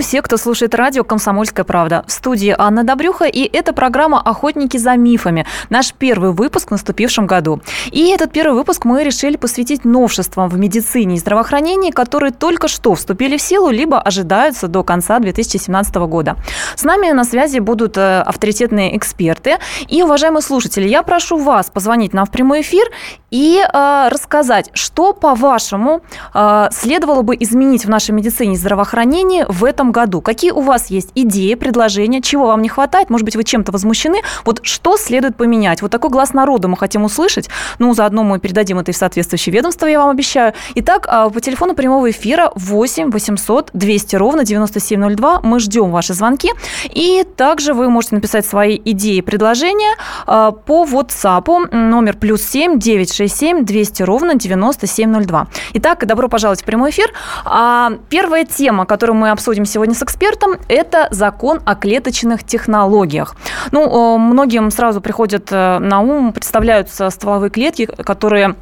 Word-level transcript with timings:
Всех, 0.00 0.24
кто 0.24 0.38
слушает 0.38 0.74
радио 0.74 1.04
«Комсомольская 1.04 1.64
правда». 1.64 2.04
В 2.06 2.12
студии 2.12 2.54
Анна 2.56 2.84
Добрюха, 2.84 3.26
и 3.26 3.42
это 3.42 3.72
программа 3.72 4.20
«Охотники 4.20 4.78
за 4.78 4.96
мифами». 4.96 5.46
Наш 5.68 5.92
первый 5.92 6.32
выпуск 6.32 6.68
в 6.68 6.70
наступившем 6.70 7.26
году. 7.26 7.60
И 7.92 8.08
этот 8.08 8.32
первый 8.32 8.54
выпуск 8.54 8.84
мы 8.84 9.04
решили 9.04 9.36
посвятить 9.36 9.84
новшествам 9.84 10.48
в 10.48 10.58
медицине 10.58 11.16
и 11.16 11.18
здравоохранении, 11.18 11.90
которые 11.90 12.32
только 12.32 12.66
что 12.66 12.94
вступили 12.94 13.36
в 13.36 13.42
силу, 13.42 13.70
либо 13.70 14.00
ожидаются 14.00 14.68
до 14.68 14.82
конца 14.82 15.18
2017 15.18 15.94
года. 15.96 16.36
С 16.76 16.84
нами 16.84 17.12
на 17.12 17.24
связи 17.24 17.58
будут 17.58 17.98
э, 17.98 18.20
авторитетные 18.22 18.96
эксперты. 18.96 19.58
И, 19.88 20.02
уважаемые 20.02 20.42
слушатели, 20.42 20.88
я 20.88 21.02
прошу 21.02 21.36
вас 21.36 21.68
позвонить 21.68 22.14
нам 22.14 22.26
в 22.26 22.30
прямой 22.30 22.62
эфир 22.62 22.86
и 23.30 23.60
э, 23.60 24.08
рассказать, 24.10 24.70
что, 24.74 25.12
по-вашему, 25.12 26.02
э, 26.34 26.68
следовало 26.72 27.22
бы 27.22 27.36
изменить 27.38 27.84
в 27.84 27.88
нашей 27.88 28.12
медицине 28.12 28.54
и 28.54 28.56
здравоохранении 28.56 29.44
в 29.48 29.64
этом 29.64 29.92
году? 29.92 30.20
Какие 30.20 30.50
у 30.50 30.60
вас 30.60 30.90
есть 30.90 31.10
идеи, 31.14 31.54
предложения, 31.54 32.20
чего 32.20 32.46
вам 32.46 32.62
не 32.62 32.68
хватает? 32.68 33.10
Может 33.10 33.24
быть, 33.24 33.36
вы 33.36 33.44
чем-то 33.44 33.72
возмущены? 33.72 34.22
Вот 34.44 34.60
что 34.62 34.96
следует 34.96 35.36
поменять? 35.36 35.82
Вот 35.82 35.90
такой 35.90 36.10
глаз 36.10 36.32
народа 36.32 36.68
мы 36.68 36.76
хотим 36.76 37.04
услышать. 37.04 37.48
Ну, 37.78 37.94
заодно 37.94 38.24
мы 38.24 38.38
передадим 38.38 38.78
это 38.78 38.90
и 38.90 38.94
в 38.94 38.96
соответствующее 38.96 39.54
ведомство, 39.54 39.86
я 39.86 40.00
вам 40.00 40.10
обещаю. 40.10 40.52
Итак, 40.74 41.06
а, 41.08 41.30
по 41.30 41.40
телефону 41.40 41.74
прямого 41.74 42.10
эфира 42.10 42.50
8 42.54 43.10
800 43.10 43.70
200 43.72 44.16
ровно 44.16 44.44
9702. 44.44 45.40
Мы 45.42 45.60
ждем 45.60 45.90
ваши 45.90 46.14
звонки. 46.14 46.50
И 46.84 47.24
также 47.36 47.74
вы 47.74 47.88
можете 47.88 48.16
написать 48.16 48.46
свои 48.46 48.80
идеи, 48.84 49.20
предложения 49.20 49.94
а, 50.26 50.50
по 50.50 50.84
WhatsApp 50.84 51.74
номер 51.74 52.16
плюс 52.16 52.42
7 52.42 52.78
967 53.20 53.64
200 53.64 54.02
ровно 54.02 54.34
9702. 54.34 55.48
Итак, 55.74 56.06
добро 56.06 56.28
пожаловать 56.28 56.62
в 56.62 56.64
прямой 56.64 56.90
эфир. 56.90 57.12
А, 57.44 57.92
первая 58.08 58.44
тема, 58.44 58.86
которую 58.86 59.16
мы 59.16 59.30
обсудим 59.30 59.64
сегодня 59.64 59.94
с 59.94 60.02
экспертом, 60.02 60.56
это 60.68 61.08
закон 61.10 61.60
о 61.64 61.74
клеточных 61.74 62.44
технологиях. 62.44 63.34
Ну, 63.72 64.18
многим 64.18 64.70
сразу 64.70 65.00
приходят 65.00 65.48
э, 65.50 65.78
на 65.78 66.00
ум, 66.00 66.32
представляются 66.32 67.10
стволовые 67.10 67.50
клетки, 67.50 67.86
которые 67.86 68.54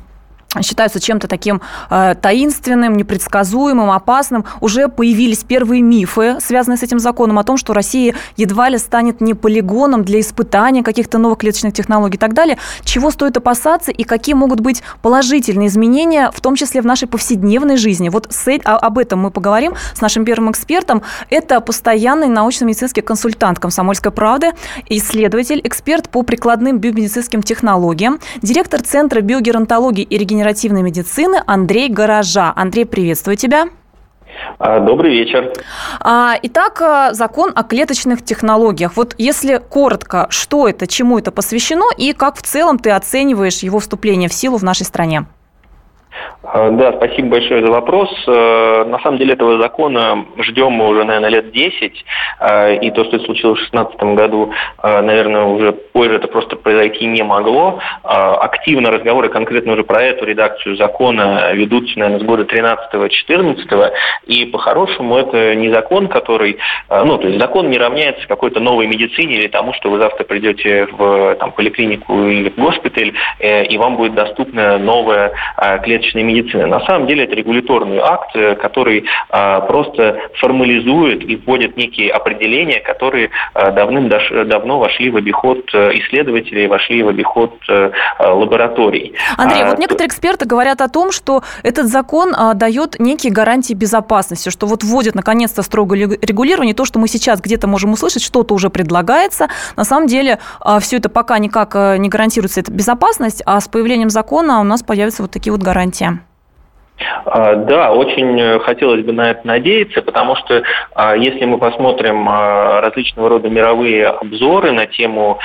считаются 0.63 0.99
чем-то 0.99 1.29
таким 1.29 1.61
э, 1.91 2.15
таинственным, 2.21 2.97
непредсказуемым, 2.97 3.91
опасным. 3.91 4.47
Уже 4.61 4.89
появились 4.89 5.45
первые 5.45 5.83
мифы, 5.83 6.39
связанные 6.41 6.79
с 6.79 6.83
этим 6.83 6.99
законом, 6.99 7.39
о 7.39 7.45
том, 7.45 7.59
что 7.59 7.75
Россия 7.75 8.15
едва 8.37 8.71
ли 8.71 8.79
станет 8.79 9.21
не 9.21 9.35
полигоном 9.35 10.05
для 10.05 10.21
испытания 10.21 10.83
каких-то 10.83 11.19
новых 11.19 11.39
клеточных 11.39 11.75
технологий 11.75 12.17
и 12.17 12.19
так 12.19 12.33
далее. 12.33 12.57
Чего 12.83 13.11
стоит 13.11 13.37
опасаться 13.37 13.91
и 13.91 14.05
какие 14.05 14.35
могут 14.35 14.61
быть 14.61 14.83
положительные 15.03 15.69
изменения, 15.69 16.31
в 16.33 16.41
том 16.41 16.57
числе 16.57 16.81
в 16.81 16.87
нашей 16.87 17.09
повседневной 17.09 17.77
жизни. 17.77 18.09
Вот 18.09 18.29
с, 18.31 18.49
а, 18.65 18.77
об 18.79 18.97
этом 18.97 19.21
мы 19.21 19.31
поговорим 19.31 19.75
с 19.95 20.01
нашим 20.01 20.25
первым 20.25 20.51
экспертом. 20.51 21.03
Это 21.29 21.61
постоянный 21.61 22.29
научно-медицинский 22.29 23.03
консультант 23.03 23.59
«Комсомольской 23.59 24.13
правды», 24.13 24.53
исследователь, 24.89 25.61
эксперт 25.63 26.09
по 26.09 26.23
прикладным 26.23 26.79
биомедицинским 26.79 27.43
технологиям, 27.43 28.19
директор 28.41 28.81
Центра 28.81 29.21
биогеронтологии 29.21 30.05
и 30.05 30.17
регенерации 30.17 30.38
регенеративной 30.39 30.83
медицины 30.83 31.43
Андрей 31.47 31.89
Гаража. 31.89 32.53
Андрей, 32.55 32.87
приветствую 32.87 33.37
тебя. 33.37 33.67
А, 34.59 34.79
добрый 34.79 35.13
вечер. 35.13 35.53
А, 36.01 36.37
итак, 36.43 36.81
а, 36.81 37.13
закон 37.13 37.51
о 37.57 37.65
клеточных 37.65 38.25
технологиях. 38.25 38.97
Вот 38.97 39.17
если 39.19 39.57
коротко, 39.57 40.29
что 40.31 40.69
это, 40.69 40.87
чему 40.87 41.19
это 41.19 41.33
посвящено 41.33 41.87
и 41.97 42.13
как 42.13 42.37
в 42.37 42.43
целом 42.43 42.79
ты 42.79 42.91
оцениваешь 42.91 43.59
его 43.59 43.81
вступление 43.81 44.29
в 44.29 44.33
силу 44.33 44.59
в 44.59 44.65
нашей 44.65 44.87
стране? 44.87 45.27
А, 46.43 46.71
да, 46.71 46.93
спасибо 46.93 47.29
большое 47.29 47.65
за 47.65 47.71
вопрос. 47.71 48.11
Э, 48.27 48.85
на 48.85 48.99
самом 49.01 49.19
деле 49.19 49.35
этого 49.35 49.61
закона 49.61 50.25
ждем 50.39 50.73
мы 50.73 50.89
уже, 50.89 51.05
наверное, 51.05 51.31
лет 51.31 51.53
10. 51.53 52.05
А, 52.39 52.73
и 52.73 52.91
то, 52.91 53.05
что 53.05 53.17
это 53.17 53.27
случилось 53.27 53.59
в 53.61 53.71
2016 53.71 54.15
году, 54.15 54.53
а, 54.79 55.03
наверное, 55.03 55.45
уже 55.45 55.73
позже 55.73 56.17
это 56.17 56.29
просто 56.29 56.57
произойти 56.57 57.07
не 57.07 57.23
могло. 57.23 57.81
Активно 58.03 58.91
разговоры 58.91 59.29
конкретно 59.29 59.73
уже 59.73 59.85
про 59.85 60.03
эту 60.03 60.25
редакцию 60.25 60.77
закона 60.77 61.53
ведутся, 61.53 61.99
наверное, 61.99 62.21
с 62.21 62.23
года 62.25 62.45
13-14. 62.45 63.93
И 64.27 64.47
по-хорошему 64.47 65.17
это 65.17 65.55
не 65.55 65.71
закон, 65.71 66.09
который... 66.09 66.59
Ну, 66.89 67.19
то 67.19 67.29
есть 67.29 67.41
закон 67.41 67.71
не 67.71 67.79
равняется 67.79 68.27
какой-то 68.27 68.61
новой 68.61 68.87
медицине 68.87 69.37
или 69.37 69.49
тому, 69.49 69.73
что 69.75 69.91
вы 69.91 69.99
завтра 69.99 70.25
придете 70.25 70.87
в 70.87 71.37
там, 71.37 71.53
поликлинику 71.53 72.25
или 72.25 72.51
в 72.51 72.57
госпиталь, 72.57 73.13
э, 73.39 73.65
и 73.65 73.79
вам 73.79 73.97
будет 73.97 74.15
доступна 74.15 74.79
новая 74.79 75.33
клеточная 75.99 76.23
медицины. 76.23 76.67
На 76.67 76.81
самом 76.87 77.07
деле 77.07 77.25
это 77.25 77.35
регуляторный 77.35 77.99
акт, 77.99 78.31
э, 78.35 78.55
который 78.57 79.05
а, 79.31 79.61
просто 79.61 80.19
формализует 80.41 81.23
и 81.29 81.37
вводит 81.37 81.77
некие 81.77 82.11
определения, 82.11 82.81
которые 82.81 83.31
а, 83.55 83.71
давным-давно 83.71 84.79
вошли 84.79 85.11
в 85.11 85.17
обиход 85.17 85.59
э, 85.75 85.91
исследователей, 85.99 86.67
вошли 86.67 87.03
в 87.03 87.09
обиход 87.09 87.55
э, 87.69 87.91
лабораторий. 88.19 89.15
Андрей, 89.37 89.63
а, 89.63 89.69
вот 89.71 89.79
некоторые 89.79 90.09
эксперты 90.09 90.47
говорят 90.47 90.81
о 90.81 90.89
том, 90.89 91.13
что 91.13 91.43
этот 91.63 91.87
закон 91.87 92.35
дает 92.55 92.99
некие 92.99 93.33
гарантии 93.33 93.75
безопасности, 93.75 94.51
что 94.51 94.67
вот 94.67 94.85
вводит 94.85 95.15
наконец-то 95.15 95.63
строгое 95.63 96.09
регулирование, 96.23 96.75
то, 96.75 96.85
что 96.85 96.99
мы 96.99 97.09
сейчас 97.09 97.41
где-то 97.41 97.67
можем 97.67 97.93
услышать, 97.93 98.23
что-то 98.23 98.55
уже 98.55 98.71
предлагается. 98.71 99.49
На 99.77 99.85
самом 99.85 100.07
деле 100.07 100.39
все 100.81 100.97
это 100.97 101.09
пока 101.09 101.39
никак 101.39 101.75
не 101.99 102.09
гарантируется 102.09 102.61
эта 102.61 102.73
безопасность, 102.73 103.43
а 103.47 103.61
с 103.61 103.69
появлением 103.69 104.11
закона 104.11 104.61
у 104.61 104.65
нас 104.65 104.83
появятся 104.83 105.23
вот 105.23 105.31
такие 105.31 105.53
вот 105.53 105.63
гарантии. 105.63 105.88
А, 105.91 106.28
да, 107.25 107.93
очень 107.93 108.41
э, 108.41 108.59
хотелось 108.61 109.05
бы 109.05 109.13
на 109.13 109.31
это 109.31 109.47
надеяться, 109.47 110.03
потому 110.03 110.37
что 110.37 110.63
а, 110.95 111.17
если 111.17 111.45
мы 111.45 111.59
посмотрим 111.59 112.29
а, 112.29 112.81
различного 112.81 113.29
рода 113.29 113.49
мировые 113.49 114.07
обзоры 114.09 114.73
на 114.73 114.87
тему 114.87 115.39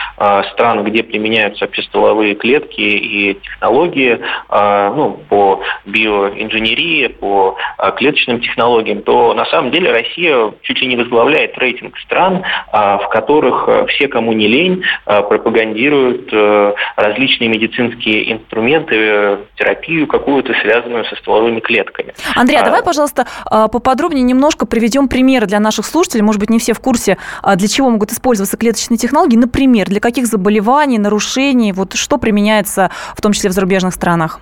стран, 0.51 0.83
где 0.83 1.03
применяются 1.03 1.65
обществоловые 1.65 2.35
клетки 2.35 2.81
и 2.81 3.33
технологии 3.35 4.19
ну, 4.49 5.19
по 5.29 5.61
биоинженерии, 5.85 7.07
по 7.07 7.57
клеточным 7.95 8.39
технологиям, 8.41 9.01
то 9.01 9.33
на 9.33 9.45
самом 9.45 9.71
деле 9.71 9.91
Россия 9.91 10.51
чуть 10.61 10.81
ли 10.81 10.87
не 10.87 10.95
возглавляет 10.95 11.57
рейтинг 11.57 11.97
стран, 11.99 12.43
в 12.71 13.07
которых 13.09 13.87
все, 13.89 14.07
кому 14.07 14.33
не 14.33 14.47
лень, 14.47 14.83
пропагандируют 15.05 16.29
э, 16.31 16.73
различные 16.95 17.49
медицинские 17.49 18.31
инструменты, 18.33 19.39
терапию 19.55 20.07
какую-то, 20.07 20.53
связанную 20.61 21.05
со 21.05 21.15
стволовыми 21.17 21.42
стволовыми 21.43 21.59
клетками. 21.59 22.13
Андрей, 22.35 22.59
а 22.59 22.63
давай, 22.63 22.83
пожалуйста, 22.83 23.27
а, 23.45 23.67
поподробнее 23.67 24.23
немножко 24.23 24.65
приведем 24.65 25.07
примеры 25.07 25.45
для 25.45 25.59
наших 25.59 25.85
слушателей. 25.85 26.23
Может 26.23 26.39
быть, 26.39 26.49
не 26.49 26.59
все 26.59 26.73
в 26.73 26.79
курсе, 26.79 27.17
а, 27.41 27.55
для 27.55 27.67
чего 27.67 27.89
могут 27.89 28.11
использоваться 28.11 28.57
клеточные 28.57 28.97
технологии. 28.97 29.37
Например, 29.37 29.87
для 29.87 29.99
каких 29.99 30.27
заболеваний, 30.27 30.97
нарушений, 30.97 31.73
вот 31.73 31.93
что 31.93 32.17
применяется 32.17 32.91
в 33.15 33.21
том 33.21 33.33
числе 33.33 33.49
в 33.49 33.53
зарубежных 33.53 33.93
странах? 33.93 34.39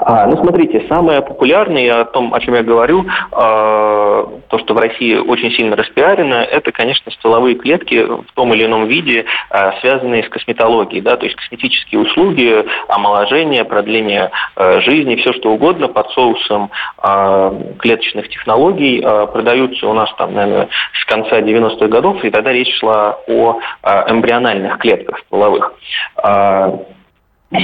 А, 0.00 0.26
ну, 0.26 0.36
смотрите, 0.36 0.84
самое 0.88 1.22
популярное, 1.22 2.00
о 2.00 2.04
том, 2.04 2.34
о 2.34 2.40
чем 2.40 2.54
я 2.54 2.62
говорю, 2.62 3.06
а, 3.30 4.28
то, 4.48 4.58
что 4.58 4.74
в 4.74 4.78
России 4.78 5.16
очень 5.16 5.52
сильно 5.52 5.76
распиарено, 5.76 6.34
это, 6.34 6.72
конечно, 6.72 7.10
стволовые 7.12 7.54
клетки 7.54 8.04
в 8.04 8.32
том 8.34 8.52
или 8.54 8.64
ином 8.64 8.86
виде, 8.86 9.24
а, 9.50 9.72
связанные 9.80 10.24
с 10.24 10.28
косметологией, 10.28 11.02
да, 11.02 11.16
то 11.16 11.24
есть 11.24 11.36
косметические 11.36 12.00
услуги, 12.00 12.64
омоложение, 12.88 13.64
продление 13.64 14.30
а, 14.56 14.80
жизни, 14.80 15.16
все 15.16 15.32
что 15.32 15.52
угодно 15.52 15.88
под 15.88 16.10
соусом 16.10 16.70
а, 16.98 17.54
клеточных 17.78 18.28
технологий 18.28 19.00
а, 19.04 19.26
продаются 19.26 19.86
у 19.86 19.92
нас 19.92 20.12
там, 20.18 20.34
наверное, 20.34 20.68
с 21.00 21.04
конца 21.06 21.40
90-х 21.40 21.86
годов, 21.86 22.24
и 22.24 22.30
тогда 22.30 22.52
речь 22.52 22.74
шла 22.78 23.18
о 23.28 23.60
а, 23.82 24.10
эмбриональных 24.10 24.78
клетках 24.78 25.18
стволовых. 25.20 25.74
А, 26.16 26.78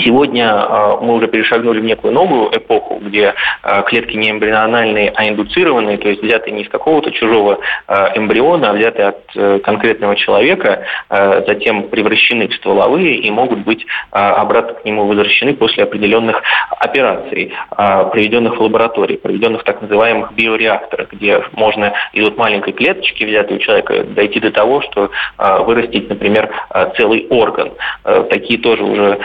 Сегодня 0.04 0.52
а, 0.52 0.98
мы 1.00 1.14
уже 1.14 1.28
перешагнули 1.28 1.80
в 1.80 1.84
некую 1.84 2.12
новую 2.12 2.50
эпоху, 2.54 3.00
где 3.00 3.34
а, 3.62 3.82
клетки 3.82 4.16
не 4.16 4.30
эмбриональные, 4.30 5.12
а 5.14 5.26
индуцированные, 5.26 5.96
то 5.96 6.08
есть 6.10 6.22
взятые 6.22 6.54
не 6.54 6.62
из 6.64 6.68
какого-то 6.68 7.10
чужого 7.10 7.60
а, 7.86 8.12
эмбриона, 8.14 8.70
а 8.70 8.72
взятые 8.74 9.08
от 9.08 9.18
э, 9.34 9.58
конкретного 9.60 10.16
человека, 10.16 10.84
затем 11.08 11.88
превращены 11.88 12.48
в 12.48 12.54
стволовые 12.54 13.16
и 13.16 13.30
могут 13.30 13.60
быть 13.60 13.86
обратно 14.10 14.74
к 14.74 14.84
нему 14.84 15.06
возвращены 15.06 15.54
после 15.54 15.84
определенных 15.84 16.42
операций, 16.78 17.52
проведенных 17.76 18.56
в 18.56 18.60
лаборатории, 18.60 19.16
проведенных 19.16 19.62
в 19.62 19.64
так 19.64 19.80
называемых 19.82 20.32
биореакторах, 20.32 21.12
где 21.12 21.42
можно 21.52 21.92
из 22.12 22.24
вот 22.24 22.36
маленькой 22.36 22.72
клеточки, 22.72 23.24
взятой 23.24 23.56
у 23.56 23.60
человека, 23.60 24.04
дойти 24.04 24.40
до 24.40 24.50
того, 24.50 24.82
что 24.82 25.10
вырастить, 25.38 26.08
например, 26.08 26.50
целый 26.96 27.26
орган. 27.30 27.72
Такие 28.30 28.60
тоже 28.60 28.84
уже 28.84 29.18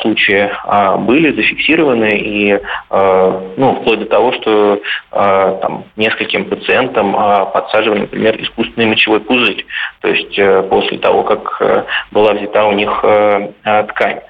случаи 0.00 0.50
были 0.98 1.34
зафиксированы 1.34 2.18
и 2.18 2.60
ну, 2.90 3.78
вплоть 3.80 4.00
до 4.00 4.06
того, 4.06 4.32
что 4.32 4.80
там, 5.10 5.84
нескольким 5.96 6.46
пациентам 6.46 7.12
подсаживали, 7.52 8.00
например, 8.00 8.40
искусственный 8.42 8.86
мочевой 8.86 9.20
пузырь, 9.20 9.66
то 10.00 10.08
есть 10.08 10.36
после 10.68 10.98
того, 10.98 11.22
как 11.22 11.60
была 12.10 12.32
взята 12.34 12.64
у 12.66 12.72
них 12.72 13.04
ткань. 13.88 14.20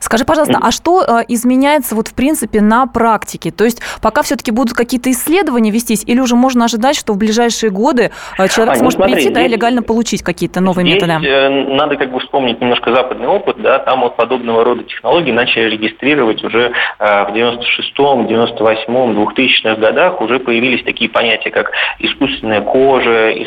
Скажи, 0.00 0.24
пожалуйста, 0.24 0.58
а 0.62 0.70
что 0.70 1.04
изменяется 1.28 1.94
вот 1.94 2.08
в 2.08 2.14
принципе 2.14 2.60
на 2.60 2.86
практике? 2.86 3.50
То 3.50 3.64
есть 3.64 3.82
пока 4.00 4.22
все-таки 4.22 4.50
будут 4.50 4.74
какие-то 4.74 5.10
исследования 5.10 5.70
вестись, 5.70 6.04
или 6.06 6.20
уже 6.20 6.36
можно 6.36 6.64
ожидать, 6.64 6.96
что 6.96 7.12
в 7.12 7.18
ближайшие 7.18 7.70
годы 7.70 8.10
человек 8.36 8.74
а, 8.74 8.76
сможет 8.76 8.98
ну, 8.98 9.04
смотри, 9.04 9.14
прийти 9.14 9.30
да, 9.30 9.42
и 9.42 9.48
легально 9.48 9.82
получить 9.82 10.22
какие-то 10.22 10.60
новые 10.60 10.86
здесь 10.86 11.02
методы? 11.02 11.26
Э, 11.26 11.48
надо 11.48 11.96
как 11.96 12.10
бы 12.10 12.20
вспомнить 12.20 12.60
немножко 12.60 12.94
западный 12.94 13.26
опыт, 13.26 13.60
да, 13.60 13.78
там 13.80 14.00
вот 14.00 14.16
подобного 14.22 14.62
рода 14.62 14.84
технологии 14.84 15.32
начали 15.32 15.70
регистрировать 15.70 16.44
уже 16.44 16.70
э, 16.70 17.24
в 17.24 17.34
96-м, 17.34 18.26
98-м, 18.28 19.18
2000-х 19.18 19.74
годах 19.80 20.20
уже 20.20 20.38
появились 20.38 20.84
такие 20.84 21.10
понятия, 21.10 21.50
как 21.50 21.72
искусственная 21.98 22.60
кожа, 22.60 23.32
э, 23.32 23.42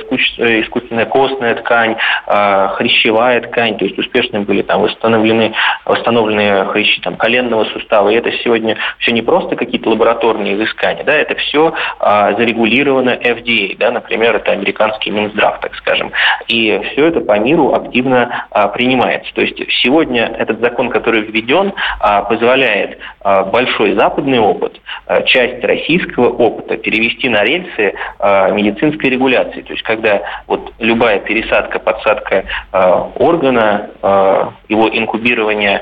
искусственная 0.62 1.06
костная 1.06 1.56
ткань, 1.56 1.96
хрящевая 2.26 3.40
ткань, 3.42 3.78
то 3.78 3.86
есть 3.86 3.98
успешно 3.98 4.42
были 4.42 4.64
там 4.64 4.82
восстановлены, 4.82 5.54
восстановлены 5.86 6.66
хрящи 6.66 7.00
там, 7.02 7.16
коленного 7.16 7.64
сустава, 7.66 8.10
и 8.10 8.16
это 8.16 8.32
сегодня 8.44 8.76
все 9.00 9.14
не 9.14 9.22
просто 9.22 9.56
какие-то 9.56 9.90
лабораторные 9.90 10.56
изыскания, 10.56 11.04
да, 11.04 11.14
это 11.14 11.36
все 11.36 11.74
зарегулировано 12.00 13.12
FDA, 13.12 13.78
да, 13.78 13.92
например, 13.92 14.36
это 14.36 14.52
американский 14.52 15.12
Минздрав, 15.12 15.60
так 15.62 15.76
скажем. 15.76 16.12
И 16.48 16.82
все 16.92 17.08
это 17.08 17.22
по 17.22 17.38
миру 17.40 17.74
активно 17.74 18.48
а, 18.50 18.68
принимается. 18.68 19.34
То 19.34 19.42
есть 19.42 19.58
сегодня 19.82 20.36
этот 20.38 20.60
закон, 20.66 20.90
который 20.90 21.22
введен, 21.22 21.74
а, 22.00 22.24
позволяет 22.24 22.98
а, 23.22 23.44
большой 23.44 23.94
западный 23.94 24.40
опыт, 24.40 24.80
а, 25.08 25.22
часть 25.24 25.64
российского 25.64 26.30
опыта 26.30 26.78
перевести 26.78 27.30
на 27.30 27.44
рельсы 27.44 27.94
медицинской 28.54 29.10
регуляции. 29.10 29.62
То 29.62 29.74
есть 29.74 29.84
когда 29.84 30.22
вот 30.48 30.74
любая 30.80 31.20
пересадка, 31.20 31.80
подсадка 31.80 32.46
органа, 33.16 33.90
его 34.70 34.90
инкубирование 34.90 35.82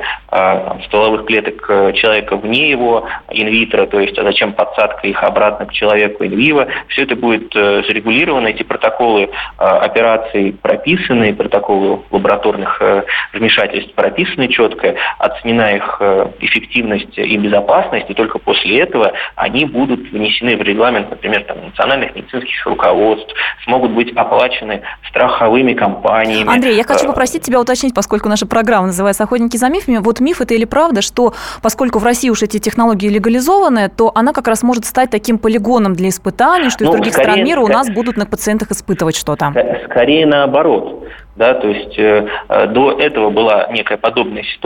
стволовых 0.85 1.25
клеток 1.25 1.65
человека 1.95 2.35
вне 2.35 2.69
его 2.69 3.07
инвитро, 3.29 3.85
то 3.85 3.99
есть 3.99 4.17
а 4.17 4.23
зачем 4.23 4.53
подсадка 4.53 5.07
их 5.07 5.21
обратно 5.23 5.65
к 5.65 5.73
человеку 5.73 6.25
инвиво, 6.25 6.67
все 6.87 7.03
это 7.03 7.15
будет 7.15 7.55
а, 7.55 7.83
зарегулировано, 7.87 8.47
эти 8.47 8.63
протоколы 8.63 9.29
операций 9.57 10.55
прописаны, 10.61 11.33
протоколы 11.33 11.99
лабораторных 12.11 12.81
э, 12.81 13.03
вмешательств 13.33 13.93
прописаны 13.93 14.47
четко, 14.47 14.72
оценена 15.19 15.75
их 15.75 15.97
э, 15.99 16.27
эффективность 16.39 17.17
и 17.17 17.37
безопасность, 17.37 18.09
и 18.09 18.13
только 18.13 18.39
после 18.39 18.79
этого 18.79 19.13
они 19.35 19.65
будут 19.65 20.11
внесены 20.11 20.57
в 20.57 20.61
регламент, 20.61 21.09
например, 21.09 21.43
там, 21.43 21.57
национальных 21.65 22.15
медицинских 22.15 22.65
руководств, 22.65 23.33
смогут 23.63 23.91
быть 23.91 24.11
оплачены 24.15 24.81
страховыми 25.09 25.73
компаниями. 25.73 26.53
Андрей, 26.53 26.75
я 26.75 26.83
хочу 26.83 27.05
э, 27.05 27.07
попросить 27.07 27.43
тебя 27.43 27.59
уточнить, 27.59 27.93
поскольку 27.93 28.29
наша 28.29 28.45
программа 28.45 28.87
называется 28.87 29.23
«Охотники 29.23 29.57
за 29.57 29.69
мифами», 29.69 29.97
вот 29.97 30.19
миф 30.19 30.41
это 30.41 30.53
или 30.53 30.65
правда, 30.65 31.01
что 31.01 31.33
поскольку 31.61 31.99
в 31.99 32.03
России 32.03 32.29
уж 32.29 32.43
эти 32.43 32.59
технологии 32.59 33.09
легализованы, 33.09 33.89
то 33.89 34.11
она 34.15 34.33
как 34.33 34.47
раз 34.47 34.63
может 34.63 34.85
стать 34.85 35.09
таким 35.09 35.37
полигоном 35.37 35.93
для 35.93 36.09
испытаний, 36.09 36.69
что 36.69 36.83
ну, 36.83 36.91
из 36.91 36.95
других 36.95 37.13
скорее, 37.13 37.31
стран 37.31 37.45
мира 37.45 37.61
у 37.61 37.67
нас 37.67 37.89
будут 37.89 38.17
на 38.17 38.25
пациентах 38.25 38.71
испытывать 38.71 39.15
что-то? 39.15 39.53
Скорее 39.89 40.25
наоборот. 40.25 41.03
Да, 41.35 41.55
то 41.55 41.67
есть 41.67 41.97
э, 41.97 42.27
э, 42.47 42.67
до 42.67 42.91
этого 42.91 43.31
была 43.31 43.67
некая 43.71 43.97
подобная 43.97 44.43
ситуация, 44.43 44.62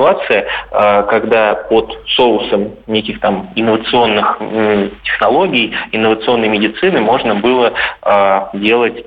э, 0.72 1.04
когда 1.10 1.56
под 1.56 1.98
соусом 2.16 2.76
неких 2.88 3.20
там 3.20 3.50
инновационных 3.56 4.40
технологий, 5.04 5.74
инновационной 5.92 6.50
медицины 6.50 7.02
можно 7.02 7.36
было 7.36 7.74
э, 8.04 8.42
делать 8.54 9.06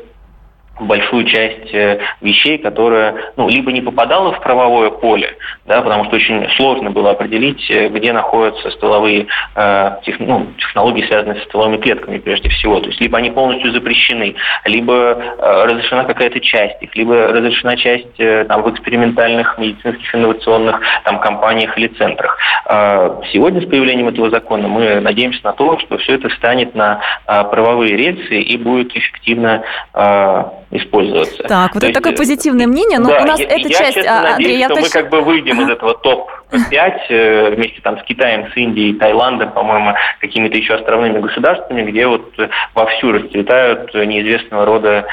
большую 0.81 1.25
часть 1.25 1.73
э, 1.75 2.01
вещей, 2.21 2.59
которая 2.59 3.33
ну, 3.37 3.49
либо 3.49 3.73
не 3.73 3.81
попадала 3.81 4.33
в 4.33 4.41
правовое 4.41 4.91
поле, 4.91 5.37
да, 5.67 5.83
потому 5.83 6.05
что 6.07 6.17
очень 6.17 6.49
сложно 6.57 6.91
было 6.91 7.11
определить, 7.11 7.71
э, 7.71 7.89
где 7.89 8.13
находятся 8.13 8.71
стволовые 8.71 9.27
э, 9.55 9.91
тех, 10.05 10.19
ну, 10.21 10.49
технологии, 10.59 11.07
связанные 11.07 11.41
с 11.41 11.45
стволовыми 11.45 11.79
клетками 11.79 12.19
прежде 12.19 12.49
всего. 12.49 12.81
То 12.81 12.87
есть 12.89 13.01
либо 13.01 13.19
они 13.19 13.31
полностью 13.31 13.73
запрещены, 13.73 14.35
либо 14.65 14.95
э, 14.95 15.65
разрешена 15.65 16.05
какая-то 16.05 16.41
часть 16.41 16.83
их, 16.83 16.95
либо 16.97 17.29
разрешена 17.29 17.77
часть 17.77 18.19
э, 18.19 18.45
там, 18.45 18.63
в 18.63 18.71
экспериментальных 18.71 19.59
медицинских 19.59 20.15
инновационных 20.15 20.81
там, 21.05 21.21
компаниях 21.21 21.77
или 21.79 21.89
центрах. 21.89 22.39
Э, 22.69 23.21
сегодня 23.33 23.61
с 23.61 23.67
появлением 23.67 24.09
этого 24.09 24.31
закона 24.31 24.69
мы 24.69 25.01
надеемся 25.01 25.41
на 25.45 25.53
то, 25.53 25.79
что 25.79 25.99
все 25.99 26.15
это 26.15 26.29
станет 26.31 26.75
на 26.75 27.01
э, 27.27 27.45
правовые 27.45 27.97
рельсы 27.97 28.41
и 28.41 28.57
будет 28.57 28.97
эффективно 28.97 29.63
э, 29.95 30.45
использоваться. 30.71 31.43
Так, 31.45 31.75
вот 31.75 31.81
То 31.81 31.87
это 31.87 31.87
есть, 31.87 31.95
такое 31.95 32.17
позитивное 32.17 32.67
мнение, 32.67 32.99
но 32.99 33.09
да, 33.09 33.23
у 33.23 33.27
нас 33.27 33.41
я, 33.41 33.47
эта 33.47 33.69
я, 33.69 33.79
часть, 33.79 33.95
честно, 33.95 34.13
а, 34.13 34.35
Андрей, 34.35 34.59
надеюсь, 34.59 34.61
я 34.61 34.67
что 34.67 34.75
точно... 34.75 34.89
мы 34.89 35.03
как 35.03 35.11
бы 35.11 35.21
выйдем 35.23 35.61
из 35.63 35.69
этого 35.69 35.95
топ-5 35.95 36.93
э, 37.09 37.55
вместе 37.55 37.81
там 37.83 37.99
с 37.99 38.03
Китаем, 38.05 38.51
с 38.53 38.57
Индией, 38.57 38.95
Таиландом, 38.95 39.51
по-моему, 39.53 39.95
какими-то 40.21 40.57
еще 40.57 40.75
островными 40.75 41.19
государствами, 41.19 41.83
где 41.91 42.07
вот 42.07 42.33
вовсю 42.75 43.13
расцветают 43.13 43.93
неизвестного 43.95 44.65
рода 44.65 45.07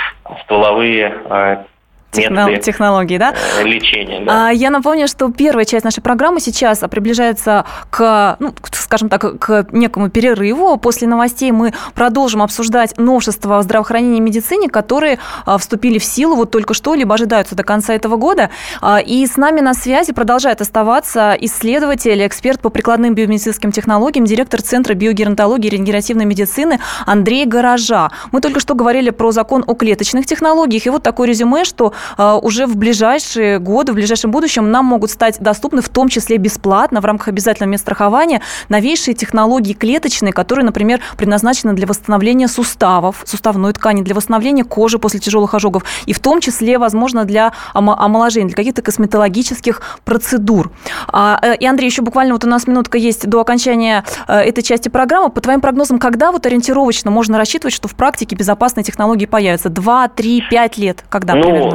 стволовые 0.43 1.65
Техно- 2.21 2.57
технологии, 2.57 3.17
да? 3.17 3.33
Э, 3.59 3.63
лечения, 3.63 4.23
да. 4.25 4.47
А, 4.47 4.51
я 4.51 4.69
напомню, 4.69 5.07
что 5.07 5.31
первая 5.31 5.65
часть 5.65 5.85
нашей 5.85 6.01
программы 6.01 6.39
сейчас 6.39 6.79
приближается 6.89 7.65
к, 7.89 8.37
ну, 8.39 8.53
скажем 8.71 9.09
так, 9.09 9.39
к 9.39 9.67
некому 9.71 10.09
перерыву. 10.09 10.77
После 10.77 11.07
новостей 11.07 11.51
мы 11.51 11.73
продолжим 11.93 12.41
обсуждать 12.41 12.97
новшества 12.97 13.59
в 13.59 13.63
здравоохранении 13.63 14.17
и 14.17 14.21
медицине, 14.21 14.69
которые 14.69 15.19
а, 15.45 15.57
вступили 15.57 15.99
в 15.99 16.03
силу 16.03 16.35
вот 16.35 16.51
только 16.51 16.73
что, 16.73 16.95
либо 16.95 17.13
ожидаются 17.15 17.55
до 17.55 17.63
конца 17.63 17.93
этого 17.93 18.17
года. 18.17 18.49
А, 18.81 18.99
и 18.99 19.25
с 19.25 19.37
нами 19.37 19.61
на 19.61 19.73
связи 19.73 20.13
продолжает 20.13 20.61
оставаться 20.61 21.35
исследователь, 21.39 22.25
эксперт 22.25 22.59
по 22.61 22.69
прикладным 22.69 23.13
биомедицинским 23.13 23.71
технологиям, 23.71 24.25
директор 24.25 24.61
Центра 24.61 24.93
биогеронтологии 24.93 25.67
и 25.67 25.71
регенеративной 25.71 26.25
медицины 26.25 26.79
Андрей 27.05 27.45
Гаража. 27.45 28.11
Мы 28.31 28.41
только 28.41 28.59
что 28.59 28.73
говорили 28.73 29.09
про 29.09 29.31
закон 29.31 29.63
о 29.67 29.73
клеточных 29.73 30.25
технологиях, 30.25 30.85
и 30.85 30.89
вот 30.89 31.03
такое 31.03 31.27
резюме, 31.27 31.63
что 31.63 31.93
уже 32.17 32.65
в 32.65 32.75
ближайшие 32.77 33.59
годы, 33.59 33.91
в 33.91 33.95
ближайшем 33.95 34.31
будущем 34.31 34.71
нам 34.71 34.85
могут 34.85 35.11
стать 35.11 35.39
доступны 35.39 35.81
в 35.81 35.89
том 35.89 36.09
числе 36.09 36.37
бесплатно 36.37 37.01
в 37.01 37.05
рамках 37.05 37.29
обязательного 37.29 37.71
медстрахования 37.71 38.41
новейшие 38.69 39.15
технологии 39.15 39.73
клеточные, 39.73 40.33
которые, 40.33 40.65
например, 40.65 40.99
предназначены 41.17 41.73
для 41.73 41.87
восстановления 41.87 42.47
суставов, 42.47 43.23
суставной 43.25 43.73
ткани, 43.73 44.01
для 44.01 44.15
восстановления 44.15 44.63
кожи 44.63 44.99
после 44.99 45.19
тяжелых 45.19 45.53
ожогов, 45.53 45.83
и 46.05 46.13
в 46.13 46.19
том 46.19 46.41
числе, 46.41 46.77
возможно, 46.77 47.25
для 47.25 47.53
омоложения, 47.73 48.47
для 48.47 48.55
каких-то 48.55 48.81
косметологических 48.81 49.81
процедур. 50.05 50.71
А, 51.07 51.39
э, 51.41 51.55
и, 51.57 51.65
Андрей, 51.65 51.89
еще 51.89 52.01
буквально 52.01 52.33
вот 52.33 52.43
у 52.43 52.47
нас 52.47 52.67
минутка 52.67 52.97
есть 52.97 53.27
до 53.27 53.41
окончания 53.41 54.03
э, 54.27 54.39
этой 54.39 54.61
части 54.61 54.89
программы. 54.89 55.29
По 55.29 55.41
твоим 55.41 55.61
прогнозам, 55.61 55.99
когда 55.99 56.31
вот 56.31 56.45
ориентировочно 56.45 57.11
можно 57.11 57.37
рассчитывать, 57.37 57.73
что 57.73 57.87
в 57.87 57.95
практике 57.95 58.35
безопасные 58.35 58.83
технологии 58.83 59.25
появятся? 59.25 59.69
Два, 59.69 60.07
три, 60.07 60.43
пять 60.49 60.77
лет? 60.77 61.03
Когда 61.09 61.35
ну, 61.35 61.43
примерно? 61.43 61.69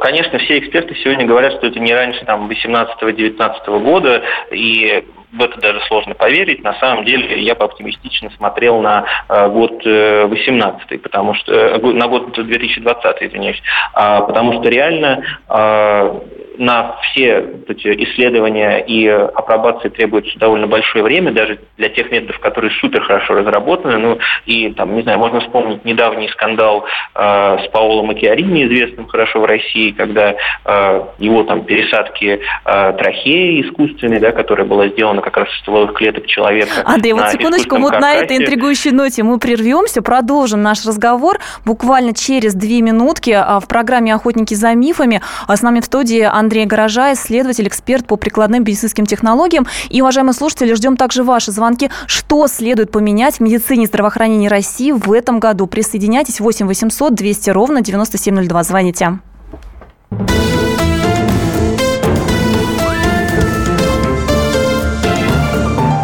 Конечно, 0.00 0.38
все 0.38 0.58
эксперты 0.58 0.94
сегодня 0.96 1.26
говорят, 1.26 1.54
что 1.54 1.66
это 1.66 1.78
не 1.78 1.94
раньше 1.94 2.24
там 2.24 2.50
18-19 2.50 3.82
года, 3.82 4.22
и 4.50 5.04
в 5.34 5.42
это 5.42 5.60
даже 5.60 5.80
сложно 5.86 6.14
поверить. 6.14 6.62
На 6.62 6.74
самом 6.74 7.04
деле 7.04 7.40
я 7.42 7.54
бы 7.54 7.64
оптимистично 7.64 8.30
смотрел 8.36 8.80
на 8.80 9.04
э, 9.28 9.48
год 9.48 9.84
18 9.84 10.92
э, 10.92 10.98
потому 10.98 11.34
что 11.34 11.52
э, 11.52 11.78
на 11.78 12.06
год 12.06 12.32
2020, 12.32 13.22
извиняюсь, 13.22 13.60
а, 13.94 14.22
потому 14.22 14.54
что 14.54 14.68
реально 14.68 15.24
а, 15.48 16.20
на 16.58 16.96
все 17.02 17.44
эти 17.68 18.04
исследования 18.04 18.78
и 18.78 19.06
апробации 19.06 19.88
требуется 19.88 20.38
довольно 20.38 20.66
большое 20.66 21.04
время, 21.04 21.32
даже 21.32 21.58
для 21.76 21.88
тех 21.88 22.10
методов, 22.10 22.38
которые 22.40 22.70
супер 22.80 23.02
хорошо 23.02 23.34
разработаны. 23.34 23.98
Ну 23.98 24.18
и 24.46 24.70
там, 24.70 24.94
не 24.94 25.02
знаю, 25.02 25.18
можно 25.18 25.40
вспомнить 25.40 25.84
недавний 25.84 26.28
скандал 26.28 26.84
э, 27.14 27.58
с 27.64 27.68
Паолом 27.70 28.06
Макиарини, 28.06 28.66
известным 28.66 29.06
хорошо 29.06 29.40
в 29.40 29.44
России, 29.44 29.90
когда 29.90 30.34
э, 30.64 31.02
его 31.18 31.42
там 31.44 31.64
пересадки 31.64 32.40
э, 32.64 32.92
трахеи 32.92 33.62
искусственной, 33.62 34.20
да, 34.20 34.32
которая 34.32 34.66
была 34.66 34.88
сделана 34.88 35.22
как 35.22 35.36
раз 35.36 35.48
из 35.48 35.58
стволовых 35.60 35.94
клеток 35.94 36.26
человека. 36.26 36.70
Андрей, 36.84 37.12
вот 37.12 37.30
секундочку, 37.30 37.76
вот 37.76 38.00
на 38.00 38.14
этой 38.14 38.38
интригующей 38.38 38.90
ноте 38.90 39.22
мы 39.22 39.38
прервемся, 39.38 40.02
продолжим 40.02 40.62
наш 40.62 40.84
разговор 40.86 41.38
буквально 41.64 42.14
через 42.14 42.54
две 42.54 42.80
минутки 42.82 43.30
а, 43.30 43.60
в 43.60 43.68
программе 43.68 44.14
«Охотники 44.14 44.54
за 44.54 44.74
мифами». 44.74 45.20
А 45.46 45.56
с 45.56 45.62
нами 45.62 45.80
в 45.80 45.84
студии 45.84 46.22
Андрей 46.22 46.43
Гаража, 46.48 47.12
исследователь, 47.14 47.66
эксперт 47.68 48.06
по 48.06 48.16
прикладным 48.16 48.62
медицинским 48.62 49.06
технологиям. 49.06 49.66
И, 49.88 50.00
уважаемые 50.00 50.34
слушатели, 50.34 50.74
ждем 50.74 50.96
также 50.96 51.24
ваши 51.24 51.52
звонки. 51.52 51.90
Что 52.06 52.46
следует 52.48 52.90
поменять 52.90 53.36
в 53.36 53.40
медицине 53.40 53.84
и 53.84 53.86
здравоохранении 53.86 54.48
России 54.48 54.92
в 54.92 55.12
этом 55.12 55.40
году? 55.40 55.66
Присоединяйтесь 55.66 56.40
8 56.40 56.66
800 56.66 57.14
200 57.14 57.50
ровно 57.50 57.80
9702. 57.80 58.62
Звоните. 58.64 59.18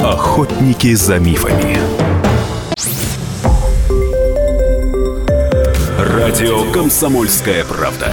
Охотники 0.02 0.94
за 0.94 1.18
мифами. 1.18 1.78
Радио 5.98 6.70
«Комсомольская 6.72 7.64
правда». 7.64 8.12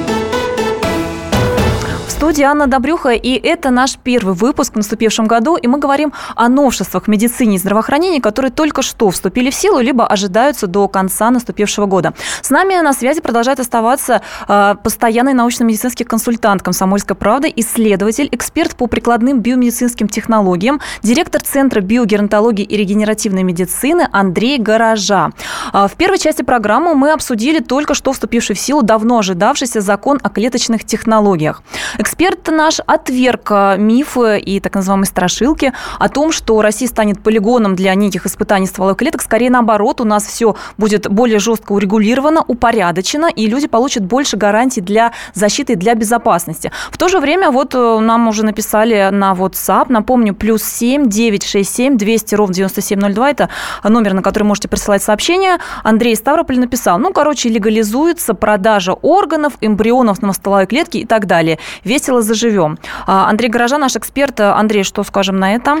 студии 2.21 2.43
Анна 2.43 2.67
Добрюха, 2.67 3.09
и 3.09 3.31
это 3.31 3.71
наш 3.71 3.95
первый 3.95 4.35
выпуск 4.35 4.73
в 4.73 4.75
наступившем 4.75 5.25
году, 5.25 5.55
и 5.55 5.65
мы 5.65 5.79
говорим 5.79 6.13
о 6.35 6.49
новшествах 6.49 7.05
в 7.05 7.07
медицине 7.07 7.55
и 7.55 7.57
здравоохранении, 7.57 8.19
которые 8.19 8.51
только 8.51 8.83
что 8.83 9.09
вступили 9.09 9.49
в 9.49 9.55
силу, 9.55 9.79
либо 9.79 10.05
ожидаются 10.05 10.67
до 10.67 10.87
конца 10.87 11.31
наступившего 11.31 11.87
года. 11.87 12.13
С 12.43 12.51
нами 12.51 12.79
на 12.79 12.93
связи 12.93 13.21
продолжает 13.21 13.59
оставаться 13.59 14.21
э, 14.47 14.75
постоянный 14.83 15.33
научно-медицинский 15.33 16.03
консультант 16.03 16.61
«Комсомольской 16.61 17.15
правды», 17.15 17.51
исследователь, 17.55 18.29
эксперт 18.31 18.75
по 18.75 18.85
прикладным 18.85 19.39
биомедицинским 19.39 20.07
технологиям, 20.07 20.79
директор 21.01 21.41
Центра 21.41 21.81
биогеронтологии 21.81 22.63
и 22.63 22.77
регенеративной 22.77 23.41
медицины 23.41 24.07
Андрей 24.11 24.59
Гаража. 24.59 25.31
Э, 25.73 25.87
в 25.87 25.93
первой 25.97 26.19
части 26.19 26.43
программы 26.43 26.93
мы 26.93 27.13
обсудили 27.13 27.61
только 27.61 27.95
что 27.95 28.13
вступивший 28.13 28.55
в 28.55 28.59
силу 28.59 28.83
давно 28.83 29.17
ожидавшийся 29.17 29.81
закон 29.81 30.19
о 30.21 30.29
клеточных 30.29 30.83
технологиях. 30.85 31.63
Эксперт 32.11 32.45
наш 32.49 32.81
отверг 32.85 33.51
э, 33.51 33.77
мифы 33.77 34.37
и 34.37 34.59
так 34.59 34.75
называемые 34.75 35.07
страшилки 35.07 35.71
о 35.97 36.09
том, 36.09 36.33
что 36.33 36.61
Россия 36.61 36.89
станет 36.89 37.23
полигоном 37.23 37.73
для 37.73 37.95
неких 37.95 38.25
испытаний 38.25 38.67
стволовых 38.67 38.97
клеток. 38.97 39.21
Скорее 39.21 39.49
наоборот, 39.49 40.01
у 40.01 40.03
нас 40.03 40.25
все 40.25 40.57
будет 40.77 41.09
более 41.09 41.39
жестко 41.39 41.71
урегулировано, 41.71 42.43
упорядочено, 42.45 43.27
и 43.27 43.47
люди 43.47 43.67
получат 43.67 44.03
больше 44.03 44.35
гарантий 44.35 44.81
для 44.81 45.13
защиты 45.33 45.73
и 45.73 45.75
для 45.77 45.95
безопасности. 45.95 46.73
В 46.91 46.97
то 46.97 47.07
же 47.07 47.21
время 47.21 47.49
вот 47.49 47.75
э, 47.75 47.99
нам 47.99 48.27
уже 48.27 48.43
написали 48.43 49.07
на 49.09 49.31
WhatsApp, 49.31 49.85
напомню, 49.87 50.35
плюс 50.35 50.63
7 50.63 51.07
967 51.07 51.95
200 51.95 52.35
ровно 52.35 52.53
9702, 52.53 53.29
это 53.29 53.49
номер, 53.85 54.15
на 54.15 54.21
который 54.21 54.43
можете 54.43 54.67
присылать 54.67 55.01
сообщения. 55.01 55.59
Андрей 55.81 56.17
Ставрополь 56.17 56.59
написал, 56.59 56.99
ну, 56.99 57.13
короче, 57.13 57.47
легализуется 57.47 58.33
продажа 58.33 58.91
органов, 58.91 59.53
эмбрионов 59.61 60.21
на 60.21 60.33
стволовой 60.33 60.67
клетке 60.67 60.99
и 60.99 61.05
так 61.05 61.25
далее. 61.25 61.57
Весь 61.85 62.00
весело 62.01 62.21
заживем. 62.21 62.77
А, 63.05 63.29
Андрей 63.29 63.49
Горожа, 63.49 63.77
наш 63.77 63.95
эксперт. 63.95 64.39
Андрей, 64.39 64.83
что 64.83 65.03
скажем 65.03 65.39
на 65.39 65.53
это? 65.53 65.77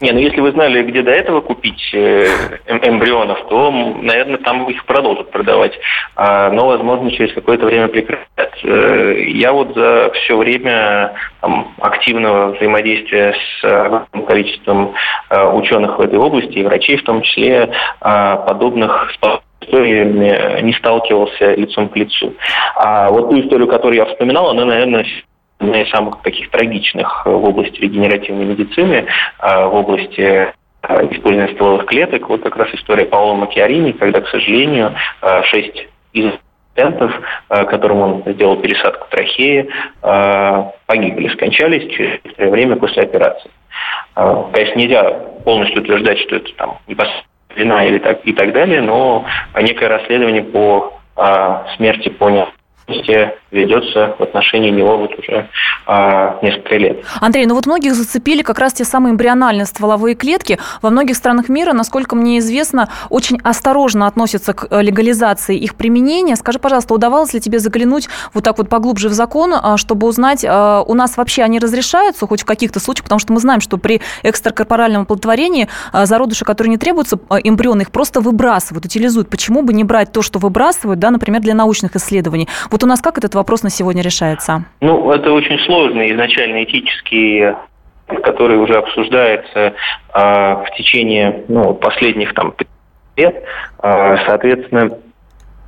Не, 0.00 0.12
ну 0.12 0.20
если 0.20 0.40
вы 0.40 0.52
знали, 0.52 0.82
где 0.84 1.02
до 1.02 1.10
этого 1.10 1.40
купить 1.40 1.90
э, 1.92 2.26
эм, 2.66 2.80
эмбрионов, 2.84 3.48
то, 3.48 3.70
наверное, 4.00 4.38
там 4.38 4.64
их 4.70 4.84
продолжат 4.86 5.30
продавать. 5.32 5.72
А, 6.14 6.50
но, 6.50 6.68
возможно, 6.68 7.10
через 7.10 7.34
какое-то 7.34 7.66
время 7.66 7.88
прекратят. 7.88 8.54
Э, 8.62 9.20
я 9.26 9.52
вот 9.52 9.74
за 9.74 10.10
все 10.14 10.36
время 10.36 11.14
там, 11.40 11.74
активного 11.80 12.52
взаимодействия 12.54 13.34
с 13.34 13.64
огромным 13.64 14.24
количеством 14.24 14.94
э, 15.30 15.46
ученых 15.52 15.98
в 15.98 16.00
этой 16.00 16.18
области, 16.18 16.58
и 16.58 16.64
врачей 16.64 16.96
в 16.96 17.02
том 17.02 17.20
числе, 17.22 17.68
а, 18.00 18.36
подобных 18.36 19.10
историями 19.68 20.62
не 20.62 20.72
сталкивался 20.72 21.54
лицом 21.54 21.88
к 21.88 21.96
лицу. 21.96 22.34
А 22.74 23.10
вот 23.10 23.30
ту 23.30 23.40
историю, 23.40 23.68
которую 23.68 23.96
я 23.96 24.06
вспоминал, 24.06 24.50
она, 24.50 24.64
наверное, 24.64 25.04
одна 25.58 25.82
из 25.82 25.90
самых 25.90 26.22
таких 26.22 26.50
трагичных 26.50 27.26
в 27.26 27.44
области 27.44 27.80
регенеративной 27.80 28.44
медицины, 28.44 29.06
а, 29.38 29.66
в 29.68 29.74
области 29.74 30.52
а, 30.82 31.04
использования 31.06 31.54
стволовых 31.54 31.86
клеток. 31.86 32.28
Вот 32.28 32.42
как 32.42 32.56
раз 32.56 32.68
история 32.74 33.06
Паула 33.06 33.34
Макиарини, 33.34 33.92
когда, 33.92 34.20
к 34.20 34.28
сожалению, 34.28 34.94
а, 35.20 35.42
шесть 35.44 35.88
из 36.12 36.32
пациентов, 36.74 37.12
которым 37.48 37.98
он 37.98 38.22
сделал 38.34 38.56
пересадку 38.56 39.08
трахеи, 39.10 39.68
погибли, 40.00 41.28
скончались 41.30 41.92
через 41.92 42.22
некоторое 42.22 42.50
время 42.50 42.76
после 42.76 43.02
операции. 43.02 43.50
Конечно, 44.14 44.78
нельзя 44.78 45.10
полностью 45.44 45.82
утверждать, 45.82 46.20
что 46.20 46.36
это 46.36 46.52
там 46.54 46.78
непосредственно 46.86 47.28
вина 47.56 47.84
или 47.84 47.98
так, 47.98 48.20
и 48.24 48.32
так 48.32 48.52
далее, 48.52 48.80
но 48.80 49.24
некое 49.60 49.88
расследование 49.88 50.42
по 50.42 50.92
а, 51.16 51.66
смерти 51.76 52.08
по 52.08 52.28
ведется 53.50 54.16
в 54.18 54.22
отношении 54.22 54.70
него 54.70 54.98
вот 54.98 55.18
уже 55.18 55.48
а, 55.86 56.38
несколько 56.42 56.76
лет. 56.76 57.04
Андрей, 57.20 57.46
ну 57.46 57.54
вот 57.54 57.66
многих 57.66 57.94
зацепили 57.94 58.42
как 58.42 58.58
раз 58.58 58.74
те 58.74 58.84
самые 58.84 59.12
эмбриональные 59.12 59.66
стволовые 59.66 60.14
клетки. 60.14 60.58
Во 60.82 60.90
многих 60.90 61.16
странах 61.16 61.48
мира, 61.48 61.72
насколько 61.72 62.16
мне 62.16 62.38
известно, 62.38 62.88
очень 63.08 63.38
осторожно 63.42 64.06
относятся 64.06 64.52
к 64.52 64.66
э, 64.70 64.82
легализации 64.82 65.56
их 65.56 65.74
применения. 65.74 66.36
Скажи, 66.36 66.58
пожалуйста, 66.58 66.94
удавалось 66.94 67.32
ли 67.32 67.40
тебе 67.40 67.58
заглянуть 67.58 68.08
вот 68.34 68.44
так 68.44 68.58
вот 68.58 68.68
поглубже 68.68 69.08
в 69.08 69.12
закон, 69.12 69.54
а, 69.54 69.76
чтобы 69.76 70.06
узнать, 70.06 70.44
а, 70.46 70.82
у 70.82 70.94
нас 70.94 71.16
вообще 71.16 71.42
они 71.42 71.58
разрешаются 71.58 72.26
хоть 72.26 72.42
в 72.42 72.44
каких-то 72.44 72.80
случаях, 72.80 73.04
потому 73.04 73.18
что 73.18 73.32
мы 73.32 73.40
знаем, 73.40 73.60
что 73.60 73.78
при 73.78 74.00
экстракорпоральном 74.22 75.02
оплодотворении 75.02 75.68
а, 75.92 76.06
зародыши, 76.06 76.44
которые 76.44 76.70
не 76.70 76.78
требуются, 76.78 77.18
эмбрионы, 77.30 77.82
их 77.82 77.90
просто 77.90 78.20
выбрасывают, 78.20 78.84
утилизуют. 78.84 79.28
Почему 79.30 79.62
бы 79.62 79.72
не 79.72 79.84
брать 79.84 80.12
то, 80.12 80.22
что 80.22 80.38
выбрасывают, 80.38 81.00
да, 81.00 81.10
например, 81.10 81.40
для 81.40 81.54
научных 81.54 81.96
исследований? 81.96 82.48
Вот 82.78 82.84
у 82.84 82.86
нас 82.86 83.00
как 83.00 83.18
этот 83.18 83.34
вопрос 83.34 83.64
на 83.64 83.70
сегодня 83.70 84.04
решается? 84.04 84.64
Ну, 84.80 85.10
это 85.10 85.32
очень 85.32 85.58
сложный 85.66 86.12
изначально 86.12 86.62
этический 86.62 87.56
который 88.22 88.56
уже 88.56 88.74
обсуждается 88.74 89.58
э, 89.58 89.72
в 90.14 90.66
течение 90.76 91.44
ну, 91.48 91.74
последних 91.74 92.32
там, 92.34 92.54
лет. 93.16 93.42
Э, 93.82 94.16
соответственно, 94.26 94.96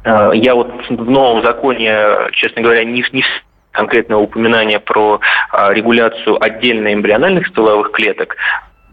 э, 0.05 0.31
я 0.35 0.55
вот 0.55 0.73
в 0.89 1.11
новом 1.11 1.43
законе, 1.43 2.31
честно 2.33 2.63
говоря, 2.63 2.85
не, 2.85 3.05
не 3.13 3.25
конкретного 3.73 4.21
упоминания 4.21 4.79
про 4.79 5.21
э, 5.53 5.75
регуляцию 5.75 6.41
отдельно 6.41 6.95
эмбриональных 6.95 7.49
стволовых 7.49 7.91
клеток, 7.91 8.37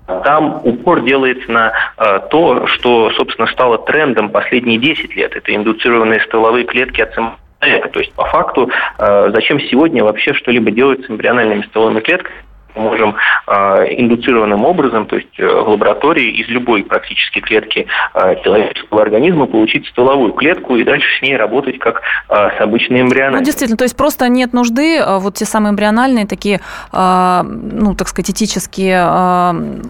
там 0.08 0.60
упор 0.64 1.04
делается 1.04 1.52
на 1.52 1.72
э, 1.98 2.20
то, 2.32 2.66
что, 2.66 3.12
собственно, 3.12 3.48
стало 3.48 3.78
трендом 3.78 4.30
последние 4.30 4.80
10 4.80 5.16
лет. 5.16 5.36
Это 5.36 5.56
индуцированные 5.56 6.20
стволовые 6.22 6.66
клетки 6.66 7.02
от 7.02 7.14
самого 7.14 7.38
человека. 7.60 7.90
То 7.90 8.00
есть, 8.00 8.14
по 8.14 8.26
факту, 8.26 8.70
э, 9.00 9.32
зачем 9.34 9.60
сегодня 9.60 10.04
вообще 10.04 10.34
что-либо 10.34 10.72
делать 10.72 11.06
с 11.06 11.10
эмбриональными 11.10 11.64
стволовыми 11.64 12.00
клетками, 12.02 12.36
можем 12.78 13.16
э, 13.48 13.54
индуцированным 13.98 14.66
образом, 14.66 15.06
то 15.06 15.16
есть 15.16 15.40
э, 15.40 15.46
в 15.46 15.70
лаборатории 15.70 16.42
из 16.42 16.48
любой 16.48 16.84
практически 16.84 17.40
клетки 17.40 17.88
э, 18.14 18.44
человеческого 18.44 19.02
организма 19.02 19.46
получить 19.46 19.88
стволовую 19.88 20.34
клетку 20.34 20.76
и 20.76 20.84
дальше 20.84 21.08
с 21.20 21.22
ней 21.22 21.36
работать 21.36 21.80
как 21.80 22.02
с 22.30 22.62
обычной 22.62 23.02
эмбриональной. 23.02 23.40
Ну, 23.40 23.46
действительно, 23.46 23.78
то 23.78 23.84
есть 23.84 23.96
просто 23.96 24.28
нет 24.28 24.54
нужды 24.54 25.00
вот 25.06 25.36
те 25.36 25.46
самые 25.46 25.72
эмбриональные 25.72 26.26
такие, 26.26 26.60
ну, 26.92 27.96
так 27.96 28.08
сказать, 28.08 28.32
этические, 28.32 29.08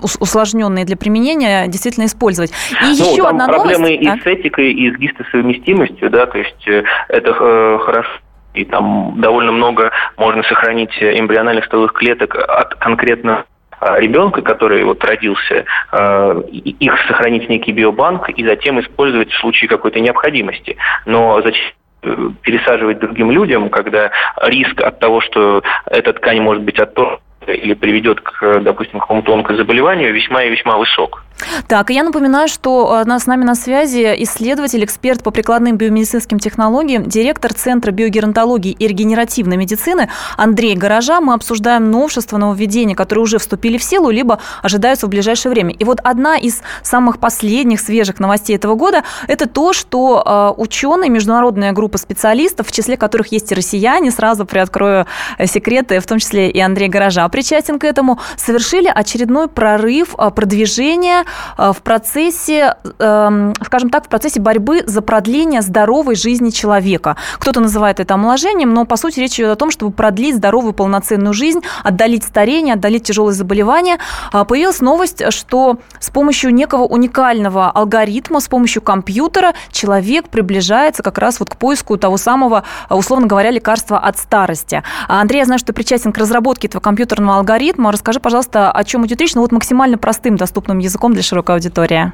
усложненные 0.04 0.86
для 0.86 0.98
применения 0.98 1.68
действительно 1.68 2.06
использовать. 2.06 2.52
И 2.72 2.86
ну, 2.86 2.92
еще 2.92 3.28
одна 3.28 3.48
проблемы 3.48 3.90
новость. 3.90 4.02
и 4.02 4.06
так? 4.06 4.24
с 4.24 4.26
этикой, 4.26 4.72
и 4.72 4.92
с 4.92 4.98
гистосовместимостью, 4.98 6.10
да, 6.10 6.26
то 6.26 6.38
есть 6.38 6.68
это 7.10 7.34
хорошо 7.34 8.10
и 8.58 8.66
там 8.66 9.14
довольно 9.22 9.52
много 9.52 9.92
можно 10.18 10.44
сохранить 10.44 10.92
эмбриональных 11.00 11.66
стволовых 11.66 11.94
клеток 11.94 12.36
от 12.36 12.76
конкретно 12.76 13.46
а, 13.80 14.00
ребенка, 14.00 14.42
который 14.42 14.84
вот 14.84 15.04
родился, 15.04 15.66
а, 15.92 16.40
их 16.50 16.94
сохранить 17.08 17.46
в 17.46 17.50
некий 17.50 17.72
биобанк 17.72 18.30
и 18.30 18.46
затем 18.46 18.80
использовать 18.80 19.32
в 19.32 19.40
случае 19.40 19.70
какой-то 19.70 20.00
необходимости. 20.00 20.78
Но 21.06 21.42
зачем 21.42 21.74
э, 22.04 22.30
пересаживать 22.42 23.00
другим 23.00 23.30
людям, 23.32 23.70
когда 23.70 24.12
риск 24.42 24.82
от 24.82 25.00
того, 25.00 25.22
что 25.22 25.62
эта 25.86 26.14
ткань 26.14 26.42
может 26.42 26.64
быть 26.64 26.80
отторгнута 26.80 27.22
или 27.48 27.76
приведет 27.76 28.20
к, 28.22 28.60
допустим, 28.62 29.00
к 29.00 29.04
какому-то 29.04 29.34
онкозаболеванию, 29.34 30.14
весьма 30.14 30.44
и 30.44 30.50
весьма 30.50 30.78
высок. 30.78 31.24
Так, 31.68 31.90
я 31.90 32.04
напоминаю, 32.04 32.48
что 32.48 33.04
э, 33.06 33.20
с 33.20 33.26
нами 33.26 33.44
на 33.44 33.56
связи 33.56 34.16
исследователь, 34.20 34.84
эксперт 34.84 35.24
по 35.24 35.32
прикладным 35.32 35.78
биомедицинским 35.78 36.40
технологиям, 36.40 37.06
директор 37.06 37.54
Центра 37.54 37.92
биогеронтологии 37.92 38.72
и 38.72 38.88
регенеративной 38.88 39.58
медицины 39.58 40.10
Андрей 40.36 40.76
Гаража. 40.76 41.22
Мы 41.22 41.34
обсуждаем 41.34 41.92
новшества, 41.92 42.38
нововведения, 42.38 42.96
которые 42.96 43.24
уже 43.24 43.38
вступили 43.38 43.78
в 43.78 43.84
силу, 43.84 44.10
либо 44.10 44.40
ожидаются 44.64 45.08
в 45.08 45.10
ближайшее 45.10 45.52
время. 45.52 45.74
И 45.74 45.84
вот 45.84 46.00
одна 46.04 46.38
из 46.38 46.62
самых 46.82 47.20
последних 47.20 47.82
свежих 47.82 48.20
новостей 48.20 48.56
этого 48.56 48.76
года– 48.76 49.04
это 49.28 49.48
то, 49.48 49.74
что 49.74 50.24
э, 50.26 50.62
ученые, 50.62 51.10
международная 51.10 51.72
группа 51.72 51.98
специалистов, 51.98 52.68
в 52.68 52.72
числе 52.72 52.98
которых 52.98 53.32
есть 53.32 53.52
и 53.52 53.56
россияне, 53.56 54.12
сразу 54.12 54.46
приоткрою 54.46 55.06
э, 55.38 55.46
секреты, 55.46 56.00
в 56.00 56.08
том 56.08 56.20
числе 56.20 56.50
и 56.50 56.60
Андрей 56.60 56.90
Гаража 56.90 57.28
причастен 57.30 57.78
к 57.78 57.84
этому, 57.84 58.20
совершили 58.38 58.92
очередной 58.94 59.48
прорыв 59.48 60.16
продвижения 60.36 61.27
в 61.58 61.78
процессе, 61.84 62.76
эм, 63.00 63.54
скажем 63.66 63.90
так, 63.90 64.06
в 64.06 64.10
процессе 64.10 64.40
борьбы 64.40 64.84
за 64.86 65.02
продление 65.02 65.62
здоровой 65.62 66.16
жизни 66.16 66.50
человека. 66.50 67.16
Кто-то 67.40 67.60
называет 67.60 68.00
это 68.00 68.14
омоложением, 68.14 68.74
но 68.74 68.86
по 68.86 68.98
сути 68.98 69.20
речь 69.20 69.40
идет 69.40 69.52
о 69.52 69.56
том, 69.56 69.72
чтобы 69.72 69.92
продлить 69.92 70.36
здоровую 70.36 70.74
полноценную 70.74 71.34
жизнь, 71.34 71.62
отдалить 71.84 72.24
старение, 72.24 72.76
отдалить 72.76 73.04
тяжелые 73.04 73.34
заболевания. 73.34 74.00
А, 74.32 74.46
появилась 74.46 74.82
новость, 74.82 75.32
что 75.32 75.78
с 76.00 76.10
помощью 76.10 76.54
некого 76.54 76.84
уникального 76.84 77.70
алгоритма, 77.72 78.40
с 78.40 78.48
помощью 78.48 78.82
компьютера 78.82 79.54
человек 79.72 80.30
приближается 80.30 81.04
как 81.04 81.18
раз 81.18 81.40
вот 81.40 81.50
к 81.50 81.58
поиску 81.58 81.98
того 81.98 82.18
самого, 82.18 82.64
условно 82.90 83.28
говоря, 83.28 83.52
лекарства 83.52 84.00
от 84.00 84.18
старости. 84.18 84.84
Андрей, 85.08 85.40
я 85.40 85.46
знаю, 85.46 85.60
что 85.60 85.68
ты 85.68 85.74
причастен 85.74 86.12
к 86.12 86.18
разработке 86.18 86.68
этого 86.68 86.82
компьютерного 86.82 87.38
алгоритма. 87.38 87.92
Расскажи, 87.92 88.20
пожалуйста, 88.20 88.72
о 88.72 88.84
чем 88.84 89.06
идет 89.06 89.20
речь, 89.22 89.36
ну 89.36 89.42
вот 89.42 89.52
максимально 89.52 89.98
простым, 89.98 90.36
доступным 90.36 90.80
языком 90.80 91.14
для 91.18 91.24
широкой 91.24 91.56
аудитории? 91.56 92.12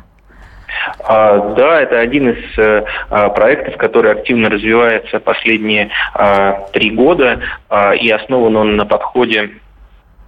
А, 1.05 1.53
да, 1.55 1.81
это 1.81 2.00
один 2.00 2.29
из 2.29 2.57
э, 2.57 2.86
а, 3.10 3.29
проектов, 3.29 3.75
который 3.77 4.13
активно 4.13 4.50
развивается 4.50 5.19
последние 5.19 5.89
а, 6.13 6.67
три 6.72 6.89
года, 6.91 7.41
и 8.00 8.10
основан 8.10 8.55
он 8.55 8.75
на 8.77 8.86
подходе 8.86 9.51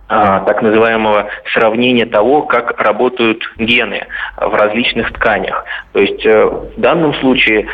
так 0.07 0.61
называемого 0.61 1.29
сравнения 1.51 2.05
того, 2.05 2.43
как 2.43 2.79
работают 2.79 3.41
гены 3.57 4.05
в 4.37 4.53
различных 4.53 5.11
тканях. 5.13 5.65
То 5.93 5.99
есть 5.99 6.23
э, 6.23 6.45
в 6.45 6.79
данном 6.79 7.15
случае 7.15 7.67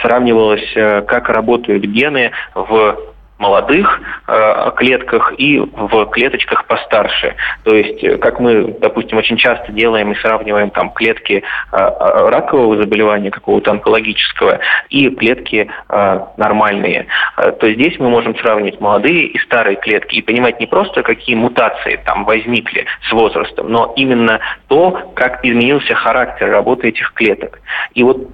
сравнивалось, 0.00 0.72
э, 0.76 1.02
как 1.02 1.28
работают 1.28 1.84
гены 1.84 2.30
в 2.54 2.96
молодых 3.38 4.00
э, 4.26 4.70
клетках 4.76 5.32
и 5.38 5.58
в 5.58 6.06
клеточках 6.06 6.66
постарше. 6.66 7.36
То 7.62 7.74
есть, 7.74 8.02
э, 8.02 8.18
как 8.18 8.40
мы, 8.40 8.76
допустим, 8.80 9.18
очень 9.18 9.36
часто 9.36 9.72
делаем 9.72 10.12
и 10.12 10.16
сравниваем 10.16 10.70
там 10.70 10.90
клетки 10.90 11.42
э, 11.72 11.76
э 11.76 12.28
ракового 12.28 12.76
заболевания 12.76 13.30
какого-то 13.30 13.70
онкологического 13.70 14.58
и 14.90 15.08
клетки 15.10 15.70
э, 15.88 16.20
нормальные, 16.36 17.06
э, 17.36 17.52
то 17.52 17.72
здесь 17.72 17.98
мы 17.98 18.10
можем 18.10 18.36
сравнивать 18.38 18.80
молодые 18.80 19.26
и 19.26 19.38
старые 19.38 19.76
клетки 19.76 20.16
и 20.16 20.22
понимать 20.22 20.58
не 20.60 20.66
просто, 20.66 21.02
какие 21.02 21.36
мутации 21.36 22.00
там 22.04 22.24
возникли 22.24 22.86
с 23.08 23.12
возрастом, 23.12 23.70
но 23.70 23.92
именно 23.96 24.40
то, 24.66 25.12
как 25.14 25.44
изменился 25.44 25.94
характер 25.94 26.50
работы 26.50 26.88
этих 26.88 27.12
клеток. 27.14 27.60
И 27.94 28.02
вот 28.02 28.28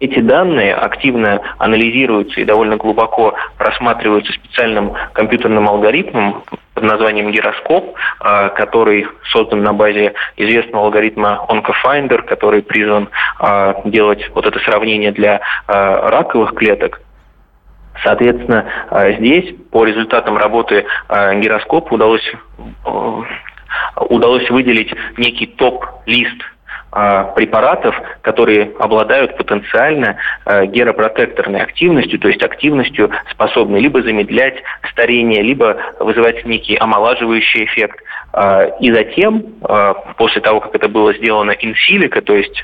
эти 0.00 0.18
данные 0.20 0.74
активно 0.74 1.40
анализируются 1.58 2.40
и 2.40 2.44
довольно 2.44 2.76
глубоко 2.76 3.34
рассматриваются 3.58 4.32
специальным 4.32 4.94
компьютерным 5.12 5.68
алгоритмом 5.68 6.42
под 6.74 6.84
названием 6.84 7.30
гироскоп, 7.30 7.94
а, 8.18 8.48
который 8.48 9.06
создан 9.30 9.62
на 9.62 9.74
базе 9.74 10.14
известного 10.36 10.86
алгоритма 10.86 11.44
OncoFinder, 11.48 12.22
который 12.22 12.62
призван 12.62 13.10
а, 13.38 13.82
делать 13.84 14.30
вот 14.34 14.46
это 14.46 14.58
сравнение 14.60 15.12
для 15.12 15.42
а, 15.66 16.10
раковых 16.10 16.54
клеток. 16.54 17.02
Соответственно, 18.02 18.64
здесь 19.18 19.54
по 19.70 19.84
результатам 19.84 20.38
работы 20.38 20.86
гироскопа 21.10 21.92
удалось, 21.92 22.32
удалось 23.96 24.48
выделить 24.48 24.94
некий 25.18 25.46
топ-лист 25.46 26.40
препаратов, 26.90 27.94
которые 28.22 28.72
обладают 28.78 29.36
потенциально 29.36 30.16
а, 30.44 30.66
геропротекторной 30.66 31.60
активностью, 31.60 32.18
то 32.18 32.28
есть 32.28 32.42
активностью, 32.42 33.10
способной 33.30 33.80
либо 33.80 34.02
замедлять 34.02 34.62
старение, 34.90 35.42
либо 35.42 35.76
вызывать 36.00 36.44
некий 36.44 36.76
омолаживающий 36.76 37.64
эффект. 37.64 38.00
А, 38.32 38.64
и 38.80 38.92
затем, 38.92 39.54
после 40.16 40.40
того, 40.40 40.60
как 40.60 40.74
это 40.74 40.88
было 40.88 41.14
сделано 41.14 41.52
инсилика, 41.52 42.22
то 42.22 42.34
есть 42.34 42.62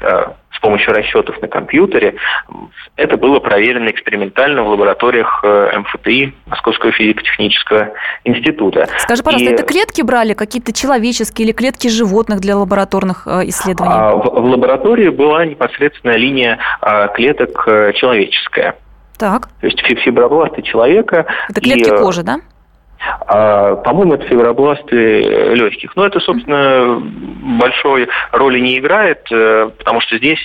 с 0.57 0.61
помощью 0.61 0.95
расчетов 0.95 1.41
на 1.43 1.49
компьютере. 1.49 2.15
Это 2.97 3.17
было 3.17 3.41
проверено 3.41 3.91
экспериментально 3.91 4.63
в 4.63 4.69
лабораториях 4.69 5.41
э, 5.45 5.79
МФТИ, 5.79 6.35
Московского 6.47 6.93
физико-технического 6.93 7.93
института. 8.25 8.89
Скажи, 8.99 9.23
пожалуйста, 9.23 9.51
И... 9.51 9.55
это 9.55 9.63
клетки 9.65 10.03
брали, 10.03 10.35
какие-то 10.35 10.73
человеческие 10.73 11.47
или 11.47 11.53
клетки 11.53 11.89
животных 11.89 12.41
для 12.41 12.57
лабораторных 12.57 13.27
э, 13.27 13.49
исследований? 13.49 13.95
А, 13.95 14.17
в, 14.17 14.23
в 14.23 14.45
лаборатории 14.45 15.11
была 15.11 15.45
непосредственная 15.45 16.17
линия 16.17 16.59
а, 16.81 17.09
клеток 17.09 17.65
э, 17.67 17.93
человеческая. 17.95 18.77
Так. 19.19 19.49
То 19.61 19.67
есть 19.67 19.81
фибробласты 19.81 20.63
человека. 20.63 21.27
Это 21.49 21.61
клетки 21.61 21.89
и, 21.89 21.97
кожи, 21.97 22.23
да? 22.23 22.41
А, 23.27 23.77
по-моему, 23.77 24.15
это 24.15 24.27
фибробласты 24.27 25.23
легких. 25.55 25.95
Но 25.97 26.07
это, 26.07 26.21
собственно, 26.21 27.01
большой 27.59 28.09
роли 28.33 28.59
не 28.59 28.79
играет, 28.79 29.27
э, 29.31 29.71
потому 29.79 30.01
что 30.01 30.17
здесь 30.19 30.41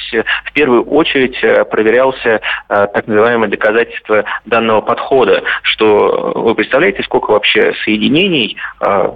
в 0.46 0.54
первую 0.54 0.84
очередь 0.84 1.38
э, 1.44 1.66
проверялся 1.66 2.42
э, 2.70 2.88
так 2.94 3.08
называемое 3.08 3.50
доказательство 3.50 4.26
данного 4.46 4.82
подхода, 4.82 5.44
что 5.64 6.34
вы 6.36 6.56
представляете, 6.56 7.04
сколько 7.04 7.32
вообще 7.32 7.74
соединений 7.84 8.58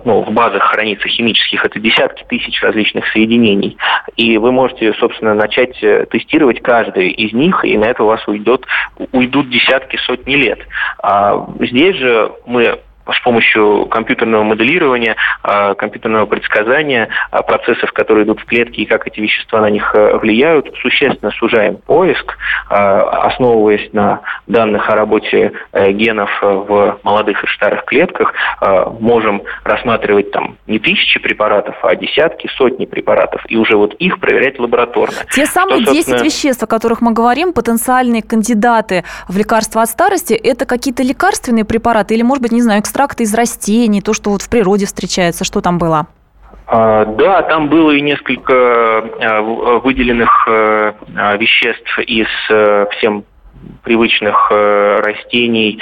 ну, 0.05 0.21
в 0.21 0.31
базах 0.31 0.63
хранится 0.63 1.07
химических, 1.07 1.65
это 1.65 1.79
десятки 1.79 2.23
тысяч 2.27 2.61
различных 2.61 3.07
соединений. 3.11 3.77
И 4.15 4.37
вы 4.37 4.51
можете, 4.51 4.93
собственно, 4.93 5.33
начать 5.33 5.79
тестировать 6.09 6.61
каждый 6.61 7.09
из 7.09 7.33
них, 7.33 7.63
и 7.63 7.77
на 7.77 7.85
это 7.85 8.03
у 8.03 8.07
вас 8.07 8.25
уйдет, 8.27 8.65
уйдут 9.11 9.49
десятки, 9.49 9.97
сотни 9.97 10.35
лет. 10.35 10.59
А 11.01 11.47
здесь 11.59 11.95
же 11.95 12.31
мы 12.45 12.79
с 13.11 13.19
помощью 13.21 13.85
компьютерного 13.85 14.43
моделирования, 14.43 15.15
а, 15.43 15.75
компьютерного 15.75 16.25
предсказания 16.25 17.09
а, 17.31 17.43
процессов, 17.43 17.91
которые 17.93 18.25
идут 18.25 18.39
в 18.39 18.45
клетке 18.45 18.81
и 18.81 18.85
как 18.85 19.07
эти 19.07 19.19
вещества 19.19 19.61
на 19.61 19.69
них 19.69 19.93
э, 19.93 20.17
влияют, 20.17 20.73
существенно 20.81 21.31
сужаем 21.31 21.77
поиск, 21.77 22.37
а, 22.69 23.27
основываясь 23.27 23.93
на 23.93 24.21
данных 24.47 24.89
о 24.89 24.95
работе 24.95 25.51
э, 25.71 25.91
генов 25.91 26.29
в 26.41 26.99
молодых 27.03 27.43
и 27.43 27.47
старых 27.55 27.85
клетках, 27.85 28.33
можем 28.99 29.43
рассматривать 29.63 30.31
там 30.31 30.57
не 30.67 30.79
тысячи 30.79 31.19
препаратов, 31.19 31.75
а 31.83 31.95
десятки, 31.95 32.49
сотни 32.57 32.85
препаратов, 32.85 33.41
и 33.47 33.57
уже 33.57 33.75
вот 33.77 33.93
их 33.95 34.19
проверять 34.19 34.59
лабораторно. 34.59 35.15
Те 35.31 35.45
самые 35.45 35.83
Что, 35.83 35.93
10 35.93 36.21
веществ, 36.21 36.63
о 36.63 36.67
которых 36.67 37.01
мы 37.01 37.11
говорим, 37.13 37.53
потенциальные 37.53 38.21
кандидаты 38.21 39.03
в 39.27 39.37
лекарства 39.37 39.81
от 39.81 39.89
старости, 39.89 40.33
это 40.33 40.65
какие-то 40.65 41.03
лекарственные 41.03 41.65
препараты 41.65 42.15
или, 42.15 42.23
может 42.23 42.41
быть, 42.41 42.51
не 42.51 42.61
знаю, 42.61 42.81
экстракты 42.81 42.94
из 43.23 43.33
растений, 43.33 44.01
то, 44.01 44.13
что 44.13 44.31
вот 44.31 44.41
в 44.41 44.49
природе 44.49 44.85
встречается? 44.85 45.43
Что 45.43 45.61
там 45.61 45.77
было? 45.77 46.07
А, 46.67 47.05
да, 47.05 47.43
там 47.43 47.69
было 47.69 47.91
и 47.91 48.01
несколько 48.01 48.53
а, 48.53 49.79
выделенных 49.83 50.47
э, 50.47 50.93
а, 51.15 51.37
веществ 51.37 51.99
из 51.99 52.27
э, 52.49 52.87
всем 52.91 53.23
привычных 53.83 54.51
э, 54.51 54.97
растений. 54.97 55.79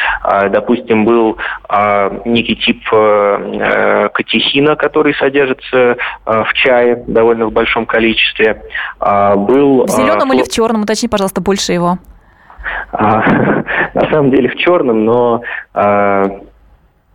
Допустим, 0.52 1.04
был 1.04 1.38
некий 2.24 2.56
тип 2.56 2.82
катехина, 2.90 4.78
который 4.78 5.14
содержится 5.16 5.98
в 6.26 6.54
чае 6.54 7.04
довольно 7.08 7.48
в 7.48 7.52
большом 7.52 7.86
количестве. 7.86 8.62
Был, 9.02 9.86
в 9.86 9.90
зеленом 9.90 10.32
или 10.32 10.44
в 10.44 10.50
черном? 10.50 10.84
Уточни, 10.84 11.10
пожалуйста, 11.10 11.42
больше 11.42 11.74
его. 11.74 11.98
На 12.94 14.10
самом 14.12 14.32
деле 14.32 14.48
в 14.50 14.56
черном, 14.56 15.04
но 15.04 15.42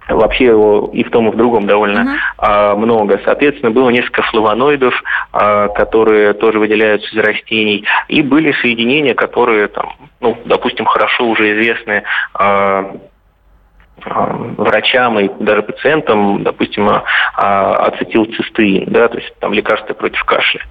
Вообще 0.08 0.46
его 0.46 0.90
и 0.92 1.04
в 1.04 1.10
том, 1.10 1.28
и 1.28 1.32
в 1.32 1.36
другом 1.36 1.66
довольно 1.66 1.98
uh-huh. 1.98 2.16
а, 2.38 2.76
много. 2.76 3.20
Соответственно, 3.24 3.70
было 3.70 3.90
несколько 3.90 4.22
флавоноидов, 4.22 4.94
а, 5.32 5.68
которые 5.68 6.32
тоже 6.32 6.58
выделяются 6.58 7.08
из 7.14 7.18
растений, 7.18 7.84
и 8.08 8.22
были 8.22 8.52
соединения, 8.62 9.14
которые, 9.14 9.68
там, 9.68 9.92
ну, 10.20 10.36
допустим, 10.44 10.86
хорошо 10.86 11.26
уже 11.26 11.52
известны 11.52 12.04
а, 12.34 12.96
а 14.04 14.26
врачам 14.56 15.18
и 15.18 15.28
даже 15.42 15.62
пациентам, 15.62 16.42
допустим, 16.42 16.88
а, 16.88 17.74
ацетилцистеин, 17.86 18.84
да, 18.86 19.08
то 19.08 19.18
есть 19.18 19.34
там 19.40 19.52
лекарства 19.52 19.94
против 19.94 20.22
кашля. 20.24 20.62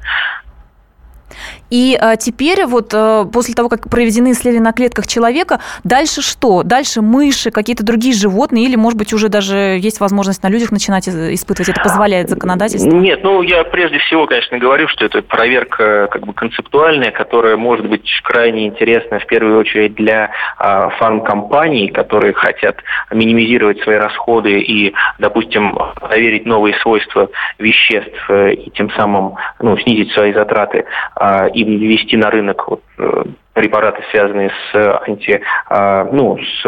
И 1.70 1.98
а, 2.00 2.16
теперь 2.16 2.66
вот 2.66 2.94
а, 2.94 3.26
после 3.26 3.54
того, 3.54 3.70
как 3.70 3.90
проведены 3.90 4.32
исследования 4.32 4.64
на 4.64 4.74
клетках 4.74 5.08
человека, 5.08 5.60
дальше 5.84 6.22
что? 6.22 6.64
Дальше 6.64 7.02
мыши, 7.02 7.52
какие-то 7.52 7.86
другие 7.86 8.14
животные 8.14 8.66
или, 8.66 8.76
может 8.76 8.98
быть, 8.98 9.14
уже 9.14 9.30
даже 9.30 9.78
есть 9.80 10.00
возможность 10.00 10.44
на 10.44 10.50
людях 10.50 10.72
начинать 10.72 11.08
испытывать? 11.08 11.70
Это 11.70 11.82
позволяет 11.82 12.30
законодательство? 12.30 12.90
Нет, 12.90 13.24
ну 13.24 13.42
я 13.42 13.64
прежде 13.64 14.00
всего, 14.00 14.28
конечно, 14.28 14.58
говорю, 14.58 14.88
что 14.88 15.06
это 15.06 15.22
проверка 15.22 16.08
как 16.12 16.26
бы 16.26 16.34
концептуальная, 16.34 17.12
которая 17.12 17.58
может 17.58 17.88
быть 17.88 18.10
крайне 18.24 18.68
интересна 18.68 19.20
в 19.20 19.26
первую 19.26 19.60
очередь 19.60 19.96
для 19.96 20.32
а, 20.58 20.90
фармкомпаний, 20.92 21.90
которые 21.90 22.34
хотят 22.34 22.78
минимизировать 23.12 23.82
свои 23.82 23.98
расходы 23.98 24.60
и, 24.60 24.94
допустим, 25.20 25.78
проверить 25.96 26.46
новые 26.46 26.76
свойства 26.80 27.30
веществ 27.58 28.30
э, 28.30 28.54
и 28.54 28.70
тем 28.72 28.90
самым 28.92 29.36
ну, 29.60 29.78
снизить 29.78 30.12
свои 30.12 30.34
затраты 30.34 30.86
а, 31.16 31.48
и 31.58 31.64
ввести 31.64 32.18
на 32.18 32.30
рынок 32.30 32.68
вот, 32.68 32.82
э, 33.00 33.24
препараты, 33.54 34.04
связанные 34.12 34.52
с 34.72 35.02
анти, 35.08 35.42
а, 35.68 36.08
ну, 36.12 36.38
с 36.38 36.66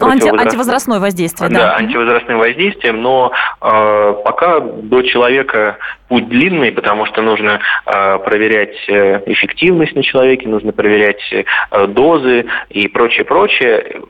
Анти, 0.00 0.28
антивозрастное 0.28 1.00
воздействие, 1.00 1.50
да. 1.50 1.58
Да, 1.58 1.76
антивозрастным 1.76 2.38
воздействием, 2.38 3.02
но 3.02 3.32
э, 3.60 4.14
пока 4.24 4.60
до 4.60 5.02
человека 5.02 5.78
путь 6.06 6.28
длинный, 6.28 6.70
потому 6.70 7.06
что 7.06 7.22
нужно 7.22 7.58
э, 7.86 8.18
проверять 8.18 8.76
эффективность 8.88 9.96
на 9.96 10.04
человеке, 10.04 10.48
нужно 10.48 10.72
проверять 10.72 11.20
э, 11.32 11.86
дозы 11.88 12.46
и 12.68 12.86
прочее, 12.86 13.24
прочее. 13.24 14.02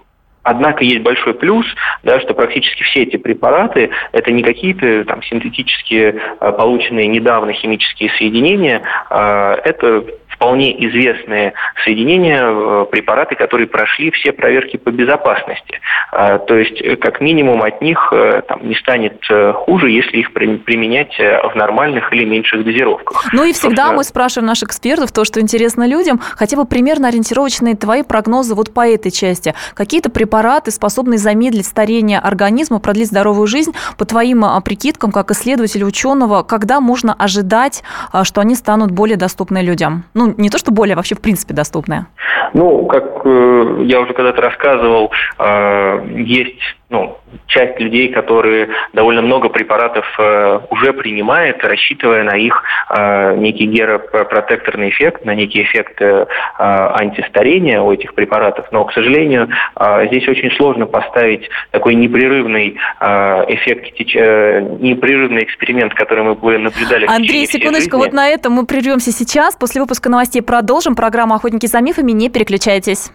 Однако 0.51 0.83
есть 0.83 1.03
большой 1.03 1.35
плюс, 1.35 1.67
да, 2.05 2.21
что 2.21 2.33
практически 2.33 2.83
все 2.85 3.03
эти 3.03 3.19
препараты 3.19 3.91
это 4.13 4.33
не 4.33 4.43
какие-то 4.43 5.05
там 5.05 5.23
синтетические 5.23 6.15
полученные 6.41 7.07
недавно 7.07 7.53
химические 7.53 8.11
соединения, 8.17 8.81
это 9.11 10.05
вполне 10.39 10.73
известные 10.87 11.55
соединения, 11.85 12.41
э, 12.41 12.87
препараты, 12.91 13.35
которые 13.35 13.67
прошли 13.67 14.13
все 14.13 14.33
проверки 14.33 14.77
по 14.77 14.91
безопасности. 14.91 15.81
А, 16.13 16.39
то 16.39 16.57
есть, 16.57 16.81
э, 16.81 16.95
как 16.95 17.21
минимум, 17.21 17.63
от 17.63 17.83
них 17.83 18.13
э, 18.13 18.43
там, 18.47 18.67
не 18.69 18.77
станет 18.77 19.19
хуже, 19.55 19.91
если 19.91 20.19
их 20.19 20.33
применять 20.33 21.19
в 21.19 21.53
нормальных 21.57 22.13
или 22.13 22.25
меньших 22.25 22.65
дозировках. 22.65 23.25
Ну 23.33 23.45
и 23.45 23.53
всегда 23.53 23.69
Собственно... 23.69 23.97
мы 23.97 24.05
спрашиваем 24.05 24.47
наших 24.47 24.69
экспертов 24.69 25.13
то, 25.13 25.25
что 25.25 25.41
интересно 25.41 25.87
людям, 25.87 26.21
хотя 26.37 26.57
бы 26.57 26.65
примерно 26.65 27.09
ориентировочные 27.09 27.77
твои 27.77 28.03
прогнозы 28.03 28.55
вот 28.55 28.73
по 28.73 28.87
этой 28.87 29.11
части. 29.11 29.55
Какие-то 29.75 30.11
препараты 30.11 30.71
способны 30.71 31.19
замедлить 31.19 31.67
старение 31.67 32.21
организма, 32.21 32.79
продлить 32.79 33.09
здоровую 33.09 33.47
жизнь, 33.47 33.73
по 33.97 34.05
твоим 34.05 34.45
а, 34.45 34.61
прикидкам, 34.61 35.11
как 35.11 35.31
исследователя, 35.31 35.85
ученого, 35.85 36.43
когда 36.43 36.81
можно 36.81 37.13
ожидать, 37.15 37.83
а, 38.13 38.25
что 38.25 38.41
они 38.41 38.55
станут 38.55 38.91
более 38.93 39.17
доступны 39.17 39.63
людям? 39.63 40.05
Ну, 40.15 40.28
не 40.37 40.51
то 40.51 40.59
что 40.59 40.73
более, 40.73 40.95
а 40.95 40.97
вообще 40.97 41.15
в 41.15 41.21
принципе 41.21 41.55
доступная? 41.55 42.07
Ну, 42.55 42.87
как 42.87 43.23
э, 43.25 43.83
я 43.85 44.01
уже 44.01 44.15
когда-то 44.15 44.41
рассказывал, 44.41 45.11
э, 45.39 46.07
есть 46.17 46.61
ну, 46.91 47.19
часть 47.47 47.79
людей, 47.81 48.09
которые 48.09 48.69
довольно 48.95 49.21
много 49.21 49.51
препаратов 49.51 50.07
э, 50.19 50.61
уже 50.71 50.95
принимает, 50.95 51.63
рассчитывая 51.63 52.23
на 52.23 52.37
их 52.37 52.63
э, 52.89 53.37
некий 53.37 53.67
геропротекторный 53.67 54.89
эффект, 54.89 55.25
на 55.27 55.35
некий 55.35 55.63
эффект 55.63 56.01
э, 56.01 56.27
антистарения 56.59 57.83
у 57.83 57.93
этих 57.93 58.15
препаратов. 58.15 58.67
Но, 58.73 58.85
к 58.87 58.93
сожалению, 58.95 59.51
э, 59.77 60.07
здесь 60.09 60.27
очень 60.29 60.51
сложно 60.53 60.87
поставить 60.87 61.49
такой 61.73 61.95
непрерывный 61.95 62.79
э, 63.01 63.07
эффект, 63.49 63.93
э, 64.15 64.61
непрерывный 64.81 65.45
эксперимент, 65.45 65.93
который 65.93 66.25
мы 66.25 66.59
наблюдали. 66.59 67.07
Андрей, 67.07 67.47
секундочку, 67.47 67.99
вот 67.99 68.15
на 68.15 68.29
этом 68.29 68.55
мы 68.55 68.65
прервемся 68.65 69.13
сейчас. 69.13 69.57
После 69.57 69.83
выпуска 69.83 70.09
новостей 70.19 70.43
продолжим. 70.43 70.97
Программа 70.97 71.37
«Охотники 71.37 71.67
за 71.67 71.81
мифами». 71.81 72.11
Не 72.11 72.29
переключайтесь. 72.29 73.13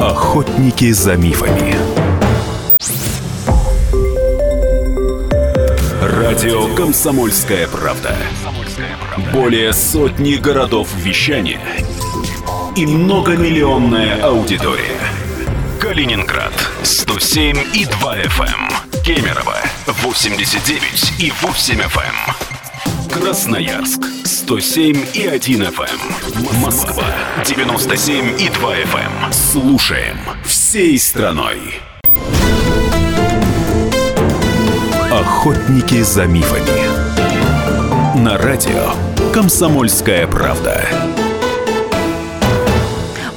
Охотники 0.00 0.90
за 0.92 1.16
мифами. 1.16 1.74
Радио 6.00 6.74
Комсомольская 6.74 7.68
правда". 7.68 8.16
Более 9.34 9.74
сотни 9.74 10.36
городов 10.36 10.88
вещания 10.96 11.60
и 12.76 12.86
многомиллионная 12.86 14.22
аудитория. 14.22 14.98
Калининград 15.78 16.54
107 16.82 17.58
и 17.74 17.84
2 17.84 18.16
FM. 18.16 18.91
Эм. 19.06 19.16
Кемерово 19.16 19.56
89 19.86 21.12
и 21.18 21.32
8 21.42 21.80
FM. 21.80 23.12
Красноярск 23.12 24.00
107 24.24 25.06
и 25.14 25.26
1 25.26 25.62
FM. 25.62 26.00
Эм. 26.34 26.60
Москва 26.60 27.04
97 27.44 28.40
и 28.40 28.48
2 28.48 28.74
FM. 28.76 29.24
Эм. 29.24 29.32
Слушаем 29.32 30.18
всей 30.44 30.98
страной. 30.98 31.80
Охотники 35.10 36.02
за 36.02 36.26
мифами. 36.26 38.18
На 38.18 38.38
радио 38.38 38.92
Комсомольская 39.32 40.26
правда. 40.26 40.86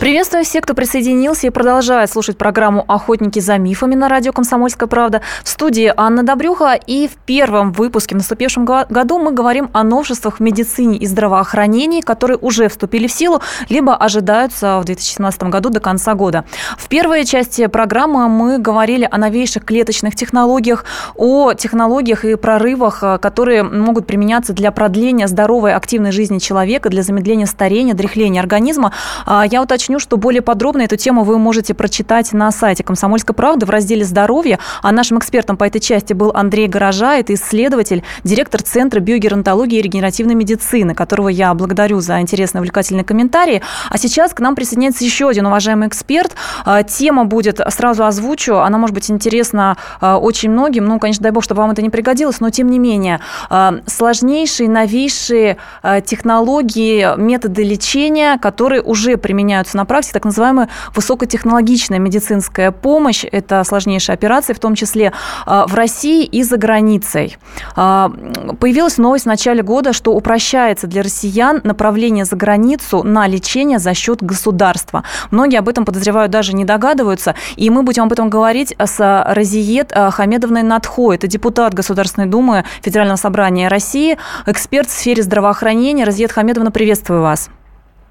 Приветствую 0.06 0.44
всех, 0.44 0.64
кто 0.66 0.76
присоединился 0.76 1.48
и 1.48 1.50
продолжает 1.50 2.12
слушать 2.12 2.38
программу 2.38 2.86
«Охотники 2.88 3.40
за 3.40 3.58
мифами» 3.58 3.96
на 3.96 4.08
радио 4.08 4.34
«Комсомольская 4.34 4.88
правда». 4.88 5.22
В 5.44 5.50
студии 5.50 5.92
Анна 5.98 6.22
Добрюха. 6.22 6.76
И 6.76 7.08
в 7.08 7.14
первом 7.26 7.72
выпуске 7.72 8.14
в 8.14 8.20
наступившем 8.20 8.66
году 8.66 9.18
мы 9.18 9.32
говорим 9.32 9.72
о 9.74 9.82
новшествах 9.84 10.38
в 10.38 10.40
медицине 10.42 11.00
и 11.00 11.08
здравоохранении, 11.08 12.02
которые 12.02 12.38
уже 12.38 12.70
вступили 12.70 13.08
в 13.08 13.12
силу, 13.12 13.42
либо 13.68 13.96
ожидаются 13.96 14.80
в 14.80 14.86
2017 14.86 15.42
году 15.46 15.72
до 15.72 15.80
конца 15.80 16.14
года. 16.14 16.46
В 16.78 16.88
первой 16.88 17.26
части 17.26 17.66
программы 17.66 18.30
мы 18.30 18.60
говорили 18.60 19.10
о 19.12 19.18
новейших 19.18 19.66
клеточных 19.66 20.16
технологиях, 20.16 20.86
о 21.16 21.54
технологиях 21.54 22.26
и 22.26 22.36
прорывах, 22.36 23.04
которые 23.20 23.64
могут 23.64 24.06
применяться 24.06 24.54
для 24.54 24.72
продления 24.72 25.28
здоровой 25.28 25.74
активной 25.74 26.12
жизни 26.12 26.38
человека, 26.38 26.90
для 26.90 27.02
замедления 27.02 27.48
старения, 27.48 27.96
дряхления 27.96 28.40
организма. 28.40 28.92
А, 29.26 29.44
я 29.48 29.64
уточню, 29.64 29.95
уточню, 29.96 30.00
что 30.00 30.18
более 30.18 30.42
подробно 30.42 30.84
эту 30.84 30.98
тему 30.98 31.24
вы 31.24 31.38
можете 31.38 31.74
прочитать 31.74 32.34
на 32.34 32.52
сайте 32.52 32.84
«Комсомольской 32.84 33.34
правды» 33.34 33.66
в 33.66 33.70
разделе 33.70 34.04
«Здоровье». 34.04 34.60
А 34.82 34.92
нашим 34.92 35.18
экспертом 35.18 35.58
по 35.58 35.64
этой 35.66 35.80
части 35.80 36.14
был 36.14 36.32
Андрей 36.34 36.68
Горожа, 36.68 37.16
это 37.18 37.34
исследователь, 37.34 38.04
директор 38.24 38.62
Центра 38.62 39.00
биогеронтологии 39.00 39.80
и 39.80 39.82
регенеративной 39.82 40.36
медицины, 40.36 40.94
которого 40.94 41.30
я 41.30 41.54
благодарю 41.54 42.00
за 42.02 42.20
интересные 42.22 42.62
увлекательные 42.62 43.04
комментарии. 43.04 43.62
А 43.90 43.98
сейчас 43.98 44.34
к 44.34 44.40
нам 44.40 44.56
присоединяется 44.56 45.04
еще 45.04 45.30
один 45.30 45.46
уважаемый 45.46 45.88
эксперт. 45.88 46.36
А, 46.66 46.84
тема 46.84 47.26
будет, 47.26 47.60
сразу 47.70 48.06
озвучу, 48.06 48.56
она 48.56 48.78
может 48.78 48.94
быть 48.94 49.10
интересна 49.10 49.78
а, 50.02 50.18
очень 50.18 50.52
многим. 50.52 50.86
Ну, 50.86 51.00
конечно, 51.00 51.24
дай 51.24 51.32
бог, 51.32 51.44
чтобы 51.44 51.62
вам 51.62 51.72
это 51.72 51.82
не 51.82 51.90
пригодилось, 51.90 52.40
но 52.40 52.50
тем 52.50 52.70
не 52.70 52.80
менее. 52.80 53.20
А, 53.50 53.76
сложнейшие, 53.86 54.70
новейшие 54.70 55.58
технологии, 56.06 57.18
методы 57.18 57.64
лечения, 57.64 58.38
которые 58.38 58.82
уже 58.82 59.18
применяются 59.18 59.78
на 59.78 59.85
на 59.86 59.88
практике 59.88 60.14
так 60.14 60.26
называемая 60.26 60.68
высокотехнологичная 60.96 62.00
медицинская 62.00 62.72
помощь. 62.72 63.24
Это 63.32 63.64
сложнейшие 63.64 64.16
операции, 64.16 64.54
в 64.54 64.60
том 64.60 64.74
числе 64.74 65.14
а, 65.46 65.68
в 65.68 65.76
России 65.76 66.26
и 66.26 66.42
за 66.42 66.58
границей. 66.58 67.38
А, 67.76 68.12
появилась 68.60 68.98
новость 68.98 69.26
в 69.26 69.28
начале 69.28 69.62
года, 69.62 69.94
что 69.94 70.14
упрощается 70.14 70.88
для 70.88 71.04
россиян 71.04 71.62
направление 71.64 72.26
за 72.26 72.36
границу 72.36 73.04
на 73.04 73.28
лечение 73.28 73.78
за 73.78 73.94
счет 73.94 74.24
государства. 74.24 75.04
Многие 75.30 75.60
об 75.60 75.70
этом 75.70 75.86
подозревают, 75.86 76.32
даже 76.32 76.54
не 76.54 76.66
догадываются. 76.66 77.36
И 77.56 77.70
мы 77.70 77.84
будем 77.84 78.04
об 78.04 78.12
этом 78.12 78.30
говорить 78.30 78.76
с 78.84 79.24
Разиет 79.28 79.94
Хамедовной 79.94 80.64
Надхо. 80.64 81.14
Это 81.14 81.28
депутат 81.28 81.76
Государственной 81.76 82.28
Думы 82.28 82.66
Федерального 82.82 83.18
собрания 83.18 83.68
России, 83.68 84.18
эксперт 84.48 84.88
в 84.88 84.92
сфере 84.92 85.22
здравоохранения. 85.22 86.06
Разиет 86.06 86.32
Хамедовна, 86.32 86.72
приветствую 86.72 87.22
вас. 87.22 87.50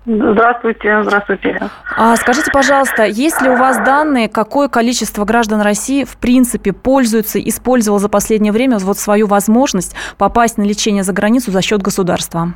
Здравствуйте, 0.07 1.03
здравствуйте. 1.03 1.59
А 1.97 2.15
скажите, 2.17 2.51
пожалуйста, 2.53 3.05
есть 3.05 3.41
ли 3.41 3.49
у 3.49 3.57
вас 3.57 3.79
данные, 3.79 4.29
какое 4.29 4.69
количество 4.69 5.25
граждан 5.25 5.63
России 5.63 6.05
в 6.05 6.19
принципе 6.19 6.75
пользуются, 6.75 7.41
использовал 7.41 7.99
за 7.99 8.11
последнее 8.11 8.53
время 8.53 8.77
вот 8.79 8.99
свою 8.99 9.27
возможность 9.27 9.97
попасть 10.19 10.59
на 10.59 10.63
лечение 10.63 11.05
за 11.05 11.15
границу 11.15 11.51
за 11.51 11.63
счет 11.63 11.81
государства? 11.81 12.49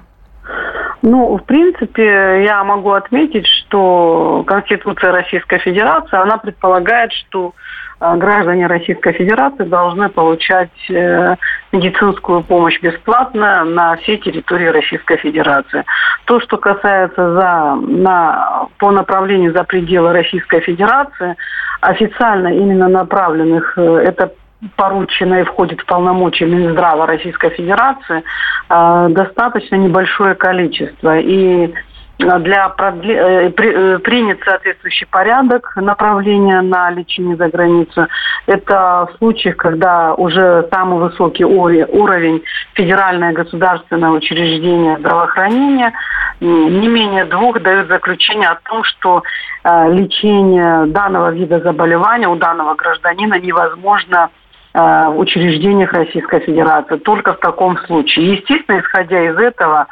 Ну, 1.01 1.39
в 1.39 1.45
принципе, 1.45 2.45
я 2.45 2.63
могу 2.65 2.91
отметить, 2.91 3.47
что 3.47 4.45
Конституция 4.47 5.13
Российской 5.13 5.59
Федерации, 5.59 6.21
она 6.21 6.37
предполагает, 6.39 7.13
что 7.13 7.55
граждане 8.01 8.67
Российской 8.67 9.13
Федерации 9.13 9.65
должны 9.65 10.09
получать 10.09 10.71
э, 10.89 11.35
медицинскую 11.73 12.43
помощь 12.43 12.81
бесплатно 12.81 13.65
на 13.65 13.97
всей 13.97 14.19
территории 14.19 14.67
Российской 14.67 15.17
Федерации. 15.17 15.85
То, 16.25 16.41
что 16.41 16.59
касается 16.59 17.33
за, 17.35 17.75
на, 17.81 18.69
по 18.79 18.91
направлению 18.91 19.53
за 19.53 19.65
пределы 19.65 20.13
Российской 20.13 20.61
Федерации, 20.61 21.35
официально 21.81 22.49
именно 22.49 22.89
направленных, 22.89 23.77
э, 23.77 23.83
это 23.83 24.33
поручено 24.77 25.41
и 25.41 25.45
входит 25.45 25.81
в 25.81 25.87
полномочия 25.87 26.45
Минздрава 26.47 27.07
Российской 27.07 27.51
Федерации, 27.51 28.25
достаточно 28.69 29.77
небольшое 29.77 30.35
количество. 30.35 31.17
И 31.17 31.73
для 32.19 32.69
продле... 32.71 33.15
Э, 33.15 33.51
э, 33.51 33.99
принят 33.99 34.41
соответствующий 34.45 35.07
порядок 35.07 35.73
направления 35.77 36.61
на 36.63 36.91
лечение 36.91 37.37
за 37.37 37.49
границу. 37.49 38.07
Это 38.47 39.09
в 39.11 39.19
случаях, 39.19 39.57
когда 39.57 40.15
уже 40.15 40.67
самый 40.73 40.99
высокий 40.99 41.45
уровень 41.45 42.43
федеральное 42.75 43.33
государственное 43.33 44.11
учреждение 44.11 44.99
здравоохранения 44.99 45.93
не 46.41 46.89
менее 46.89 47.25
двух 47.25 47.61
дают 47.63 47.89
заключение 47.89 48.49
о 48.49 48.61
том, 48.69 48.85
что 48.85 49.23
э, 49.65 49.93
лечение 49.93 50.87
данного 50.87 51.31
вида 51.31 51.61
заболевания 51.61 52.29
у 52.29 52.37
данного 52.37 52.75
гражданина 52.75 53.39
невозможно 53.39 54.31
в 54.79 55.19
учреждениях 55.19 55.93
Российской 55.93 56.41
Федерации. 56.41 56.97
Только 56.99 57.35
в 57.35 57.41
таком 57.41 57.77
случае. 57.79 58.35
Естественно, 58.35 58.81
исходя 58.81 59.21
из 59.25 59.37
этого, 59.37 59.89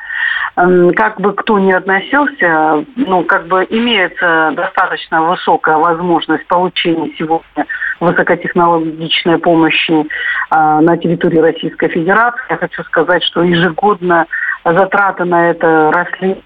как 0.55 1.21
бы 1.21 1.35
кто 1.35 1.59
ни 1.59 1.73
относился, 1.73 2.85
ну, 2.95 3.25
как 3.25 3.47
бы 3.49 3.67
имеется 3.69 4.53
достаточно 4.55 5.23
высокая 5.23 5.77
возможность 5.77 6.47
получения 6.47 7.11
сегодня 7.19 7.67
высокотехнологичной 8.01 9.39
помощи 9.39 10.07
а, 10.51 10.81
на 10.81 10.97
территории 10.99 11.39
Российской 11.39 11.89
Федерации. 11.89 12.43
Я 12.51 12.57
хочу 12.57 12.83
сказать, 12.85 13.25
что 13.25 13.43
ежегодно 13.43 14.27
затраты 14.65 15.25
на 15.25 15.51
это 15.51 15.93
росли 15.93 16.43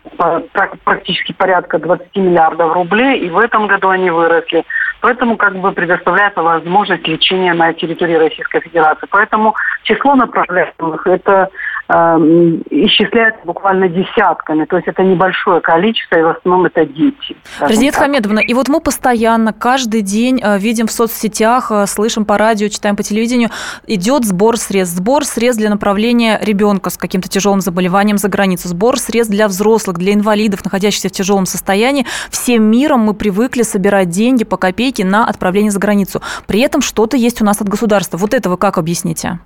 практически 0.84 1.32
порядка 1.32 1.78
20 1.78 2.14
миллиардов 2.16 2.72
рублей, 2.74 3.20
и 3.20 3.30
в 3.30 3.38
этом 3.38 3.66
году 3.66 3.88
они 3.88 4.10
выросли. 4.10 4.64
Поэтому 5.00 5.36
как 5.36 5.56
бы 5.56 5.72
предоставляется 5.72 6.42
возможность 6.42 7.06
лечения 7.06 7.54
на 7.54 7.72
территории 7.72 8.14
Российской 8.14 8.60
Федерации. 8.60 9.06
Поэтому 9.10 9.54
число 9.82 10.14
направляемых 10.14 11.06
это 11.06 11.48
исчисляется 11.90 13.40
буквально 13.44 13.88
десятками. 13.88 14.64
То 14.64 14.76
есть 14.76 14.86
это 14.86 15.02
небольшое 15.02 15.60
количество, 15.60 16.16
и 16.16 16.22
в 16.22 16.28
основном 16.28 16.66
это 16.66 16.86
дети. 16.86 17.36
Президент 17.66 17.96
Хамедовна, 17.96 18.38
и 18.38 18.54
вот 18.54 18.68
мы 18.68 18.80
постоянно, 18.80 19.52
каждый 19.52 20.02
день 20.02 20.40
э, 20.42 20.58
видим 20.58 20.86
в 20.86 20.92
соцсетях, 20.92 21.72
э, 21.72 21.86
слышим 21.86 22.24
по 22.24 22.38
радио, 22.38 22.68
читаем 22.68 22.94
по 22.94 23.02
телевидению, 23.02 23.50
идет 23.86 24.24
сбор 24.24 24.56
средств. 24.56 24.96
Сбор 24.96 25.24
средств 25.24 25.60
для 25.60 25.70
направления 25.70 26.38
ребенка 26.42 26.90
с 26.90 26.96
каким-то 26.96 27.28
тяжелым 27.28 27.60
заболеванием 27.60 28.18
за 28.18 28.28
границу. 28.28 28.68
Сбор 28.68 28.98
средств 28.98 29.32
для 29.32 29.48
взрослых, 29.48 29.98
для 29.98 30.14
инвалидов, 30.14 30.64
находящихся 30.64 31.08
в 31.08 31.12
тяжелом 31.12 31.46
состоянии. 31.46 32.06
Всем 32.30 32.62
миром 32.64 33.00
мы 33.00 33.14
привыкли 33.14 33.62
собирать 33.62 34.10
деньги 34.10 34.44
по 34.44 34.56
копейке 34.56 35.04
на 35.04 35.26
отправление 35.26 35.72
за 35.72 35.80
границу. 35.80 36.22
При 36.46 36.60
этом 36.60 36.82
что-то 36.82 37.16
есть 37.16 37.42
у 37.42 37.44
нас 37.44 37.60
от 37.60 37.68
государства. 37.68 38.16
Вот 38.16 38.34
это 38.34 38.48
вы 38.48 38.56
как 38.56 38.78
объясните? 38.78 39.40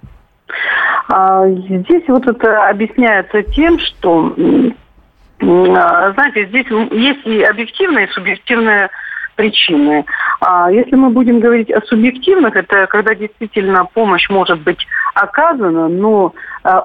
А, 1.08 1.46
здесь 1.48 2.04
вот 2.08 2.26
это 2.26 2.68
объясняется 2.68 3.42
тем, 3.42 3.78
что, 3.78 4.34
а, 5.40 6.12
знаете, 6.12 6.46
здесь 6.46 6.66
есть 6.92 7.26
и 7.26 7.42
объективные, 7.42 8.06
и 8.06 8.10
субъективные 8.10 8.90
причины. 9.36 10.04
А 10.40 10.70
если 10.70 10.94
мы 10.94 11.10
будем 11.10 11.40
говорить 11.40 11.70
о 11.70 11.80
субъективных, 11.82 12.54
это 12.54 12.86
когда 12.86 13.14
действительно 13.14 13.84
помощь 13.84 14.28
может 14.30 14.60
быть 14.60 14.86
оказана, 15.14 15.88
но 15.88 16.32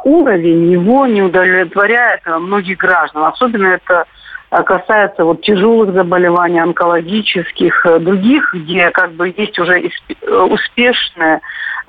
уровень 0.04 0.72
его 0.72 1.06
не 1.06 1.22
удовлетворяет 1.22 2.26
многих 2.26 2.78
граждан. 2.78 3.24
Особенно 3.26 3.68
это 3.68 4.06
касается 4.50 5.24
вот 5.24 5.42
тяжелых 5.42 5.94
заболеваний, 5.94 6.60
онкологических, 6.60 7.86
э, 7.86 8.00
других, 8.00 8.54
где 8.54 8.90
как 8.90 9.14
бы 9.14 9.34
есть 9.36 9.60
уже 9.60 9.80
э, 9.80 11.40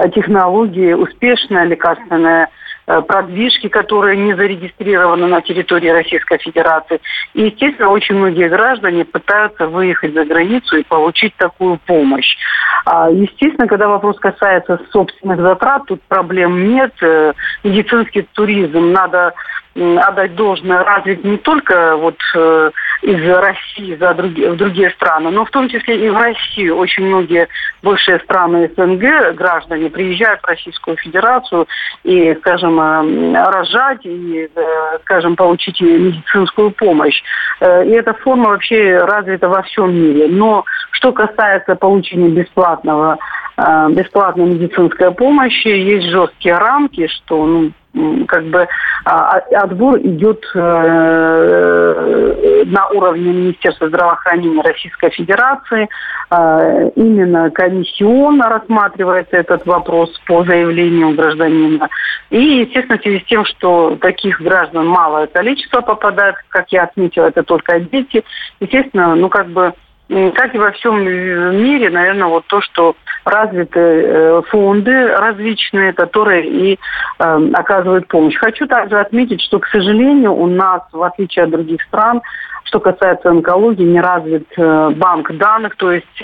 э, 0.05 0.11
технология, 0.11 0.97
успешная 0.97 1.65
лекарственная 1.65 2.49
продвижки, 3.07 3.69
которые 3.69 4.17
не 4.17 4.35
зарегистрированы 4.35 5.29
на 5.29 5.41
территории 5.43 5.91
Российской 5.91 6.39
Федерации. 6.39 7.01
И, 7.35 7.43
естественно, 7.43 7.91
очень 7.91 8.17
многие 8.17 8.49
граждане 8.49 9.05
пытаются 9.05 9.69
выехать 9.69 10.13
за 10.13 10.25
границу 10.25 10.77
и 10.77 10.83
получить 10.83 11.33
такую 11.37 11.79
помощь. 11.87 12.37
А, 12.87 13.09
естественно, 13.09 13.69
когда 13.69 13.87
вопрос 13.87 14.19
касается 14.19 14.81
собственных 14.91 15.41
затрат, 15.41 15.85
тут 15.87 16.03
проблем 16.09 16.69
нет. 16.69 16.93
Медицинский 17.63 18.23
туризм 18.33 18.91
надо 18.91 19.35
отдать 19.75 20.35
должное 20.35 20.83
развить 20.83 21.25
не 21.25 21.37
только 21.37 21.97
вот 21.97 22.17
э, 22.35 22.71
из 23.03 23.21
России 23.29 23.97
за 23.97 24.15
другие, 24.15 24.51
в 24.51 24.57
другие 24.57 24.91
страны, 24.91 25.31
но 25.31 25.45
в 25.45 25.51
том 25.51 25.69
числе 25.69 26.07
и 26.07 26.11
в 26.11 26.17
Россию. 26.17 26.77
Очень 26.77 27.07
многие 27.07 27.49
бывшие 27.83 28.19
страны 28.21 28.71
СНГ, 28.77 29.35
граждане, 29.35 29.91
приезжают 29.91 30.41
в 30.43 30.47
Российскую 30.47 30.97
Федерацию 30.97 31.67
и, 32.05 32.35
скажем, 32.41 32.79
э, 32.79 33.45
рожать 33.45 34.05
и, 34.05 34.49
э, 34.55 34.99
скажем, 35.03 35.37
получить 35.37 35.81
медицинскую 35.81 36.73
помощь. 36.73 37.23
Э, 37.61 37.87
и 37.87 37.91
эта 37.91 38.13
форма 38.15 38.51
вообще 38.51 38.99
развита 38.99 39.49
во 39.49 39.63
всем 39.63 39.95
мире. 39.95 40.29
Но 40.29 40.65
что 40.93 41.13
касается 41.13 41.75
получения 41.77 42.29
бесплатного 42.29 43.19
бесплатной 43.91 44.47
медицинской 44.47 45.11
помощи, 45.11 45.69
есть 45.69 46.07
жесткие 46.07 46.57
рамки, 46.57 47.07
что 47.09 47.45
ну, 47.45 47.73
как 48.29 48.45
бы 48.45 48.69
а, 49.05 49.39
отбор 49.39 49.99
идет 49.99 50.45
э, 50.55 50.61
на 52.67 52.89
уровне 52.89 53.33
Министерства 53.33 53.89
здравоохранения 53.89 54.63
Российской 54.63 55.11
Федерации. 55.11 55.89
А, 56.31 56.85
именно 56.95 57.51
комиссионно 57.51 58.49
рассматривается 58.49 59.37
этот 59.37 59.67
вопрос 59.67 60.11
по 60.27 60.45
заявлению 60.45 61.17
гражданина. 61.17 61.89
И, 62.31 62.41
естественно, 62.41 62.99
в 62.99 63.03
связи 63.03 63.21
с 63.21 63.25
тем, 63.25 63.45
что 63.45 63.97
таких 64.01 64.41
граждан 64.41 64.87
малое 64.87 65.27
количество 65.27 65.81
попадает, 65.81 66.37
как 66.49 66.71
я 66.71 66.85
отметила, 66.85 67.27
это 67.27 67.43
только 67.43 67.81
дети, 67.81 68.25
естественно, 68.61 69.17
ну 69.17 69.29
как 69.29 69.49
бы 69.49 69.75
как 70.35 70.55
и 70.55 70.59
во 70.59 70.73
всем 70.73 71.05
мире, 71.05 71.89
наверное, 71.89 72.27
вот 72.27 72.45
то, 72.49 72.61
что 72.61 72.97
развиты 73.25 73.79
э, 73.81 74.43
фонды 74.49 75.07
различные, 75.09 75.93
которые 75.93 76.47
и 76.47 76.79
э, 77.19 77.51
оказывают 77.55 78.09
помощь. 78.09 78.37
Хочу 78.37 78.67
также 78.67 78.99
отметить, 78.99 79.41
что, 79.41 79.61
к 79.61 79.69
сожалению, 79.69 80.35
у 80.35 80.47
нас, 80.49 80.83
в 80.93 81.03
отличие 81.03 81.45
от 81.45 81.51
других 81.51 81.81
стран, 81.83 82.23
что 82.65 82.81
касается 82.81 83.31
онкологии, 83.31 83.85
не 83.85 84.01
развит 84.01 84.49
э, 84.57 84.91
банк 84.97 85.31
данных, 85.33 85.77
то 85.77 85.93
есть 85.93 86.23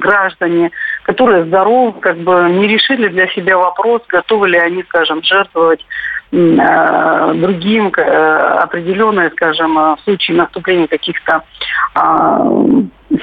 граждане, 0.00 0.72
которые 1.04 1.44
здоровы, 1.44 2.00
как 2.00 2.18
бы 2.18 2.48
не 2.50 2.66
решили 2.66 3.06
для 3.08 3.28
себя 3.28 3.56
вопрос, 3.56 4.02
готовы 4.08 4.48
ли 4.48 4.58
они, 4.58 4.82
скажем, 4.84 5.22
жертвовать 5.22 5.84
другим 6.30 7.86
определенные, 7.86 9.30
скажем, 9.30 9.76
в 9.76 9.96
случае 10.04 10.36
наступления 10.36 10.86
каких-то 10.86 11.42
а, 11.94 12.44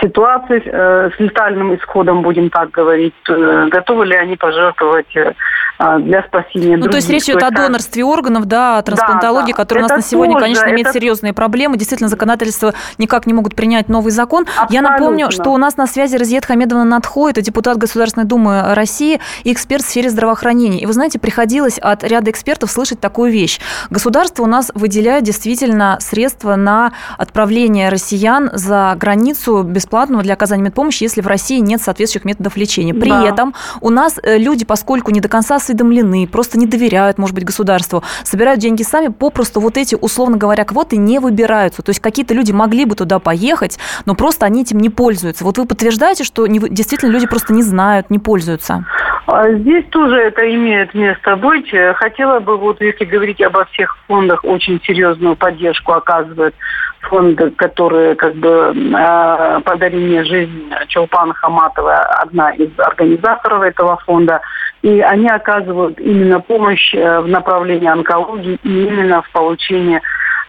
ситуации 0.01 0.61
э, 0.65 1.11
с 1.15 1.19
летальным 1.19 1.75
исходом, 1.75 2.21
будем 2.21 2.49
так 2.49 2.71
говорить, 2.71 3.13
э, 3.29 3.67
готовы 3.69 4.05
ли 4.05 4.15
они 4.15 4.35
пожертвовать 4.35 5.15
э, 5.15 5.33
а, 5.77 5.99
для 5.99 6.23
спасения 6.23 6.77
Ну, 6.77 6.83
других. 6.83 6.91
то 6.91 6.97
есть 6.97 7.09
речь 7.09 7.23
идет 7.23 7.43
о 7.43 7.51
донорстве 7.51 8.05
органов, 8.05 8.45
да, 8.45 8.77
о 8.77 8.81
трансплантологии, 8.81 9.51
да, 9.51 9.57
да. 9.57 9.63
которая 9.63 9.85
у 9.85 9.87
нас 9.87 9.97
на 9.97 10.03
сегодня, 10.03 10.33
тоже, 10.33 10.45
конечно, 10.45 10.69
имеет 10.69 10.87
это... 10.87 10.93
серьезные 10.93 11.33
проблемы. 11.33 11.77
Действительно, 11.77 12.07
законодательство 12.07 12.73
никак 12.97 13.25
не 13.27 13.33
могут 13.33 13.55
принять 13.55 13.89
новый 13.89 14.11
закон. 14.11 14.43
Абсолютно. 14.43 14.73
Я 14.73 14.81
напомню, 14.81 15.31
что 15.31 15.49
у 15.49 15.57
нас 15.57 15.75
на 15.75 15.85
связи 15.85 16.15
Разиет 16.15 16.45
Хамедовна 16.45 16.85
Надхо, 16.85 17.29
это 17.29 17.41
депутат 17.41 17.77
Государственной 17.77 18.25
Думы 18.25 18.73
России 18.73 19.19
и 19.43 19.51
эксперт 19.51 19.83
в 19.83 19.87
сфере 19.87 20.09
здравоохранения. 20.09 20.79
И 20.79 20.85
вы 20.85 20.93
знаете, 20.93 21.19
приходилось 21.19 21.77
от 21.77 22.03
ряда 22.05 22.31
экспертов 22.31 22.71
слышать 22.71 23.01
такую 23.01 23.31
вещь. 23.31 23.59
Государство 23.89 24.43
у 24.43 24.47
нас 24.47 24.71
выделяет 24.73 25.23
действительно 25.23 25.97
средства 25.99 26.55
на 26.55 26.93
отправление 27.17 27.89
россиян 27.89 28.49
за 28.53 28.95
границу 28.97 29.63
бесплатного 29.75 30.23
для 30.23 30.33
оказания 30.33 30.63
медпомощи, 30.63 31.03
если 31.03 31.21
в 31.21 31.27
России 31.27 31.59
нет 31.59 31.81
соответствующих 31.81 32.25
методов 32.25 32.57
лечения. 32.57 32.93
При 32.93 33.09
да. 33.09 33.27
этом 33.27 33.53
у 33.81 33.89
нас 33.89 34.17
э, 34.23 34.37
люди, 34.37 34.65
поскольку 34.65 35.11
не 35.11 35.19
до 35.19 35.27
конца 35.27 35.57
осведомлены, 35.57 36.27
просто 36.27 36.57
не 36.57 36.65
доверяют, 36.65 37.17
может 37.17 37.35
быть, 37.35 37.43
государству, 37.43 38.03
собирают 38.23 38.59
деньги 38.59 38.83
сами, 38.83 39.09
попросту 39.09 39.59
вот 39.59 39.77
эти, 39.77 39.95
условно 39.99 40.37
говоря, 40.37 40.63
квоты 40.65 40.97
не 40.97 41.19
выбираются. 41.19 41.81
То 41.81 41.91
есть 41.91 41.99
какие-то 41.99 42.33
люди 42.33 42.51
могли 42.51 42.85
бы 42.85 42.95
туда 42.95 43.19
поехать, 43.19 43.77
но 44.05 44.15
просто 44.15 44.45
они 44.45 44.61
этим 44.61 44.79
не 44.79 44.89
пользуются. 44.89 45.43
Вот 45.43 45.57
вы 45.57 45.65
подтверждаете, 45.65 46.23
что 46.23 46.47
не, 46.47 46.59
действительно 46.59 47.11
люди 47.11 47.27
просто 47.27 47.53
не 47.53 47.63
знают, 47.63 48.09
не 48.09 48.19
пользуются? 48.19 48.85
А 49.27 49.51
здесь 49.51 49.85
тоже 49.89 50.17
это 50.17 50.53
имеет 50.53 50.93
место 50.93 51.35
быть. 51.35 51.73
Хотела 51.95 52.39
бы, 52.39 52.57
вот 52.57 52.79
если 52.79 53.05
говорить 53.05 53.41
обо 53.41 53.65
всех 53.65 53.97
фондах, 54.07 54.43
очень 54.43 54.79
серьезную 54.83 55.35
поддержку 55.35 55.93
оказывают 55.93 56.53
фонды, 57.01 57.51
которые 57.51 58.15
как 58.15 58.35
бы 58.35 58.73
э, 58.75 59.59
подарили 59.63 60.05
мне 60.05 60.23
жизнь 60.23 60.71
Чулпан 60.87 61.33
Хаматова, 61.33 61.95
одна 62.21 62.51
из 62.51 62.69
организаторов 62.77 63.63
этого 63.63 63.97
фонда. 64.05 64.41
И 64.81 64.99
они 65.01 65.27
оказывают 65.27 65.99
именно 65.99 66.39
помощь 66.39 66.93
э, 66.93 67.19
в 67.21 67.27
направлении 67.27 67.87
онкологии 67.87 68.59
и 68.63 68.83
именно 68.85 69.21
в 69.23 69.31
получении 69.31 70.01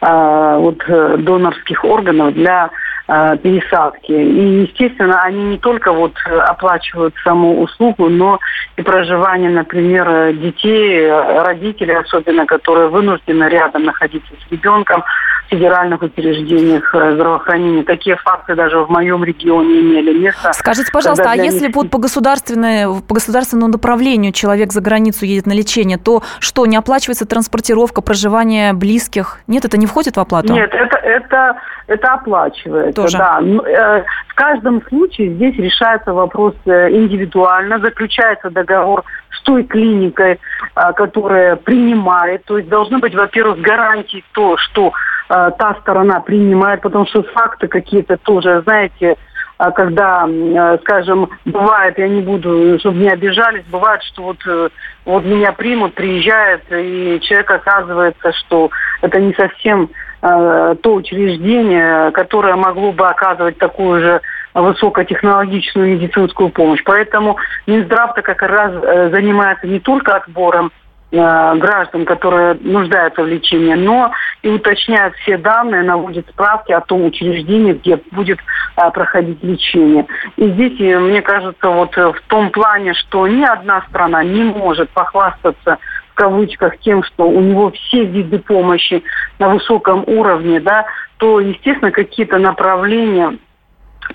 э, 0.02 0.56
вот, 0.58 0.82
донорских 0.86 1.84
органов 1.84 2.34
для 2.34 2.70
э, 3.08 3.36
пересадки. 3.42 4.12
И, 4.12 4.62
естественно, 4.62 5.20
они 5.22 5.44
не 5.44 5.58
только 5.58 5.92
вот 5.92 6.14
оплачивают 6.26 7.14
саму 7.22 7.60
услугу, 7.60 8.08
но 8.08 8.38
и 8.76 8.82
проживание, 8.82 9.50
например, 9.50 10.32
детей, 10.34 11.10
родителей 11.10 11.96
особенно, 11.96 12.46
которые 12.46 12.88
вынуждены 12.88 13.44
рядом 13.44 13.84
находиться 13.84 14.32
с 14.46 14.52
ребенком 14.52 15.04
федеральных 15.48 16.02
учреждениях 16.02 16.88
здравоохранения. 16.88 17.82
Такие 17.84 18.16
факты 18.16 18.54
даже 18.54 18.78
в 18.78 18.90
моем 18.90 19.24
регионе 19.24 19.80
имели 19.80 20.18
место. 20.18 20.52
Скажите, 20.52 20.90
пожалуйста, 20.92 21.30
а 21.30 21.36
если 21.36 21.70
вот 21.72 21.90
по, 21.90 21.98
государственной, 21.98 23.00
по 23.02 23.14
государственному 23.14 23.70
направлению 23.72 24.32
человек 24.32 24.72
за 24.72 24.80
границу 24.80 25.24
едет 25.24 25.46
на 25.46 25.52
лечение, 25.52 25.98
то 25.98 26.22
что, 26.40 26.66
не 26.66 26.76
оплачивается 26.76 27.26
транспортировка, 27.26 28.02
проживание 28.02 28.72
близких? 28.72 29.38
Нет, 29.46 29.64
это 29.64 29.78
не 29.78 29.86
входит 29.86 30.16
в 30.16 30.20
оплату? 30.20 30.52
Нет, 30.52 30.70
это, 30.72 30.96
это, 30.98 31.56
это 31.86 32.14
оплачивается, 32.14 33.02
Тоже. 33.02 33.18
да. 33.18 33.40
Э, 33.40 34.04
в 34.28 34.34
каждом 34.34 34.82
случае 34.88 35.34
здесь 35.34 35.56
решается 35.56 36.12
вопрос 36.12 36.54
э, 36.66 36.90
индивидуально, 36.90 37.78
заключается 37.78 38.50
договор 38.50 39.04
с 39.30 39.42
той 39.42 39.64
клиникой, 39.64 40.32
э, 40.74 40.92
которая 40.94 41.56
принимает. 41.56 42.44
То 42.44 42.58
есть 42.58 42.68
должны 42.68 42.98
быть, 42.98 43.14
во-первых, 43.14 43.60
гарантии 43.60 44.24
то, 44.32 44.56
что 44.58 44.92
та 45.28 45.76
сторона 45.80 46.20
принимает, 46.20 46.82
потому 46.82 47.06
что 47.06 47.22
факты 47.22 47.68
какие-то 47.68 48.16
тоже, 48.16 48.62
знаете, 48.62 49.16
а 49.58 49.70
когда, 49.70 50.26
э, 50.28 50.78
скажем, 50.82 51.30
бывает, 51.44 51.98
я 51.98 52.08
не 52.08 52.20
буду, 52.20 52.78
чтобы 52.78 52.98
не 52.98 53.08
обижались, 53.08 53.64
бывает, 53.70 54.02
что 54.02 54.22
вот, 54.22 54.38
э, 54.46 54.68
вот 55.06 55.24
меня 55.24 55.52
примут, 55.52 55.94
приезжает, 55.94 56.62
и 56.70 57.18
человек 57.22 57.50
оказывается, 57.50 58.32
что 58.32 58.70
это 59.00 59.18
не 59.18 59.32
совсем 59.32 59.88
э, 60.22 60.76
то 60.82 60.94
учреждение, 60.94 62.10
которое 62.10 62.56
могло 62.56 62.92
бы 62.92 63.08
оказывать 63.08 63.56
такую 63.58 64.00
же 64.00 64.20
высокотехнологичную 64.52 65.94
медицинскую 65.94 66.48
помощь. 66.48 66.82
Поэтому 66.84 67.36
Минздрав-то 67.66 68.22
как 68.22 68.40
раз 68.42 68.72
занимается 69.10 69.66
не 69.66 69.80
только 69.80 70.16
отбором 70.16 70.70
Э, 70.70 70.85
граждан, 71.16 72.04
которые 72.04 72.54
нуждаются 72.60 73.22
в 73.22 73.26
лечении, 73.26 73.74
но 73.74 74.12
и 74.42 74.48
уточняют 74.48 75.14
все 75.16 75.38
данные, 75.38 75.82
наводят 75.82 76.28
справки 76.28 76.72
о 76.72 76.80
том 76.80 77.04
учреждении, 77.04 77.72
где 77.72 78.00
будет 78.12 78.38
э, 78.76 78.90
проходить 78.90 79.42
лечение. 79.42 80.06
И 80.36 80.48
здесь, 80.50 80.80
э, 80.80 80.98
мне 80.98 81.22
кажется, 81.22 81.68
вот 81.68 81.96
в 81.96 82.20
том 82.28 82.50
плане, 82.50 82.94
что 82.94 83.26
ни 83.26 83.44
одна 83.44 83.82
страна 83.88 84.22
не 84.24 84.44
может 84.44 84.90
похвастаться 84.90 85.78
в 86.10 86.14
кавычках 86.14 86.78
тем, 86.78 87.02
что 87.02 87.28
у 87.28 87.40
него 87.40 87.70
все 87.72 88.04
виды 88.04 88.38
помощи 88.38 89.02
на 89.38 89.50
высоком 89.50 90.02
уровне, 90.06 90.60
да, 90.60 90.86
то, 91.18 91.40
естественно, 91.40 91.90
какие-то 91.90 92.38
направления 92.38 93.36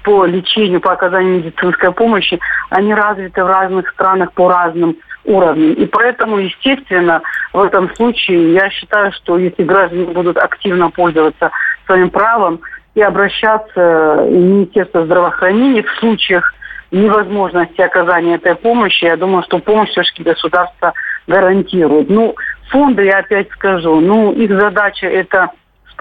по 0.03 0.25
лечению, 0.25 0.81
по 0.81 0.93
оказанию 0.93 1.39
медицинской 1.39 1.91
помощи, 1.91 2.39
они 2.69 2.93
развиты 2.93 3.43
в 3.43 3.47
разных 3.47 3.89
странах 3.89 4.33
по 4.33 4.49
разным 4.49 4.97
уровнем. 5.23 5.73
И 5.73 5.85
поэтому, 5.85 6.37
естественно, 6.37 7.21
в 7.53 7.61
этом 7.61 7.93
случае 7.95 8.53
я 8.53 8.69
считаю, 8.69 9.11
что 9.11 9.37
если 9.37 9.63
граждане 9.63 10.05
будут 10.05 10.37
активно 10.37 10.89
пользоваться 10.89 11.51
своим 11.85 12.09
правом 12.09 12.61
и 12.95 13.01
обращаться 13.01 14.25
в 14.27 14.31
Министерство 14.31 15.05
здравоохранения 15.05 15.83
в 15.83 15.99
случаях 15.99 16.53
невозможности 16.91 17.81
оказания 17.81 18.35
этой 18.35 18.55
помощи, 18.55 19.05
я 19.05 19.15
думаю, 19.15 19.43
что 19.43 19.59
помощь 19.59 19.89
все-таки 19.89 20.23
государство 20.23 20.93
гарантирует. 21.27 22.09
Ну, 22.09 22.35
фонды, 22.69 23.05
я 23.05 23.19
опять 23.19 23.49
скажу, 23.51 23.99
ну, 23.99 24.31
их 24.33 24.51
задача 24.51 25.07
это 25.07 25.51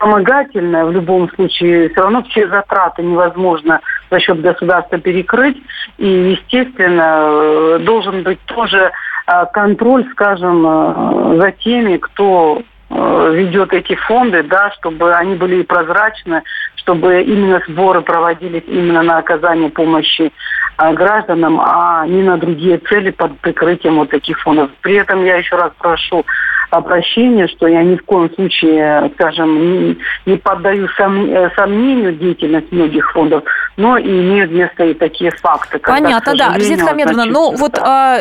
вспомогательная 0.00 0.86
в 0.86 0.92
любом 0.92 1.30
случае, 1.30 1.90
все 1.90 2.00
равно 2.00 2.22
все 2.30 2.48
затраты 2.48 3.02
невозможно 3.02 3.80
за 4.10 4.18
счет 4.18 4.40
государства 4.40 4.98
перекрыть. 4.98 5.58
И, 5.98 6.08
естественно, 6.08 7.26
э, 7.26 7.78
должен 7.82 8.22
быть 8.22 8.40
тоже 8.46 8.90
э, 9.26 9.44
контроль, 9.52 10.06
скажем, 10.12 10.66
э, 10.66 11.40
за 11.40 11.52
теми, 11.52 11.98
кто 11.98 12.62
ведет 12.92 13.72
эти 13.72 13.94
фонды, 13.94 14.42
да, 14.42 14.72
чтобы 14.72 15.14
они 15.14 15.36
были 15.36 15.62
прозрачны, 15.62 16.42
чтобы 16.74 17.22
именно 17.22 17.62
сборы 17.68 18.00
проводились 18.00 18.64
именно 18.66 19.04
на 19.04 19.18
оказание 19.18 19.70
помощи 19.70 20.32
гражданам, 20.76 21.60
а 21.60 22.04
не 22.08 22.20
на 22.20 22.36
другие 22.36 22.78
цели 22.78 23.10
под 23.10 23.38
прикрытием 23.38 23.94
вот 23.94 24.10
таких 24.10 24.40
фондов. 24.40 24.72
При 24.80 24.96
этом 24.96 25.24
я 25.24 25.36
еще 25.36 25.54
раз 25.54 25.70
прошу 25.78 26.26
обращение, 26.70 27.48
что 27.48 27.66
я 27.66 27.82
ни 27.82 27.96
в 27.96 28.04
коем 28.04 28.32
случае, 28.34 29.10
скажем, 29.14 29.88
не, 29.88 29.98
не 30.26 30.36
поддаю 30.36 30.88
сом, 30.96 31.26
э, 31.26 31.50
сомнению 31.56 32.12
деятельность 32.14 32.70
многих 32.72 33.12
фондов, 33.12 33.44
но 33.76 33.96
и 33.96 34.08
имеют 34.08 34.50
место 34.52 34.84
и 34.84 34.94
такие 34.94 35.30
факты. 35.30 35.78
Понятно, 35.78 36.34
да. 36.36 36.54
Резида 36.56 36.84
Хамедовна, 36.84 37.24
ну 37.24 37.56
вот 37.56 37.78
а, 37.78 38.20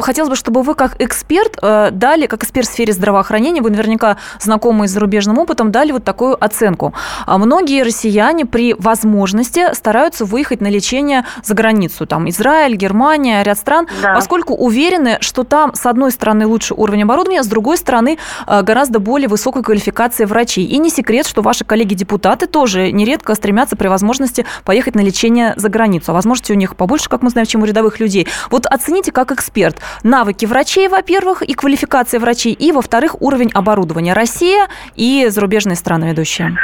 хотелось 0.00 0.30
бы, 0.30 0.36
чтобы 0.36 0.62
вы 0.62 0.74
как 0.74 1.00
эксперт 1.00 1.58
а, 1.60 1.90
дали, 1.90 2.26
как 2.26 2.42
эксперт 2.42 2.66
в 2.66 2.70
сфере 2.70 2.92
здравоохранения, 2.92 3.62
вы 3.62 3.70
наверняка 3.70 4.16
знакомы 4.38 4.88
с 4.88 4.92
зарубежным 4.92 5.38
опытом, 5.38 5.72
дали 5.72 5.92
вот 5.92 6.04
такую 6.04 6.42
оценку. 6.42 6.94
А 7.26 7.38
многие 7.38 7.82
россияне 7.82 8.46
при 8.46 8.74
возможности 8.74 9.74
стараются 9.74 10.24
выехать 10.24 10.60
на 10.60 10.68
лечение 10.68 11.24
за 11.42 11.54
границу, 11.54 12.06
там 12.06 12.28
Израиль, 12.28 12.76
Германия, 12.76 13.42
ряд 13.42 13.58
стран, 13.58 13.86
да. 14.02 14.14
поскольку 14.14 14.54
уверены, 14.54 15.18
что 15.20 15.44
там, 15.44 15.74
с 15.74 15.86
одной 15.86 16.10
стороны, 16.10 16.46
лучше 16.46 16.74
уровень 16.74 17.02
оборудования, 17.02 17.33
оборудования, 17.34 17.42
с 17.42 17.48
другой 17.48 17.76
стороны, 17.76 18.18
э, 18.46 18.62
гораздо 18.62 18.98
более 18.98 19.28
высокой 19.28 19.62
квалификации 19.62 20.24
врачей. 20.24 20.64
И 20.64 20.78
не 20.78 20.90
секрет, 20.90 21.26
что 21.26 21.42
ваши 21.42 21.64
коллеги-депутаты 21.64 22.46
тоже 22.46 22.92
нередко 22.92 23.34
стремятся 23.34 23.76
при 23.76 23.88
возможности 23.88 24.44
поехать 24.64 24.94
на 24.94 25.00
лечение 25.00 25.54
за 25.56 25.68
границу. 25.68 26.12
А 26.12 26.14
возможности 26.14 26.52
у 26.52 26.56
них 26.56 26.76
побольше, 26.76 27.08
как 27.08 27.22
мы 27.22 27.30
знаем, 27.30 27.46
чем 27.46 27.62
у 27.62 27.66
рядовых 27.66 28.00
людей. 28.00 28.26
Вот 28.50 28.66
оцените 28.66 29.12
как 29.12 29.32
эксперт 29.32 29.76
навыки 30.02 30.46
врачей, 30.46 30.88
во-первых, 30.88 31.42
и 31.42 31.54
квалификация 31.54 32.20
врачей, 32.20 32.52
и, 32.52 32.72
во-вторых, 32.72 33.20
уровень 33.20 33.50
оборудования. 33.54 34.14
Россия 34.14 34.68
и 34.96 35.26
зарубежные 35.28 35.76
страны 35.76 36.06
ведущие. 36.10 36.56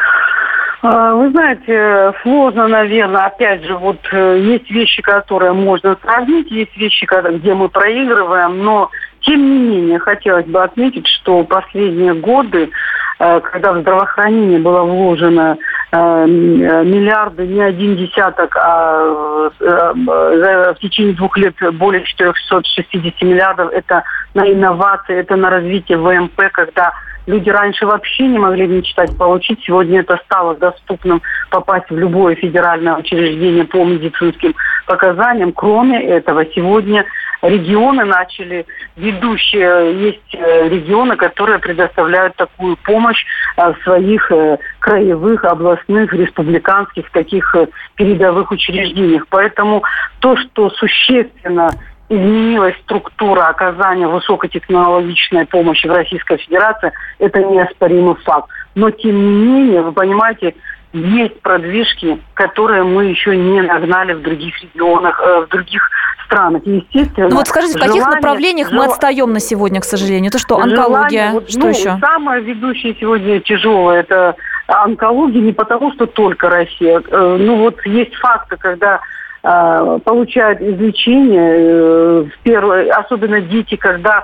А, 0.82 1.14
вы 1.14 1.30
знаете, 1.30 2.14
сложно, 2.22 2.66
наверное, 2.68 3.26
опять 3.26 3.64
же, 3.64 3.76
вот 3.76 3.98
э, 4.12 4.38
есть 4.40 4.70
вещи, 4.70 5.02
которые 5.02 5.52
можно 5.52 5.96
сравнить, 6.02 6.50
есть 6.50 6.74
вещи, 6.76 7.06
где 7.06 7.54
мы 7.54 7.68
проигрываем, 7.68 8.62
но 8.64 8.90
тем 9.22 9.40
не 9.40 9.58
менее, 9.58 9.98
хотелось 9.98 10.46
бы 10.46 10.62
отметить, 10.62 11.06
что 11.06 11.44
последние 11.44 12.14
годы, 12.14 12.70
э, 13.18 13.40
когда 13.40 13.72
в 13.72 13.80
здравоохранение 13.80 14.58
было 14.58 14.82
вложено 14.82 15.56
э, 15.92 16.26
миллиарды, 16.26 17.46
не 17.46 17.60
один 17.60 17.96
десяток, 17.96 18.56
а 18.56 19.50
в 19.58 20.78
течение 20.80 21.14
двух 21.14 21.36
лет 21.36 21.54
более 21.74 22.04
460 22.04 23.22
миллиардов, 23.22 23.72
это 23.72 24.04
на 24.34 24.50
инновации, 24.50 25.16
это 25.16 25.36
на 25.36 25.50
развитие 25.50 25.98
ВМП, 25.98 26.50
когда 26.52 26.92
Люди 27.26 27.50
раньше 27.50 27.86
вообще 27.86 28.26
не 28.26 28.38
могли 28.38 28.66
мечтать 28.66 29.16
получить. 29.16 29.62
Сегодня 29.64 30.00
это 30.00 30.18
стало 30.24 30.56
доступным 30.56 31.22
попасть 31.50 31.88
в 31.90 31.96
любое 31.96 32.34
федеральное 32.34 32.96
учреждение 32.96 33.64
по 33.64 33.84
медицинским 33.84 34.54
показаниям. 34.86 35.52
Кроме 35.52 36.02
этого, 36.02 36.44
сегодня 36.46 37.04
регионы 37.42 38.04
начали, 38.04 38.66
ведущие 38.96 40.02
есть 40.02 40.34
э, 40.34 40.68
регионы, 40.68 41.16
которые 41.16 41.58
предоставляют 41.58 42.36
такую 42.36 42.76
помощь 42.84 43.24
э, 43.56 43.72
своих 43.84 44.30
э, 44.30 44.58
краевых, 44.80 45.44
областных, 45.44 46.12
республиканских 46.12 47.10
таких 47.10 47.54
передовых 47.94 48.50
учреждениях. 48.50 49.26
Поэтому 49.28 49.82
то, 50.20 50.36
что 50.36 50.70
существенно 50.70 51.70
изменилась 52.08 52.74
структура 52.82 53.48
оказания 53.48 54.08
высокотехнологичной 54.08 55.46
помощи 55.46 55.86
в 55.86 55.92
Российской 55.92 56.38
Федерации, 56.38 56.92
это 57.20 57.40
неоспоримый 57.42 58.16
факт. 58.16 58.50
Но 58.74 58.90
тем 58.90 59.16
не 59.16 59.46
менее, 59.46 59.82
вы 59.82 59.92
понимаете, 59.92 60.54
есть 60.92 61.40
продвижки, 61.40 62.20
которые 62.34 62.82
мы 62.82 63.06
еще 63.06 63.36
не 63.36 63.60
нагнали 63.60 64.12
в 64.12 64.22
других 64.22 64.60
регионах, 64.62 65.20
э, 65.24 65.44
в 65.46 65.48
других 65.48 65.88
странах. 66.26 66.62
естественно, 66.64 67.28
ну 67.28 67.36
вот 67.36 67.48
скажите, 67.48 67.78
в 67.78 67.80
каких 67.80 68.06
направлениях 68.06 68.70
жел... 68.70 68.78
мы 68.78 68.84
отстаем 68.86 69.32
на 69.32 69.40
сегодня, 69.40 69.80
к 69.80 69.84
сожалению? 69.84 70.28
Это 70.28 70.38
что, 70.38 70.58
онкология? 70.58 71.30
Желание, 71.30 71.32
вот, 71.32 71.50
что 71.50 71.60
ну, 71.60 71.68
еще? 71.68 71.98
Самое 72.00 72.42
ведущее 72.42 72.96
сегодня 73.00 73.40
тяжелое– 73.40 74.00
это 74.02 74.36
онкология 74.66 75.40
не 75.40 75.52
потому, 75.52 75.92
что 75.92 76.06
только 76.06 76.48
Россия. 76.48 77.02
Э, 77.08 77.36
ну 77.38 77.56
вот 77.56 77.84
есть 77.84 78.14
факты, 78.16 78.56
когда 78.56 79.00
а, 79.42 79.98
получают 80.00 80.60
излечение, 80.60 81.54
э, 81.56 82.24
в 82.24 82.42
первое, 82.42 82.90
особенно 82.92 83.40
дети, 83.40 83.76
когда 83.76 84.22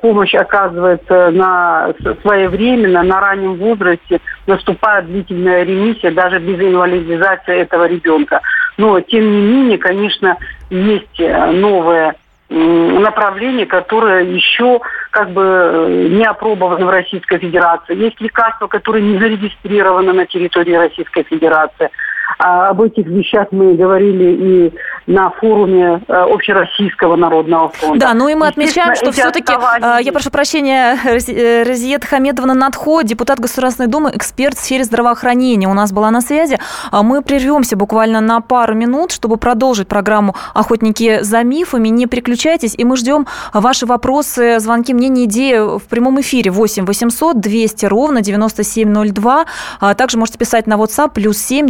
помощь 0.00 0.34
оказывается 0.34 1.30
на 1.30 1.92
своевременно, 2.22 3.02
на 3.02 3.20
раннем 3.20 3.54
возрасте, 3.54 4.20
наступает 4.46 5.06
длительная 5.06 5.62
ремиссия 5.62 6.10
даже 6.10 6.38
без 6.38 6.58
инвалидизации 6.60 7.58
этого 7.58 7.86
ребенка. 7.86 8.40
Но, 8.76 9.00
тем 9.00 9.30
не 9.30 9.40
менее, 9.40 9.78
конечно, 9.78 10.36
есть 10.70 11.20
э, 11.20 11.50
новые 11.52 12.14
направление, 12.50 13.66
которое 13.66 14.24
еще 14.24 14.80
как 15.10 15.30
бы 15.30 16.08
не 16.10 16.24
опробовано 16.24 16.86
в 16.86 16.90
Российской 16.90 17.38
Федерации. 17.38 17.94
Есть 17.94 18.20
лекарства, 18.20 18.68
которые 18.68 19.04
не 19.04 19.18
зарегистрированы 19.18 20.12
на 20.12 20.24
территории 20.24 20.72
Российской 20.72 21.24
Федерации. 21.24 21.90
А 22.38 22.68
об 22.68 22.82
этих 22.82 23.06
вещах 23.06 23.48
мы 23.50 23.74
говорили 23.74 24.24
и 24.24 24.72
на 25.08 25.30
форуме 25.30 26.02
э, 26.06 26.12
Общероссийского 26.12 27.16
народного 27.16 27.70
фонда. 27.70 28.08
Да, 28.08 28.14
ну 28.14 28.28
и 28.28 28.34
мы 28.34 28.46
отмечаем, 28.46 28.94
что 28.94 29.10
все-таки, 29.10 29.52
э, 29.52 30.02
я 30.02 30.12
прошу 30.12 30.30
прощения, 30.30 30.98
э, 31.02 31.62
Разиет 31.62 32.04
Хамедовна 32.04 32.52
Надхо, 32.52 33.02
депутат 33.02 33.40
Государственной 33.40 33.88
Думы, 33.88 34.10
эксперт 34.12 34.56
в 34.56 34.60
сфере 34.60 34.84
здравоохранения, 34.84 35.66
у 35.66 35.72
нас 35.72 35.92
была 35.92 36.10
на 36.10 36.20
связи. 36.20 36.58
А 36.90 37.02
мы 37.02 37.22
прервемся 37.22 37.74
буквально 37.74 38.20
на 38.20 38.42
пару 38.42 38.74
минут, 38.74 39.10
чтобы 39.10 39.38
продолжить 39.38 39.88
программу 39.88 40.34
«Охотники 40.52 41.22
за 41.22 41.42
мифами». 41.42 41.88
Не 41.88 42.04
переключайтесь, 42.04 42.74
и 42.76 42.84
мы 42.84 42.98
ждем 42.98 43.26
ваши 43.54 43.86
вопросы, 43.86 44.60
звонки, 44.60 44.92
мнения, 44.92 45.24
идеи 45.24 45.78
в 45.78 45.84
прямом 45.88 46.20
эфире 46.20 46.50
8 46.50 46.84
800 46.84 47.40
200 47.40 47.86
ровно 47.86 48.20
9702. 48.20 49.46
А 49.80 49.94
также 49.94 50.18
можете 50.18 50.36
писать 50.38 50.66
на 50.66 50.74
WhatsApp 50.74 51.12
плюс 51.14 51.38
7 51.38 51.68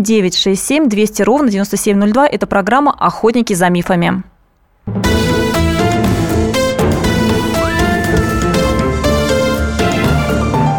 967 0.54 0.88
200 0.88 1.22
ровно 1.22 1.50
9702. 1.50 2.26
Это 2.26 2.46
программа 2.46 2.92
«Охотники 2.92 3.52
за 3.52 3.68
мифами. 3.68 4.22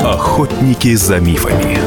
Охотники 0.03 0.95
за 0.95 1.19
мифами. 1.19 1.77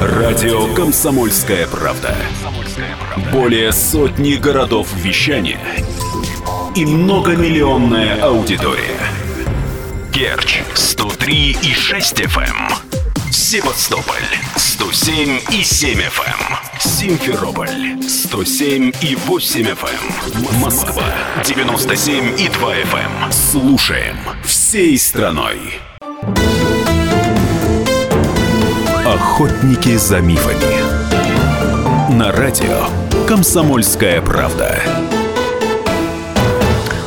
Радио 0.00 0.74
Комсомольская 0.74 1.66
правда". 1.66 2.14
Более 3.32 3.72
сотни 3.72 4.34
городов 4.34 4.88
вещания 4.94 5.60
и 6.74 6.84
многомиллионная 6.84 8.20
аудитория. 8.22 8.98
Керч 10.12 10.62
103 10.74 11.56
и 11.62 11.72
6 11.72 12.20
FM. 12.22 12.89
Севастополь 13.30 14.16
107 14.56 15.40
и 15.52 15.62
7 15.62 16.00
FM. 16.00 16.26
Эм. 16.26 16.80
Симферополь 16.80 18.02
107 18.02 18.92
и 19.02 19.14
8 19.14 19.66
FM. 19.66 20.54
Эм. 20.54 20.60
Москва 20.60 21.04
97 21.44 22.40
и 22.40 22.48
2 22.48 22.74
FM. 22.74 23.24
Эм. 23.24 23.32
Слушаем 23.32 24.16
всей 24.44 24.98
страной. 24.98 25.80
Охотники 29.06 29.96
за 29.96 30.20
мифами. 30.20 32.12
На 32.12 32.32
радио 32.32 32.86
Комсомольская 33.28 34.20
правда. 34.22 35.09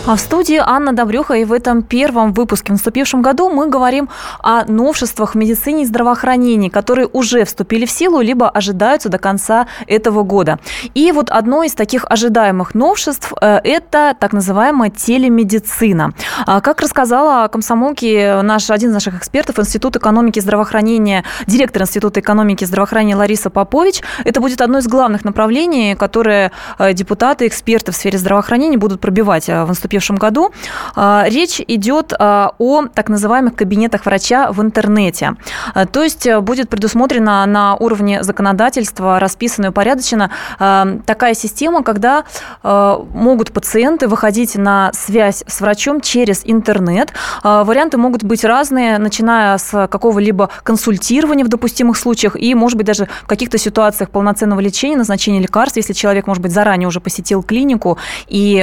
А 0.06 0.18
в 0.18 0.20
студии 0.20 0.62
Анна 0.62 0.92
Добрюха, 0.92 1.36
и 1.36 1.46
в 1.46 1.54
этом 1.54 1.82
первом 1.82 2.34
выпуске 2.34 2.68
в 2.68 2.70
наступившем 2.72 3.22
году 3.22 3.50
мы 3.50 3.70
говорим 3.70 4.10
о 4.42 4.66
новшествах 4.66 5.34
в 5.34 5.38
медицине 5.38 5.84
и 5.84 5.86
здравоохранении, 5.86 6.68
которые 6.68 7.08
уже 7.08 7.46
вступили 7.46 7.86
в 7.86 7.90
силу, 7.90 8.20
либо 8.20 8.50
ожидаются 8.50 9.08
до 9.08 9.18
конца 9.18 9.68
этого 9.88 10.24
года. 10.24 10.60
И 10.94 11.14
вот 11.14 11.30
одно 11.30 11.64
из 11.64 11.74
таких 11.74 12.04
ожидаемых 12.10 12.76
новшеств 12.76 13.32
э,– 13.40 13.62
это 13.64 14.14
так 14.20 14.34
называемая 14.34 14.90
телемедицина. 14.90 16.12
А 16.46 16.60
как 16.60 16.82
рассказала 16.82 17.48
комсомолке 17.48 18.42
наш, 18.42 18.70
один 18.72 18.90
из 18.90 18.96
наших 18.96 19.16
экспертов 19.16 19.58
Института 19.58 20.00
экономики 20.00 20.40
и 20.40 20.42
здравоохранения, 20.42 21.24
директор 21.48 21.84
Института 21.84 22.20
экономики 22.20 22.66
и 22.66 22.68
здравоохранения 22.68 23.16
Лариса 23.16 23.50
Попович, 23.50 24.02
это 24.26 24.42
будет 24.42 24.60
одно 24.60 24.80
из 24.80 24.88
главных 24.90 25.24
направлений, 25.24 25.96
которые 25.96 26.52
э, 26.78 26.92
депутаты, 26.92 27.48
эксперты 27.48 27.94
в 27.94 27.96
сфере 27.96 28.18
здравоохранения 28.18 28.78
будут 28.78 29.00
пробивать 29.00 29.48
э, 29.48 29.64
в 29.64 29.70
институте 29.70 29.93
наступившем 29.94 30.18
году. 30.18 30.52
А, 30.96 31.26
речь 31.28 31.62
идет 31.68 32.14
а, 32.18 32.54
о 32.58 32.86
так 32.88 33.10
называемых 33.10 33.56
кабинетах 33.56 34.06
врача 34.06 34.52
в 34.52 34.62
интернете. 34.62 35.36
А, 35.74 35.86
то 35.86 36.04
есть 36.04 36.26
э, 36.26 36.40
будет 36.40 36.70
предусмотрена 36.70 37.46
на 37.46 37.76
уровне 37.76 38.24
законодательства, 38.24 39.20
расписана 39.20 39.68
и 39.68 39.70
упорядочена 39.70 40.30
такая 41.06 41.34
система, 41.34 41.84
когда 41.84 42.24
могут 42.64 43.52
пациенты 43.52 44.08
выходить 44.08 44.56
на 44.56 44.92
связь 44.94 45.44
с 45.48 45.62
врачом 45.62 46.02
через 46.02 46.42
интернет. 46.46 47.14
Варианты 47.44 47.98
могут 47.98 48.24
быть 48.24 48.44
разные, 48.44 48.98
начиная 48.98 49.58
с 49.58 49.88
какого-либо 49.88 50.50
консультирования 50.64 51.46
в 51.46 51.50
допустимых 51.50 51.98
случаях 51.98 52.36
и, 52.36 52.56
может 52.56 52.78
быть, 52.78 52.88
даже 52.88 53.08
в 53.24 53.28
каких-то 53.28 53.58
ситуациях 53.58 54.10
полноценного 54.10 54.60
лечения, 54.60 54.98
назначения 54.98 55.40
лекарств, 55.40 55.78
если 55.78 55.94
человек, 55.94 56.28
может 56.28 56.42
быть, 56.42 56.52
заранее 56.52 56.88
уже 56.88 57.00
посетил 57.00 57.44
клинику 57.44 57.98
и 58.28 58.60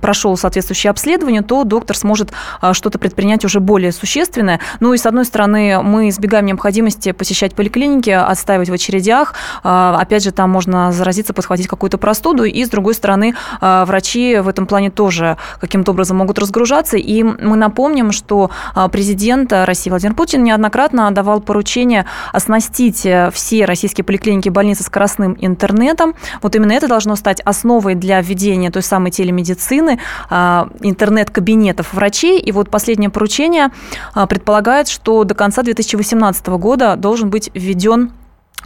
прошел 0.00 0.36
соответствующее 0.48 0.90
обследование, 0.90 1.42
то 1.42 1.64
доктор 1.64 1.96
сможет 1.96 2.32
а, 2.60 2.72
что-то 2.72 2.98
предпринять 2.98 3.44
уже 3.44 3.60
более 3.60 3.92
существенное. 3.92 4.60
Ну 4.80 4.94
и, 4.94 4.98
с 4.98 5.04
одной 5.04 5.24
стороны, 5.24 5.82
мы 5.82 6.08
избегаем 6.08 6.46
необходимости 6.46 7.12
посещать 7.12 7.54
поликлиники, 7.54 8.10
отстаивать 8.10 8.70
в 8.70 8.72
очередях. 8.72 9.34
А, 9.62 9.98
опять 10.00 10.24
же, 10.24 10.32
там 10.32 10.50
можно 10.50 10.90
заразиться, 10.92 11.34
подхватить 11.34 11.68
какую-то 11.68 11.98
простуду. 11.98 12.44
И, 12.44 12.64
с 12.64 12.70
другой 12.70 12.94
стороны, 12.94 13.34
а, 13.60 13.84
врачи 13.84 14.38
в 14.38 14.48
этом 14.48 14.66
плане 14.66 14.90
тоже 14.90 15.36
каким-то 15.60 15.92
образом 15.92 16.16
могут 16.16 16.38
разгружаться. 16.38 16.96
И 16.96 17.22
мы 17.22 17.56
напомним, 17.56 18.12
что 18.12 18.50
президент 18.90 19.52
России 19.52 19.90
Владимир 19.90 20.14
Путин 20.14 20.42
неоднократно 20.44 21.10
давал 21.10 21.40
поручение 21.40 22.06
оснастить 22.32 23.04
э, 23.04 23.30
все 23.32 23.64
российские 23.64 24.04
поликлиники 24.04 24.48
и 24.48 24.50
больницы 24.50 24.82
скоростным 24.82 25.36
интернетом. 25.38 26.14
Вот 26.42 26.56
именно 26.56 26.72
это 26.72 26.88
должно 26.88 27.16
стать 27.16 27.40
основой 27.40 27.94
для 27.94 28.20
введения 28.20 28.70
той 28.70 28.82
самой 28.82 29.10
телемедицины, 29.10 29.98
интернет-кабинетов 30.80 31.92
врачей. 31.92 32.38
И 32.40 32.52
вот 32.52 32.70
последнее 32.70 33.10
поручение 33.10 33.70
а, 34.14 34.26
предполагает, 34.26 34.88
что 34.88 35.24
до 35.24 35.34
конца 35.34 35.62
2018 35.62 36.46
года 36.48 36.96
должен 36.96 37.30
быть 37.30 37.50
введен 37.54 38.12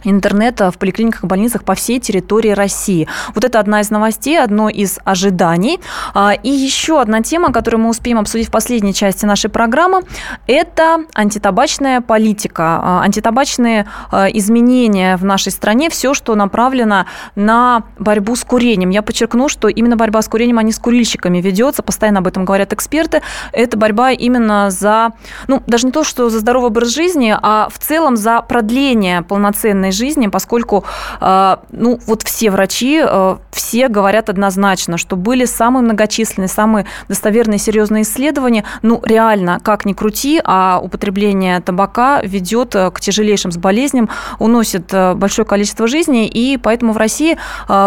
интернета 0.03 0.71
в 0.71 0.77
поликлиниках 0.77 1.23
и 1.23 1.27
больницах 1.27 1.63
по 1.63 1.75
всей 1.75 1.99
территории 1.99 2.51
России. 2.51 3.07
Вот 3.35 3.43
это 3.43 3.59
одна 3.59 3.81
из 3.81 3.89
новостей, 3.89 4.39
одно 4.39 4.69
из 4.69 4.99
ожиданий. 5.03 5.79
А, 6.13 6.33
и 6.33 6.49
еще 6.49 7.01
одна 7.01 7.21
тема, 7.21 7.51
которую 7.51 7.81
мы 7.81 7.89
успеем 7.89 8.19
обсудить 8.19 8.47
в 8.47 8.51
последней 8.51 8.93
части 8.93 9.25
нашей 9.25 9.49
программы, 9.49 10.01
это 10.47 11.05
антитабачная 11.13 12.01
политика, 12.01 12.79
а, 12.81 13.01
антитабачные 13.03 13.87
а, 14.11 14.27
изменения 14.27 15.17
в 15.17 15.25
нашей 15.25 15.51
стране, 15.51 15.89
все, 15.89 16.13
что 16.13 16.35
направлено 16.35 17.05
на 17.35 17.83
борьбу 17.97 18.35
с 18.35 18.43
курением. 18.43 18.89
Я 18.89 19.01
подчеркну, 19.01 19.49
что 19.49 19.67
именно 19.67 19.95
борьба 19.95 20.21
с 20.21 20.27
курением, 20.27 20.59
а 20.59 20.63
не 20.63 20.71
с 20.71 20.79
курильщиками 20.79 21.39
ведется, 21.39 21.83
постоянно 21.83 22.19
об 22.19 22.27
этом 22.27 22.45
говорят 22.45 22.73
эксперты. 22.73 23.21
Это 23.51 23.77
борьба 23.77 24.11
именно 24.11 24.69
за, 24.69 25.13
ну, 25.47 25.63
даже 25.67 25.85
не 25.85 25.91
то, 25.91 26.03
что 26.03 26.29
за 26.29 26.39
здоровый 26.39 26.69
образ 26.69 26.89
жизни, 26.89 27.35
а 27.41 27.69
в 27.71 27.79
целом 27.79 28.17
за 28.17 28.41
продление 28.41 29.21
полноценной 29.21 29.91
жизни, 29.93 30.27
поскольку 30.27 30.83
э, 31.21 31.57
ну, 31.71 31.99
вот 32.05 32.23
все 32.23 32.51
врачи, 32.51 33.01
э, 33.03 33.37
все 33.51 33.87
говорят 33.87 34.29
однозначно, 34.29 34.97
что 34.97 35.15
были 35.15 35.45
самые 35.45 35.83
многочисленные, 35.83 36.47
самые 36.47 36.85
достоверные, 37.07 37.59
серьезные 37.59 38.03
исследования. 38.03 38.65
Ну, 38.81 39.01
реально, 39.03 39.59
как 39.63 39.85
ни 39.85 39.93
крути, 39.93 40.41
а 40.43 40.79
употребление 40.81 41.59
табака 41.61 42.21
ведет 42.21 42.75
э, 42.75 42.91
к 42.91 42.99
тяжелейшим 42.99 43.51
болезням, 43.57 44.09
уносит 44.39 44.91
большое 45.15 45.45
количество 45.45 45.87
жизней, 45.87 46.27
и 46.27 46.57
поэтому 46.57 46.93
в 46.93 46.97
России 46.97 47.37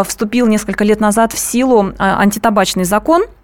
вступил 0.05 0.47
несколько 0.47 0.85
лет 0.85 1.01
назад 1.01 1.33
в 1.33 1.39
силу 1.39 1.93
антитабачный 1.99 2.85
закон– 2.85 3.25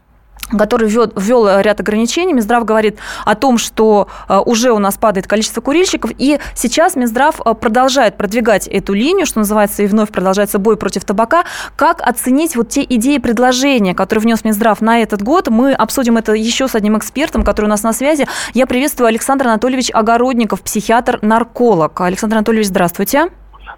который 0.50 0.88
ввел, 0.88 1.10
ввел 1.16 1.60
ряд 1.60 1.80
ограничений. 1.80 2.32
Минздрав 2.32 2.64
говорит 2.64 2.98
о 3.24 3.34
том, 3.34 3.58
что 3.58 4.08
э, 4.28 4.38
уже 4.44 4.72
у 4.72 4.78
нас 4.78 4.96
падает 4.96 5.26
количество 5.26 5.60
курильщиков, 5.60 6.10
и 6.18 6.38
сейчас 6.54 6.96
Минздрав 6.96 7.40
э, 7.44 7.54
продолжает 7.54 8.16
продвигать 8.16 8.66
эту 8.66 8.92
линию, 8.92 9.26
что 9.26 9.38
называется, 9.38 9.82
и 9.82 9.86
вновь 9.86 10.10
продолжается 10.10 10.58
бой 10.58 10.76
против 10.76 11.04
табака. 11.04 11.44
Как 11.76 12.00
оценить 12.00 12.56
вот 12.56 12.68
те 12.68 12.82
идеи 12.82 13.16
и 13.16 13.18
предложения, 13.18 13.94
которые 13.94 14.22
внес 14.22 14.44
Минздрав 14.44 14.80
на 14.80 15.00
этот 15.00 15.22
год? 15.22 15.48
Мы 15.48 15.72
обсудим 15.72 16.16
это 16.16 16.32
еще 16.32 16.68
с 16.68 16.74
одним 16.74 16.98
экспертом, 16.98 17.42
который 17.42 17.66
у 17.66 17.70
нас 17.70 17.82
на 17.82 17.92
связи. 17.92 18.26
Я 18.54 18.66
приветствую 18.66 19.08
Александр 19.08 19.46
Анатольевич 19.46 19.90
Огородников, 19.92 20.62
психиатр-нарколог. 20.62 22.00
Александр 22.00 22.36
Анатольевич, 22.36 22.68
здравствуйте. 22.68 23.28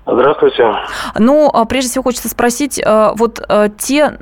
Здравствуйте. 0.06 0.70
Ну, 1.18 1.50
а 1.52 1.64
прежде 1.64 1.90
всего 1.90 2.04
хочется 2.04 2.28
спросить, 2.28 2.78
э, 2.78 3.12
вот 3.16 3.40
э, 3.48 3.68
те, 3.78 4.18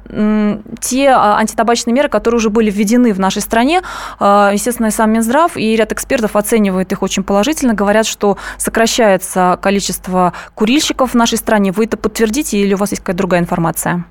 те 0.81 1.11
а, 1.11 1.39
антитабачные 1.39 1.93
меры, 1.93 2.09
которые 2.09 2.39
уже 2.39 2.51
были 2.51 2.71
введены 2.71 3.13
в 3.13 3.19
нашей 3.19 3.43
стране, 3.43 3.83
естественно, 4.21 4.87
и 4.87 4.91
сам 4.91 5.13
Минздрав, 5.13 5.57
и 5.57 5.77
ряд 5.77 5.93
экспертов 5.93 6.37
оценивает 6.37 6.93
их 6.93 7.03
очень 7.03 7.25
положительно, 7.25 7.75
говорят, 7.75 8.07
что 8.07 8.37
сокращается 8.59 9.59
количество 9.61 10.33
курильщиков 10.55 11.11
в 11.11 11.15
нашей 11.15 11.39
стране. 11.39 11.73
Вы 11.73 11.85
это 11.85 11.97
подтвердите 11.97 12.59
или 12.59 12.75
у 12.75 12.77
вас 12.77 12.91
есть 12.91 13.03
какая-то 13.03 13.19
другая 13.19 13.41
информация? 13.41 14.05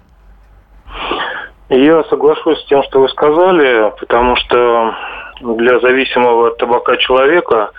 Я 1.69 2.03
соглашусь 2.09 2.59
с 2.59 2.65
тем, 2.65 2.83
что 2.83 2.99
вы 2.99 3.07
сказали, 3.07 3.93
потому 3.97 4.35
что 4.35 4.93
для 5.41 5.79
зависимого 5.79 6.47
от 6.49 6.57
табака 6.57 6.97
человека 6.97 7.71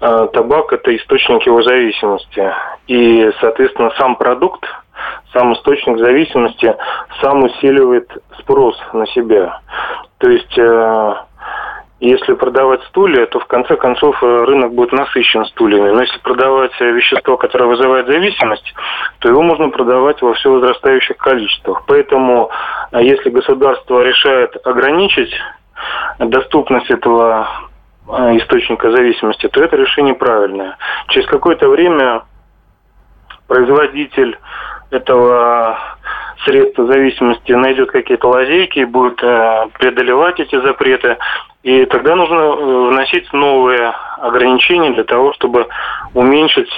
э, 0.00 0.28
табак– 0.32 0.72
это 0.74 0.94
источник 0.96 1.46
его 1.46 1.62
зависимости. 1.62 2.52
И, 2.86 3.30
соответственно, 3.40 3.90
сам 3.98 4.16
продукт, 4.16 4.64
сам 5.32 5.52
источник 5.54 5.98
зависимости 5.98 6.74
сам 7.20 7.44
усиливает 7.44 8.10
спрос 8.38 8.76
на 8.92 9.06
себя. 9.06 9.60
То 10.18 10.30
есть 10.30 10.58
э, 10.58 11.14
Если 12.00 12.34
продавать 12.34 12.82
стулья, 12.88 13.24
то 13.26 13.38
в 13.38 13.46
конце 13.46 13.76
концов 13.76 14.22
э, 14.22 14.44
рынок 14.44 14.74
будет 14.74 14.92
насыщен 14.92 15.44
стульями. 15.46 15.90
Но 15.90 16.02
если 16.02 16.18
продавать 16.18 16.78
вещество, 16.80 17.36
которое 17.38 17.66
вызывает 17.66 18.06
зависимость, 18.06 18.74
то 19.20 19.28
его 19.28 19.40
можно 19.42 19.70
продавать 19.70 20.20
во 20.20 20.34
все 20.34 20.50
возрастающих 20.50 21.16
количествах. 21.16 21.84
Поэтому, 21.86 22.50
если 22.92 23.30
государство 23.30 24.02
решает 24.02 24.54
ограничить 24.66 25.32
доступность 26.18 26.90
этого 26.90 27.48
источника 28.06 28.90
зависимости, 28.90 29.48
то 29.48 29.64
это 29.64 29.76
решение 29.76 30.14
правильное. 30.14 30.76
Через 31.08 31.26
какое-то 31.26 31.68
время 31.68 32.22
производитель 33.46 34.38
этого 34.90 35.78
средства 36.44 36.86
зависимости 36.86 37.52
найдет 37.52 37.90
какие-то 37.90 38.28
лазейки 38.28 38.80
и 38.80 38.84
будет 38.84 39.22
э, 39.22 39.66
преодолевать 39.78 40.40
эти 40.40 40.60
запреты. 40.60 41.16
И 41.62 41.86
тогда 41.86 42.14
нужно 42.16 42.34
э, 42.34 42.88
вносить 42.90 43.32
новые 43.32 43.92
ограничения 44.18 44.90
для 44.90 45.04
того, 45.04 45.32
чтобы 45.34 45.66
уменьшить 46.12 46.70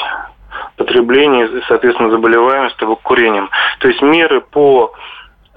потребление 0.76 1.47
и, 1.47 1.62
соответственно, 1.68 2.11
заболеваемость 2.11 2.76
табакокурением. 2.76 3.51
То 3.80 3.88
есть 3.88 4.01
меры 4.03 4.40
по 4.40 4.92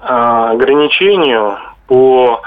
э, 0.00 0.04
ограничению, 0.04 1.58
по 1.86 2.42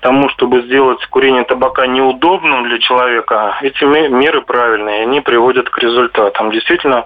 тому, 0.00 0.28
чтобы 0.30 0.62
сделать 0.62 1.04
курение 1.06 1.44
табака 1.44 1.86
неудобным 1.86 2.64
для 2.64 2.78
человека, 2.78 3.56
эти 3.62 3.84
меры 3.84 4.42
правильные, 4.42 5.02
они 5.02 5.20
приводят 5.20 5.68
к 5.68 5.78
результатам. 5.78 6.50
Действительно, 6.50 7.04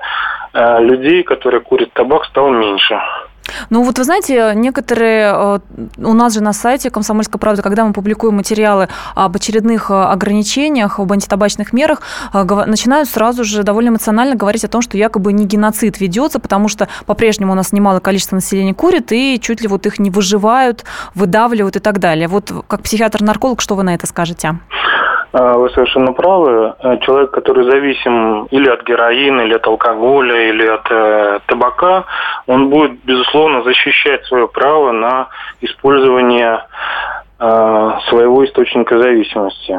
людей, 0.55 1.23
которые 1.23 1.61
курят 1.61 1.93
табак, 1.93 2.25
стало 2.27 2.51
меньше. 2.51 3.01
Ну 3.71 3.83
вот 3.83 3.99
вы 3.99 4.05
знаете, 4.05 4.53
некоторые, 4.55 5.33
э, 5.35 5.59
у 5.99 6.13
нас 6.13 6.35
же 6.35 6.43
на 6.43 6.53
сайте 6.53 6.91
«Комсомольская 6.91 7.39
правда», 7.39 7.63
когда 7.63 7.85
мы 7.85 7.93
публикуем 7.93 8.37
материалы 8.37 8.89
об 9.15 9.37
очередных 9.37 9.91
э, 9.91 9.95
ограничениях, 9.95 10.99
об 10.99 11.13
антитабачных 11.13 11.73
мерах, 11.73 12.01
э, 12.33 12.45
начинают 12.67 13.09
сразу 13.09 13.45
же 13.45 13.63
довольно 13.63 13.91
эмоционально 13.91 14.37
говорить 14.37 14.65
о 14.65 14.69
том, 14.69 14.83
что 14.83 14.97
якобы 14.97 15.33
не 15.33 15.47
геноцид 15.47 16.01
ведется, 16.01 16.39
потому 16.39 16.69
что 16.69 16.89
по-прежнему 17.07 17.53
у 17.53 17.57
нас 17.57 17.73
немалое 17.73 18.01
количество 18.01 18.37
населения 18.37 18.75
курит, 18.75 19.13
и 19.13 19.39
чуть 19.41 19.61
ли 19.61 19.69
вот 19.69 19.87
их 19.87 19.99
не 19.99 20.11
выживают, 20.11 20.85
выдавливают 21.15 21.77
и 21.77 21.81
так 21.81 21.99
далее. 21.99 22.29
Вот 22.29 22.53
как 22.67 22.83
психиатр-нарколог, 22.83 23.61
что 23.61 23.75
вы 23.75 23.83
на 23.83 23.95
это 23.95 24.07
скажете? 24.07 24.59
А, 25.33 25.55
вы 25.55 25.71
совершенно 25.71 26.13
правы. 26.13 26.75
Э, 26.81 26.99
человек, 27.03 27.31
который 27.31 27.65
зависим 27.71 28.45
или 28.47 28.69
от 28.69 28.83
героина, 28.83 29.43
или 29.43 29.55
от 29.55 29.67
алкоголя, 29.67 30.49
или 30.49 30.67
от 30.67 30.91
э, 30.91 31.41
табака, 31.47 32.05
он 32.47 32.69
будет, 32.69 33.05
безусловно, 33.05 33.63
защищать 33.63 34.25
свое 34.25 34.49
право 34.49 34.93
на 34.93 35.29
использование 35.61 36.65
своего 37.41 38.45
источника 38.45 38.99
зависимости. 38.99 39.75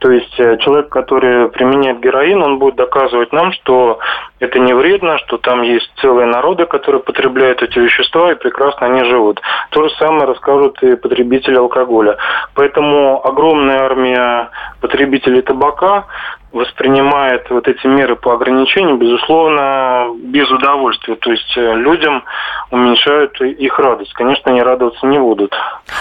То 0.00 0.10
есть 0.10 0.38
э, 0.38 0.58
человек, 0.58 0.90
который 0.90 1.48
применяет 1.48 2.00
героин, 2.00 2.42
он 2.42 2.58
будет 2.58 2.76
доказывать 2.76 3.32
нам, 3.32 3.52
что 3.52 3.98
это 4.38 4.58
не 4.58 4.74
вредно, 4.74 5.16
что 5.18 5.38
там 5.38 5.62
есть 5.62 5.90
целые 6.02 6.26
народы, 6.26 6.66
которые 6.66 7.02
потребляют 7.02 7.62
эти 7.62 7.78
вещества 7.78 8.32
и 8.32 8.34
прекрасно 8.34 8.86
они 8.88 9.04
живут. 9.04 9.40
То 9.70 9.82
же 9.82 9.94
самое 9.96 10.24
расскажут 10.24 10.82
и 10.82 10.96
потребители 10.96 11.56
алкоголя. 11.56 12.18
Поэтому 12.54 13.26
огромная 13.26 13.80
армия 13.80 14.50
потребителей 14.82 15.40
табака 15.40 16.04
воспринимает 16.52 17.48
вот 17.50 17.68
эти 17.68 17.86
меры 17.86 18.16
по 18.16 18.34
ограничению, 18.34 18.96
безусловно, 18.96 20.08
без 20.16 20.50
удовольствия. 20.50 21.14
То 21.16 21.30
есть 21.30 21.56
э, 21.56 21.74
людям 21.76 22.24
уменьшают 22.70 23.40
их 23.40 23.78
радость. 23.78 24.12
Конечно, 24.14 24.50
они 24.50 24.60
радоваться 24.60 25.06
не 25.06 25.18
будут. 25.18 25.52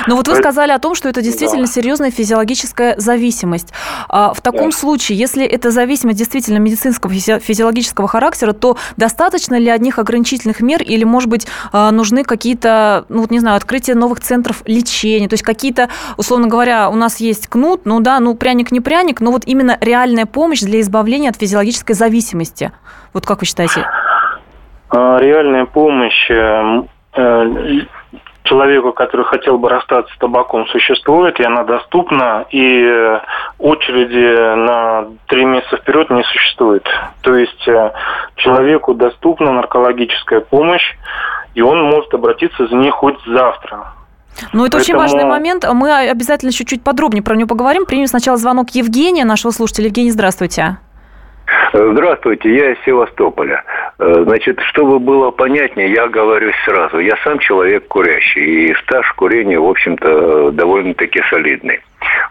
Но 0.07 0.15
вот 0.15 0.27
вы 0.27 0.35
сказали 0.35 0.71
о 0.71 0.79
том, 0.79 0.95
что 0.95 1.07
это 1.07 1.21
действительно 1.21 1.65
да. 1.65 1.71
серьезная 1.71 2.09
физиологическая 2.09 2.95
зависимость. 2.97 3.73
А 4.07 4.33
в 4.33 4.41
таком 4.41 4.71
да. 4.71 4.75
случае, 4.75 5.19
если 5.19 5.45
это 5.45 5.69
зависимость 5.69 6.17
действительно 6.17 6.57
медицинского 6.57 7.13
физиологического 7.13 8.07
характера, 8.07 8.53
то 8.53 8.77
достаточно 8.97 9.55
ли 9.55 9.69
одних 9.69 9.99
ограничительных 9.99 10.61
мер 10.61 10.81
или, 10.81 11.03
может 11.03 11.29
быть, 11.29 11.47
а, 11.71 11.91
нужны 11.91 12.23
какие-то, 12.23 13.05
ну 13.09 13.21
вот 13.21 13.31
не 13.31 13.39
знаю, 13.39 13.57
открытие 13.57 13.95
новых 13.95 14.19
центров 14.19 14.63
лечения, 14.65 15.27
то 15.27 15.33
есть 15.33 15.43
какие-то, 15.43 15.89
условно 16.17 16.47
говоря, 16.47 16.89
у 16.89 16.95
нас 16.95 17.19
есть 17.19 17.47
кнут, 17.47 17.81
ну 17.85 17.99
да, 17.99 18.19
ну 18.19 18.33
пряник 18.35 18.71
не 18.71 18.79
пряник, 18.79 19.21
но 19.21 19.31
вот 19.31 19.43
именно 19.45 19.77
реальная 19.81 20.25
помощь 20.25 20.38
помощь 20.39 20.61
для 20.61 20.79
избавления 20.79 21.31
от 21.31 21.35
физиологической 21.35 21.95
зависимости? 21.95 22.71
Вот 23.13 23.25
как 23.25 23.41
вы 23.41 23.45
считаете? 23.45 23.85
А, 24.89 25.17
реальная 25.19 25.65
помощь 25.65 26.31
э, 26.31 26.83
э, 27.13 27.79
человеку, 28.43 28.93
который 28.93 29.25
хотел 29.25 29.57
бы 29.57 29.67
расстаться 29.67 30.13
с 30.13 30.17
табаком, 30.17 30.65
существует, 30.67 31.41
и 31.41 31.43
она 31.43 31.65
доступна, 31.65 32.45
и 32.51 32.85
э, 32.85 33.19
очереди 33.57 34.55
на 34.55 35.07
три 35.27 35.43
месяца 35.43 35.75
вперед 35.75 36.09
не 36.09 36.23
существует. 36.23 36.87
То 37.21 37.35
есть 37.35 37.67
человеку 38.37 38.93
доступна 38.93 39.51
наркологическая 39.51 40.39
помощь, 40.39 40.95
и 41.53 41.61
он 41.61 41.83
может 41.83 42.13
обратиться 42.13 42.65
за 42.65 42.75
ней 42.75 42.91
хоть 42.91 43.19
завтра. 43.25 43.98
Ну, 44.53 44.65
это 44.65 44.77
Поэтому... 44.77 44.81
очень 44.81 44.95
важный 44.95 45.25
момент. 45.25 45.65
Мы 45.73 45.91
обязательно 46.09 46.49
еще 46.49 46.65
чуть 46.65 46.83
подробнее 46.83 47.23
про 47.23 47.35
него 47.35 47.47
поговорим. 47.47 47.85
Примем 47.85 48.07
сначала 48.07 48.37
звонок 48.37 48.69
Евгения, 48.71 49.25
нашего 49.25 49.51
слушателя. 49.51 49.87
Евгений, 49.87 50.11
здравствуйте. 50.11 50.77
Здравствуйте, 51.73 52.53
я 52.53 52.71
из 52.71 52.77
Севастополя. 52.85 53.63
Э, 53.99 54.23
значит, 54.23 54.59
чтобы 54.61 54.99
было 54.99 55.31
понятнее, 55.31 55.91
я 55.91 56.07
говорю 56.07 56.51
сразу. 56.65 56.99
Я 56.99 57.15
сам 57.23 57.39
человек 57.39 57.87
курящий, 57.87 58.69
и 58.69 58.75
стаж 58.83 59.11
курения, 59.13 59.59
в 59.59 59.67
общем-то, 59.67 60.51
довольно-таки 60.51 61.21
солидный. 61.29 61.79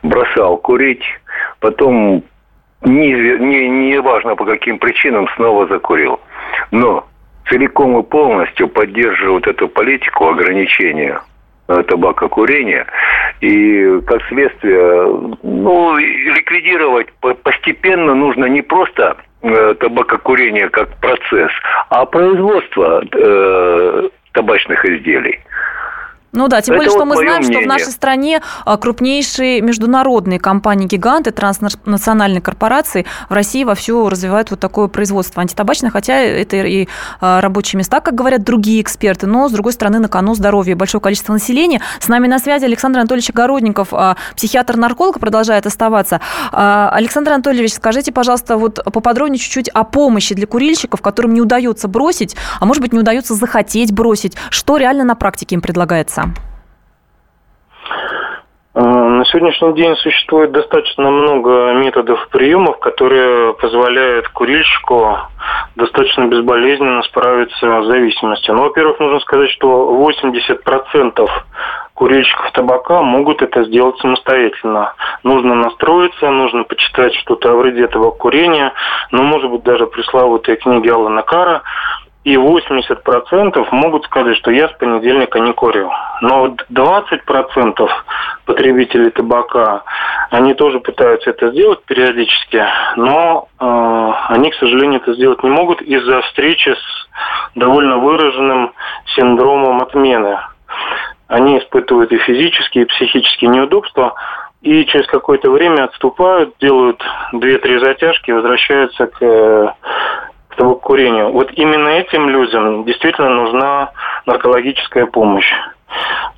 Бросал 0.03 0.57
курить, 0.57 1.05
потом, 1.61 2.23
не, 2.83 3.13
не, 3.13 3.69
не 3.69 4.01
важно 4.01 4.37
по 4.37 4.45
каким 4.45 4.79
причинам, 4.79 5.29
снова 5.37 5.67
закурил. 5.67 6.21
Но 6.71 7.07
целиком 7.49 7.99
и 7.99 8.03
полностью 8.03 8.69
поддерживаю 8.69 9.35
вот 9.35 9.47
эту 9.47 9.69
политику 9.69 10.29
ограничения 10.29 11.21
табакокурения. 11.69 12.87
И, 13.41 14.01
как 14.07 14.23
следствие, 14.29 15.05
ну, 15.43 15.97
ликвидировать 15.97 17.09
постепенно 17.43 18.15
нужно 18.15 18.47
не 18.47 18.63
просто 18.63 19.17
э, 19.43 19.75
табакокурение 19.75 20.69
как 20.71 20.97
процесс, 21.01 21.53
а 21.91 22.05
производство 22.07 23.05
э, 23.13 24.09
табачных 24.33 24.85
изделий. 24.85 25.41
Ну 26.39 26.47
да, 26.47 26.61
тем 26.61 26.77
более, 26.77 26.89
что 26.89 27.05
мы 27.05 27.17
знаем, 27.17 27.39
мнение. 27.39 27.59
что 27.59 27.65
в 27.65 27.67
нашей 27.67 27.91
стране 27.91 28.41
а, 28.65 28.77
крупнейшие 28.77 29.61
международные 29.61 30.39
компании-гиганты, 30.39 31.33
транснациональные 31.33 32.41
корпорации 32.41 33.07
в 33.29 33.33
России 33.33 33.65
вовсю 33.65 34.09
развивают 34.09 34.53
вот 34.53 34.61
такое 34.61 34.87
производство 34.87 35.43
антитабачное, 35.43 35.91
хотя 35.91 36.15
это 36.15 36.59
и 36.59 36.87
а, 37.21 37.41
рабочие 37.41 37.79
места, 37.79 37.99
как 37.99 38.15
говорят 38.15 38.45
другие 38.45 38.81
эксперты, 38.83 39.27
но, 39.27 39.49
с 39.49 39.53
другой 39.53 39.73
стороны, 39.73 39.99
на 39.99 40.07
кону 40.07 40.37
здоровье 40.37 40.77
большое 40.77 41.03
количество 41.03 41.33
населения. 41.33 41.83
С 41.99 42.07
нами 42.07 42.29
на 42.29 42.39
связи 42.39 42.65
Александр 42.67 43.01
Анатольевич 43.01 43.31
Огородников, 43.31 43.89
а, 43.91 44.17
психиатр-нарколог, 44.37 45.19
продолжает 45.19 45.67
оставаться. 45.67 46.21
Александр 46.53 47.33
Анатольевич, 47.33 47.75
скажите, 47.75 48.13
пожалуйста, 48.13 48.59
вот 48.59 48.79
поподробнее 48.85 49.41
чуть-чуть 49.41 49.71
о 49.71 49.83
помощи 49.83 50.37
для 50.37 50.47
курильщиков, 50.47 51.03
которым 51.03 51.35
не 51.35 51.41
удается 51.41 51.89
бросить, 51.89 52.37
а 52.61 52.65
может 52.65 52.81
быть, 52.81 52.93
не 52.93 53.01
удается 53.01 53.35
захотеть 53.35 53.93
бросить. 53.93 54.37
Что 54.51 54.77
реально 54.77 55.03
на 55.03 55.17
практике 55.17 55.57
им 55.57 55.61
предлагается? 55.61 56.28
Сам? 56.35 56.49
Э, 58.75 58.81
на 58.81 59.25
сегодняшний 59.25 59.75
день 59.75 59.97
существует 59.97 60.53
достаточно 60.53 61.11
много 61.11 61.73
методов 61.75 62.29
приемов, 62.29 62.79
которые 62.79 63.55
позволяют 63.55 64.29
курильщику 64.29 65.19
достаточно 65.75 66.27
безболезненно 66.27 67.03
справиться 67.03 67.83
с 67.83 67.87
зависимостью. 67.87 68.55
Но, 68.55 68.61
ну, 68.61 68.69
во-первых, 68.69 69.01
нужно 69.01 69.21
сказать, 69.21 69.51
что 69.51 69.97
80% 69.97 71.29
курильщиков 71.95 72.53
табака 72.53 73.03
могут 73.03 73.43
это 73.43 73.65
сделать 73.65 73.99
самостоятельно. 73.99 74.95
Нужно 75.25 75.57
настроиться, 75.57 76.31
нужно 76.31 76.63
почитать 76.63 77.15
что-то 77.15 77.51
о 77.51 77.57
вреде 77.57 77.89
табакокурения, 77.89 78.73
ну, 79.11 79.25
может 79.25 79.51
быть, 79.51 79.65
даже 79.65 79.87
пресловутые 79.87 80.57
книги 80.57 80.89
Алана 80.89 81.23
Кара, 81.23 81.63
и 82.29 82.37
80% 82.37 83.69
могут 83.71 84.05
сказать, 84.05 84.37
что 84.37 84.51
я 84.51 84.69
с 84.69 84.73
понедельника 84.73 85.39
не 85.39 85.55
курил. 85.55 85.91
Но 86.21 86.55
20% 86.71 87.89
потребителей 88.45 89.11
табака, 89.11 89.83
они 90.31 90.53
тоже 90.53 90.81
пытаются 90.81 91.31
это 91.31 91.51
сделать 91.53 91.83
периодически, 91.85 92.63
но 92.97 93.49
э, 93.59 94.13
они, 94.29 94.51
к 94.51 94.57
сожалению, 94.57 95.01
это 95.01 95.15
сделать 95.15 95.43
не 95.43 95.49
могут 95.49 95.81
из-за 95.81 96.21
встречи 96.23 96.69
с 96.69 97.09
довольно 97.55 97.97
выраженным 97.97 98.73
синдромом 99.17 99.81
отмены. 99.81 100.39
Они 101.29 101.59
испытывают 101.59 102.13
и 102.13 102.19
физические, 102.19 102.85
и 102.85 102.89
психические 102.89 103.51
неудобства, 103.51 104.15
и 104.61 104.85
через 104.85 105.07
какое-то 105.07 105.51
время 105.51 105.85
отступают, 105.85 106.55
делают 106.61 107.03
2-3 107.33 107.85
затяжки 107.85 108.33
возвращаются 108.33 109.07
к 109.07 109.75
табакокурению. 110.59 111.31
Вот 111.31 111.53
именно 111.53 111.89
этим 111.89 112.29
людям 112.29 112.85
действительно 112.85 113.31
нужна 113.31 113.93
наркологическая 114.27 115.07
помощь. 115.07 115.51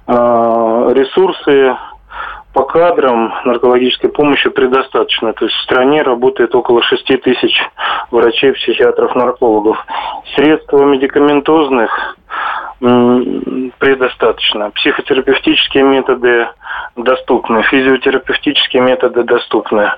А, 0.07 0.91
ресурсы 0.93 1.77
по 2.53 2.65
кадрам 2.65 3.33
наркологической 3.45 4.11
помощи 4.11 4.51
предостаточно. 4.51 5.33
То 5.33 5.47
есть 5.47 5.57
в 5.57 5.63
стране 5.63 6.03
работает 6.03 6.55
около 6.55 6.83
6 6.83 7.23
тысяч 7.23 7.57
врачей, 8.11 8.53
психиатров, 8.53 9.15
наркологов. 9.15 9.79
Средств 10.35 10.73
медикаментозных 10.73 12.17
предостаточно. 12.81 14.71
Психотерапевтические 14.71 15.85
методы 15.85 16.49
доступны, 16.97 17.63
физиотерапевтические 17.65 18.83
методы 18.83 19.23
доступны. 19.23 19.93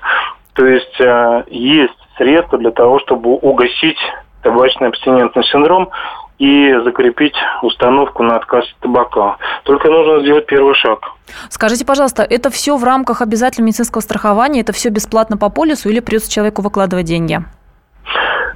То 0.54 0.66
есть 0.66 1.00
э, 1.00 1.44
есть 1.48 1.92
средства 2.16 2.58
для 2.58 2.70
того, 2.70 2.98
чтобы 3.00 3.34
угасить 3.36 3.98
табачный 4.42 4.88
абстинентный 4.88 5.44
синдром 5.44 5.90
и 6.38 6.74
закрепить 6.84 7.36
установку 7.62 8.22
на 8.24 8.36
отказ 8.36 8.64
от 8.64 8.76
табака. 8.80 9.36
Только 9.62 9.88
нужно 9.88 10.20
сделать 10.20 10.46
первый 10.46 10.74
шаг. 10.74 11.12
Скажите, 11.48 11.86
пожалуйста, 11.86 12.24
это 12.24 12.50
все 12.50 12.76
в 12.76 12.84
рамках 12.84 13.22
обязательного 13.22 13.68
медицинского 13.68 14.00
страхования? 14.00 14.60
Это 14.60 14.72
все 14.72 14.88
бесплатно 14.88 15.36
по 15.36 15.50
полису 15.50 15.88
или 15.88 16.00
придется 16.00 16.32
человеку 16.32 16.62
выкладывать 16.62 17.06
деньги? 17.06 17.38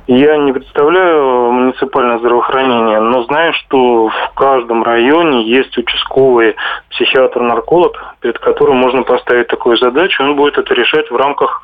Я 0.09 0.37
не 0.37 0.53
представляю 0.53 1.51
муниципальное 1.51 2.19
здравоохранение, 2.19 3.01
но 3.01 3.25
знаю, 3.25 3.53
что 3.55 4.09
в 4.09 4.35
каждом 4.37 4.85
районе 4.85 5.43
есть 5.49 5.77
участковый 5.77 6.55
психиатр-нарколог, 6.91 8.15
перед 8.21 8.39
которым 8.39 8.77
можно 8.77 9.03
поставить 9.03 9.49
такую 9.49 9.77
задачу, 9.79 10.23
он 10.23 10.37
будет 10.37 10.59
это 10.59 10.75
решать 10.75 11.11
в 11.11 11.17
рамках 11.17 11.61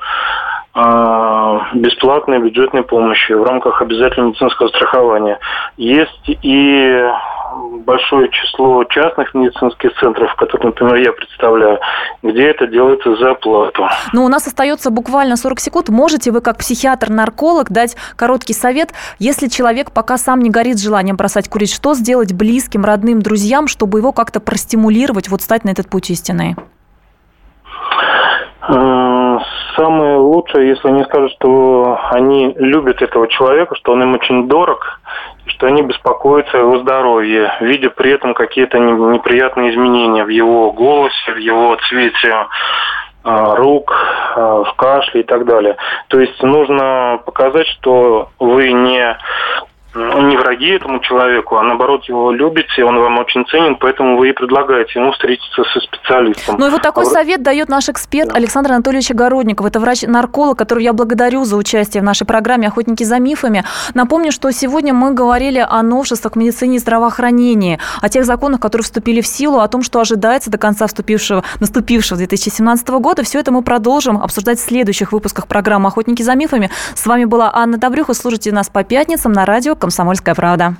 бесплатной 0.74 2.38
бюджетной 2.38 2.82
помощи, 2.82 3.32
в 3.32 3.42
рамках 3.44 3.82
обязательного 3.82 4.30
медицинского 4.30 4.68
страхования. 4.68 5.38
Есть 5.76 6.22
и 6.26 7.04
большое 7.84 8.30
число 8.30 8.82
частных 8.84 9.34
медицинских 9.34 9.92
центров, 9.98 10.34
которые, 10.36 10.68
например, 10.68 10.96
я 10.96 11.12
представляю, 11.12 11.78
где 12.22 12.48
это 12.48 12.66
делается 12.66 13.14
за 13.16 13.32
оплату. 13.32 13.86
Но 14.12 14.24
у 14.24 14.28
нас 14.28 14.46
остается 14.46 14.90
буквально 14.90 15.36
40 15.36 15.60
секунд. 15.60 15.88
Можете 15.90 16.30
вы, 16.30 16.40
как 16.40 16.58
психиатр-нарколог, 16.58 17.70
дать 17.70 17.96
короткий 18.16 18.54
совет, 18.54 18.94
если 19.18 19.48
человек 19.48 19.92
пока 19.92 20.16
сам 20.16 20.40
не 20.40 20.50
горит 20.50 20.80
желанием 20.80 21.16
бросать 21.16 21.48
курить, 21.48 21.72
что 21.72 21.94
сделать 21.94 22.32
близким, 22.32 22.84
родным, 22.84 23.20
друзьям, 23.20 23.68
чтобы 23.68 23.98
его 23.98 24.12
как-то 24.12 24.40
простимулировать, 24.40 25.28
вот 25.28 25.42
стать 25.42 25.64
на 25.64 25.70
этот 25.70 25.90
путь 25.90 26.10
истинный? 26.10 26.56
Самое 29.76 30.16
лучшее, 30.18 30.68
если 30.68 30.88
они 30.88 31.04
скажут, 31.04 31.32
что 31.32 31.98
они 32.10 32.54
любят 32.56 33.00
этого 33.00 33.26
человека, 33.28 33.74
что 33.76 33.92
он 33.92 34.02
им 34.02 34.14
очень 34.14 34.48
дорог, 34.48 35.00
что 35.46 35.66
они 35.66 35.82
беспокоятся 35.82 36.58
о 36.58 36.60
его 36.60 36.78
здоровье, 36.78 37.52
видя 37.60 37.90
при 37.90 38.12
этом 38.12 38.34
какие-то 38.34 38.78
неприятные 38.78 39.72
изменения 39.72 40.24
в 40.24 40.28
его 40.28 40.72
голосе, 40.72 41.32
в 41.32 41.38
его 41.38 41.76
цвете 41.88 42.46
э, 43.24 43.54
рук, 43.56 43.94
э, 44.36 44.64
в 44.66 44.74
кашле 44.76 45.22
и 45.22 45.24
так 45.24 45.46
далее. 45.46 45.76
То 46.08 46.20
есть 46.20 46.42
нужно 46.42 47.20
показать, 47.24 47.66
что 47.68 48.30
вы 48.38 48.72
не 48.72 49.16
не 49.95 50.36
враги 50.36 50.70
этому 50.70 51.01
человеку, 51.01 51.57
а 51.57 51.62
наоборот 51.62 52.05
его 52.05 52.32
любите, 52.32 52.84
он 52.84 52.99
вам 52.99 53.18
очень 53.18 53.45
ценен, 53.47 53.76
поэтому 53.76 54.16
вы 54.16 54.30
и 54.30 54.32
предлагаете 54.32 54.99
ему 54.99 55.12
встретиться 55.12 55.64
со 55.64 55.80
специалистом. 55.80 56.57
Ну 56.59 56.66
и 56.66 56.70
вот 56.70 56.82
такой 56.82 57.05
а 57.05 57.07
совет 57.07 57.43
дает 57.43 57.68
наш 57.68 57.88
эксперт 57.88 58.30
да. 58.30 58.36
Александр 58.36 58.72
Анатольевич 58.72 59.11
Огородников. 59.11 59.66
Это 59.66 59.80
врач-нарколог, 59.80 60.57
которого 60.57 60.82
я 60.82 60.93
благодарю 60.93 61.45
за 61.45 61.57
участие 61.57 62.01
в 62.01 62.05
нашей 62.05 62.26
программе 62.26 62.68
«Охотники 62.68 63.05
за 63.05 63.18
мифами». 63.18 63.64
Напомню, 63.93 64.32
что 64.32 64.51
сегодня 64.51 64.95
мы 64.95 65.12
говорили 65.12 65.64
о 65.66 65.82
новшествах 65.82 66.34
в 66.34 66.36
медицине 66.36 66.76
и 66.76 66.78
здравоохранении, 66.78 67.78
о 68.01 68.09
тех 68.09 68.24
законах, 68.24 68.61
которые 68.61 68.84
вступили 68.84 69.20
в 69.20 69.26
силу, 69.26 69.59
о 69.59 69.68
том, 69.68 69.82
что 69.82 70.01
ожидается 70.01 70.51
до 70.51 70.57
конца 70.57 70.86
вступившего, 70.86 71.45
наступившего 71.61 72.16
2017 72.16 72.88
года. 72.88 73.22
Все 73.24 73.40
это 73.40 73.53
мы 73.53 73.62
продолжим 73.62 74.16
обсуждать 74.16 74.59
в 74.59 74.62
следующих 74.62 75.12
выпусках 75.12 75.47
программы 75.47 75.88
«Охотники 75.88 76.22
за 76.22 76.34
мифами». 76.34 76.70
С 76.95 77.05
вами 77.07 77.26
была 77.26 77.51
Анна 77.55 77.76
Добрюха. 77.76 78.14
Слушайте 78.14 78.53
нас 78.53 78.70
по 78.70 78.84
пятницам 78.84 79.32
на 79.32 79.45
радио 79.45 79.76
«Комсомольская 79.82 80.36
правда». 80.36 80.76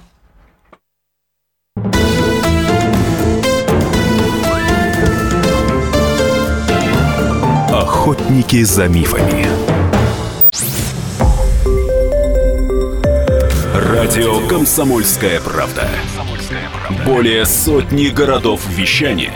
Охотники 7.72 8.62
за 8.62 8.86
мифами. 8.86 9.48
Радио 13.74 14.46
«Комсомольская 14.46 15.40
правда». 15.40 15.88
Более 17.05 17.44
сотни 17.44 18.07
городов 18.07 18.64
вещания 18.68 19.34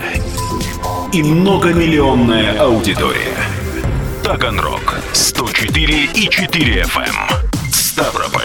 и 1.13 1.25
многомиллионная 1.25 2.57
аудитория. 2.61 3.35
Таганрог 4.23 5.01
104 5.13 6.05
и 6.15 6.29
4 6.29 6.83
FM. 6.83 7.47
Ставрополь 7.73 8.45